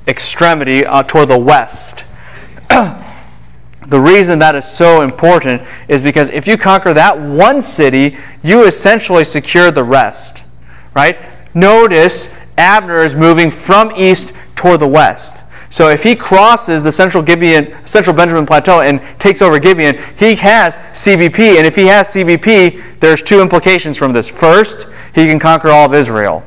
extremity 0.07 0.85
uh, 0.85 1.03
toward 1.03 1.29
the 1.29 1.37
west. 1.37 2.03
the 2.69 3.99
reason 3.99 4.39
that 4.39 4.55
is 4.55 4.65
so 4.65 5.01
important 5.01 5.61
is 5.87 6.01
because 6.01 6.29
if 6.29 6.47
you 6.47 6.57
conquer 6.57 6.93
that 6.93 7.19
one 7.19 7.61
city, 7.61 8.17
you 8.43 8.65
essentially 8.65 9.23
secure 9.23 9.71
the 9.71 9.83
rest. 9.83 10.43
Right? 10.95 11.17
Notice 11.53 12.29
Abner 12.57 13.03
is 13.03 13.13
moving 13.13 13.51
from 13.51 13.91
east 13.95 14.33
toward 14.55 14.79
the 14.79 14.87
west. 14.87 15.35
So 15.69 15.89
if 15.89 16.01
he 16.01 16.15
crosses 16.15 16.81
the 16.81 16.91
central 16.91 17.21
Gibeon, 17.21 17.75
central 17.85 18.15
Benjamin 18.15 18.45
Plateau 18.45 18.81
and 18.81 19.01
takes 19.19 19.41
over 19.41 19.59
Gibeon, 19.59 20.01
he 20.17 20.35
has 20.35 20.75
CBP. 20.93 21.57
And 21.57 21.67
if 21.67 21.75
he 21.75 21.85
has 21.87 22.07
CBP, 22.07 22.99
there's 22.99 23.21
two 23.21 23.41
implications 23.41 23.97
from 23.97 24.13
this. 24.13 24.27
First, 24.27 24.87
he 25.13 25.27
can 25.27 25.39
conquer 25.39 25.69
all 25.69 25.85
of 25.85 25.93
Israel. 25.93 26.43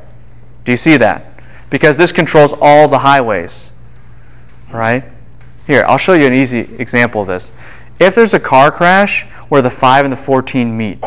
Do 0.64 0.72
you 0.72 0.78
see 0.78 0.96
that? 0.96 1.29
Because 1.70 1.96
this 1.96 2.12
controls 2.12 2.52
all 2.60 2.88
the 2.88 2.98
highways. 2.98 3.70
Right? 4.72 5.04
Here, 5.66 5.84
I'll 5.86 5.98
show 5.98 6.14
you 6.14 6.26
an 6.26 6.34
easy 6.34 6.58
example 6.58 7.22
of 7.22 7.28
this. 7.28 7.52
If 7.98 8.14
there's 8.14 8.34
a 8.34 8.40
car 8.40 8.72
crash 8.72 9.24
where 9.48 9.62
the 9.62 9.70
5 9.70 10.04
and 10.04 10.12
the 10.12 10.16
14 10.16 10.76
meet, 10.76 10.98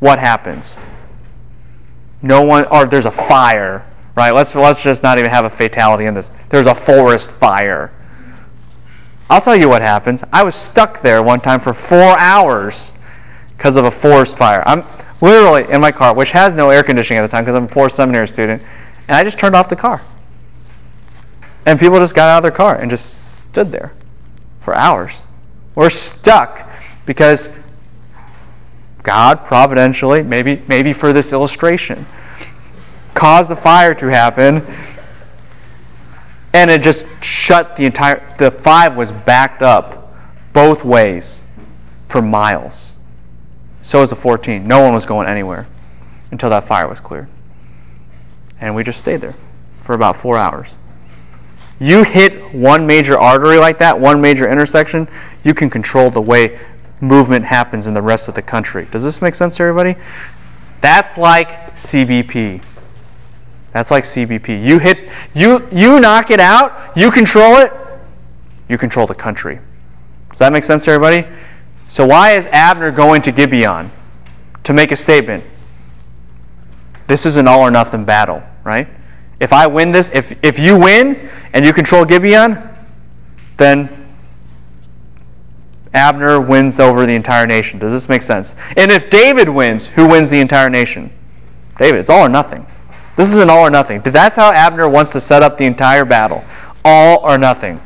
what 0.00 0.18
happens? 0.18 0.76
No 2.22 2.42
one, 2.42 2.66
or 2.66 2.86
there's 2.86 3.04
a 3.04 3.10
fire, 3.10 3.86
right? 4.16 4.34
Let's, 4.34 4.54
let's 4.54 4.82
just 4.82 5.02
not 5.02 5.18
even 5.18 5.30
have 5.30 5.44
a 5.44 5.50
fatality 5.50 6.06
in 6.06 6.14
this. 6.14 6.30
There's 6.50 6.66
a 6.66 6.74
forest 6.74 7.30
fire. 7.32 7.92
I'll 9.30 9.40
tell 9.40 9.56
you 9.56 9.68
what 9.68 9.80
happens. 9.80 10.22
I 10.32 10.42
was 10.42 10.54
stuck 10.54 11.02
there 11.02 11.22
one 11.22 11.40
time 11.40 11.60
for 11.60 11.72
four 11.72 12.18
hours 12.18 12.92
because 13.56 13.76
of 13.76 13.84
a 13.84 13.90
forest 13.90 14.36
fire. 14.36 14.62
I'm 14.66 14.84
literally 15.20 15.72
in 15.72 15.80
my 15.80 15.92
car, 15.92 16.14
which 16.14 16.32
has 16.32 16.54
no 16.54 16.70
air 16.70 16.82
conditioning 16.82 17.18
at 17.18 17.22
the 17.22 17.28
time 17.28 17.44
because 17.44 17.56
I'm 17.56 17.64
a 17.64 17.68
poor 17.68 17.88
seminary 17.88 18.28
student, 18.28 18.62
and 19.12 19.18
I 19.18 19.24
just 19.24 19.38
turned 19.38 19.54
off 19.54 19.68
the 19.68 19.76
car. 19.76 20.00
And 21.66 21.78
people 21.78 21.98
just 21.98 22.14
got 22.14 22.30
out 22.30 22.38
of 22.38 22.44
their 22.44 22.56
car 22.56 22.76
and 22.76 22.90
just 22.90 23.42
stood 23.42 23.70
there 23.70 23.92
for 24.62 24.74
hours. 24.74 25.12
We're 25.74 25.90
stuck 25.90 26.66
because 27.04 27.50
God 29.02 29.44
providentially, 29.44 30.22
maybe 30.22 30.62
maybe 30.66 30.94
for 30.94 31.12
this 31.12 31.30
illustration, 31.30 32.06
caused 33.12 33.50
the 33.50 33.56
fire 33.56 33.94
to 33.96 34.06
happen 34.06 34.64
and 36.54 36.70
it 36.70 36.82
just 36.82 37.06
shut 37.20 37.76
the 37.76 37.84
entire 37.84 38.34
the 38.38 38.50
5 38.50 38.96
was 38.96 39.12
backed 39.12 39.60
up 39.60 40.16
both 40.54 40.86
ways 40.86 41.44
for 42.08 42.22
miles. 42.22 42.92
So 43.82 44.00
was 44.00 44.08
the 44.08 44.16
14. 44.16 44.66
No 44.66 44.80
one 44.80 44.94
was 44.94 45.04
going 45.04 45.28
anywhere 45.28 45.66
until 46.30 46.48
that 46.48 46.66
fire 46.66 46.88
was 46.88 46.98
cleared. 46.98 47.28
And 48.62 48.74
we 48.74 48.82
just 48.82 49.00
stayed 49.00 49.20
there 49.20 49.34
for 49.82 49.94
about 49.94 50.16
4 50.16 50.38
hours 50.38 50.76
you 51.82 52.04
hit 52.04 52.54
one 52.54 52.86
major 52.86 53.18
artery 53.18 53.58
like 53.58 53.80
that, 53.80 53.98
one 53.98 54.20
major 54.20 54.48
intersection, 54.48 55.08
you 55.42 55.52
can 55.52 55.68
control 55.68 56.10
the 56.12 56.20
way 56.20 56.60
movement 57.00 57.44
happens 57.44 57.88
in 57.88 57.94
the 57.94 58.00
rest 58.00 58.28
of 58.28 58.36
the 58.36 58.42
country. 58.42 58.86
Does 58.92 59.02
this 59.02 59.20
make 59.20 59.34
sense 59.34 59.56
to 59.56 59.64
everybody? 59.64 59.98
That's 60.80 61.18
like 61.18 61.74
CBP. 61.74 62.62
That's 63.72 63.90
like 63.90 64.04
CBP. 64.04 64.64
You 64.64 64.78
hit 64.78 65.10
you 65.34 65.68
you 65.72 65.98
knock 65.98 66.30
it 66.30 66.38
out, 66.38 66.96
you 66.96 67.10
control 67.10 67.56
it, 67.56 67.72
you 68.68 68.78
control 68.78 69.08
the 69.08 69.14
country. 69.14 69.58
Does 70.30 70.38
that 70.38 70.52
make 70.52 70.62
sense 70.62 70.84
to 70.84 70.92
everybody? 70.92 71.26
So 71.88 72.06
why 72.06 72.36
is 72.36 72.46
Abner 72.46 72.92
going 72.92 73.22
to 73.22 73.32
Gibeon? 73.32 73.90
To 74.62 74.72
make 74.72 74.92
a 74.92 74.96
statement. 74.96 75.42
This 77.06 77.26
is 77.26 77.36
an 77.36 77.48
all 77.48 77.60
or 77.60 77.70
nothing 77.70 78.04
battle, 78.04 78.42
right? 78.64 78.88
If 79.40 79.52
I 79.52 79.66
win 79.66 79.92
this, 79.92 80.08
if, 80.14 80.32
if 80.42 80.58
you 80.58 80.78
win 80.78 81.30
and 81.52 81.64
you 81.64 81.72
control 81.72 82.04
Gibeon, 82.04 82.68
then 83.56 84.02
Abner 85.94 86.40
wins 86.40 86.80
over 86.80 87.04
the 87.06 87.14
entire 87.14 87.46
nation. 87.46 87.78
Does 87.78 87.92
this 87.92 88.08
make 88.08 88.22
sense? 88.22 88.54
And 88.76 88.90
if 88.90 89.10
David 89.10 89.48
wins, 89.48 89.86
who 89.86 90.06
wins 90.06 90.30
the 90.30 90.40
entire 90.40 90.70
nation? 90.70 91.12
David. 91.78 92.00
It's 92.00 92.10
all 92.10 92.24
or 92.24 92.28
nothing. 92.28 92.66
This 93.16 93.28
is 93.28 93.36
an 93.36 93.50
all 93.50 93.66
or 93.66 93.70
nothing. 93.70 94.00
But 94.00 94.12
That's 94.12 94.36
how 94.36 94.52
Abner 94.52 94.88
wants 94.88 95.12
to 95.12 95.20
set 95.20 95.42
up 95.42 95.58
the 95.58 95.64
entire 95.64 96.04
battle. 96.04 96.44
All 96.84 97.18
or 97.28 97.36
nothing. 97.36 97.80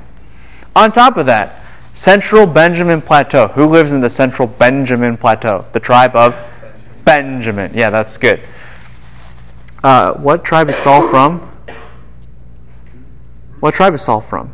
On 0.75 0.93
top 0.93 1.17
of 1.17 1.27
that, 1.27 1.63
Central 1.95 2.47
Benjamin 2.47 3.01
Plateau. 3.01 3.49
Who 3.49 3.67
lives 3.67 3.93
in 3.93 4.01
the 4.01 4.11
Central 4.11 4.47
Benjamin 4.47 5.17
Plateau? 5.17 5.65
The 5.73 5.81
tribe 5.81 6.15
of 6.15 6.37
Benjamin. 7.05 7.73
Yeah, 7.75 7.91
that's 7.91 8.19
good. 8.19 8.41
Uh, 9.87 10.13
what 10.15 10.45
tribe 10.45 10.69
is 10.69 10.75
Saul 10.75 11.09
from? 11.11 11.39
What 13.61 13.73
tribe 13.73 13.95
is 13.95 14.03
Saul 14.03 14.21
from? 14.21 14.53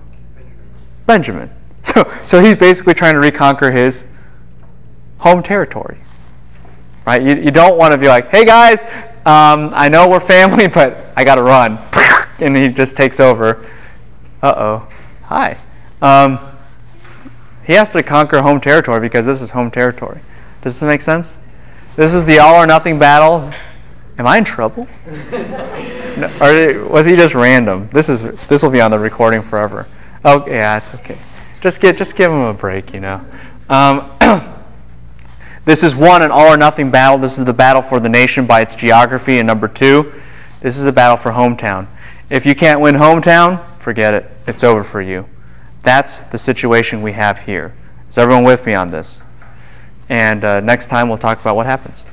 Benjamin. 1.06 1.50
So, 1.84 2.10
so 2.24 2.40
he's 2.40 2.54
basically 2.54 2.94
trying 2.94 3.14
to 3.14 3.20
reconquer 3.20 3.72
his 3.72 4.04
home 5.18 5.42
territory. 5.42 5.98
Right? 7.04 7.20
You, 7.20 7.34
you 7.34 7.50
don't 7.50 7.76
want 7.76 7.90
to 7.90 7.98
be 7.98 8.06
like, 8.06 8.30
hey 8.30 8.44
guys, 8.44 8.80
um, 9.26 9.72
I 9.74 9.88
know 9.88 10.08
we're 10.08 10.20
family, 10.20 10.68
but 10.78 11.12
I 11.16 11.24
got 11.24 11.36
to 11.36 11.42
run. 11.42 11.78
And 12.38 12.56
he 12.56 12.68
just 12.68 12.96
takes 12.96 13.20
over. 13.20 13.68
Uh 14.42 14.54
oh. 14.56 14.88
Hi. 15.24 15.58
Um, 16.00 16.38
he 17.64 17.72
has 17.74 17.92
to 17.92 18.02
conquer 18.02 18.42
home 18.42 18.60
territory 18.60 19.00
because 19.00 19.26
this 19.26 19.40
is 19.40 19.50
home 19.50 19.70
territory. 19.70 20.20
Does 20.62 20.78
this 20.78 20.86
make 20.86 21.00
sense? 21.00 21.36
This 21.96 22.14
is 22.14 22.24
the 22.24 22.38
all 22.38 22.56
or 22.56 22.66
nothing 22.66 22.98
battle 22.98 23.52
Am 24.18 24.26
I 24.26 24.38
in 24.38 24.44
trouble? 24.44 24.86
no, 25.06 26.30
or 26.40 26.88
was 26.88 27.06
he 27.06 27.16
just 27.16 27.34
random? 27.34 27.88
This 27.92 28.08
is 28.08 28.20
this 28.48 28.62
will 28.62 28.70
be 28.70 28.80
on 28.80 28.90
the 28.90 28.98
recording 28.98 29.42
forever. 29.42 29.86
Oh 30.24 30.46
yeah, 30.46 30.76
it's 30.76 30.94
okay. 30.94 31.18
Just 31.60 31.80
get 31.80 31.96
just 31.96 32.14
give 32.14 32.30
him 32.30 32.40
a 32.40 32.54
break, 32.54 32.92
you 32.92 33.00
know. 33.00 33.24
Um, 33.68 34.12
this 35.64 35.82
is 35.82 35.94
one 35.94 36.22
an 36.22 36.30
all 36.30 36.52
or 36.52 36.56
nothing 36.56 36.90
battle. 36.90 37.18
This 37.18 37.38
is 37.38 37.44
the 37.44 37.52
battle 37.52 37.82
for 37.82 38.00
the 38.00 38.08
nation 38.08 38.46
by 38.46 38.60
its 38.60 38.74
geography. 38.74 39.38
And 39.38 39.46
number 39.46 39.68
two, 39.68 40.12
this 40.60 40.76
is 40.76 40.84
the 40.84 40.92
battle 40.92 41.16
for 41.16 41.32
hometown. 41.32 41.86
If 42.28 42.44
you 42.44 42.54
can't 42.54 42.80
win 42.80 42.94
hometown, 42.94 43.64
forget 43.78 44.12
it. 44.14 44.30
It's 44.46 44.62
over 44.62 44.84
for 44.84 45.00
you. 45.00 45.26
That's 45.82 46.18
the 46.30 46.38
situation 46.38 47.02
we 47.02 47.12
have 47.12 47.40
here. 47.40 47.74
Is 48.10 48.18
everyone 48.18 48.44
with 48.44 48.66
me 48.66 48.74
on 48.74 48.90
this? 48.90 49.22
And 50.08 50.44
uh, 50.44 50.60
next 50.60 50.88
time 50.88 51.08
we'll 51.08 51.18
talk 51.18 51.40
about 51.40 51.56
what 51.56 51.66
happens. 51.66 52.04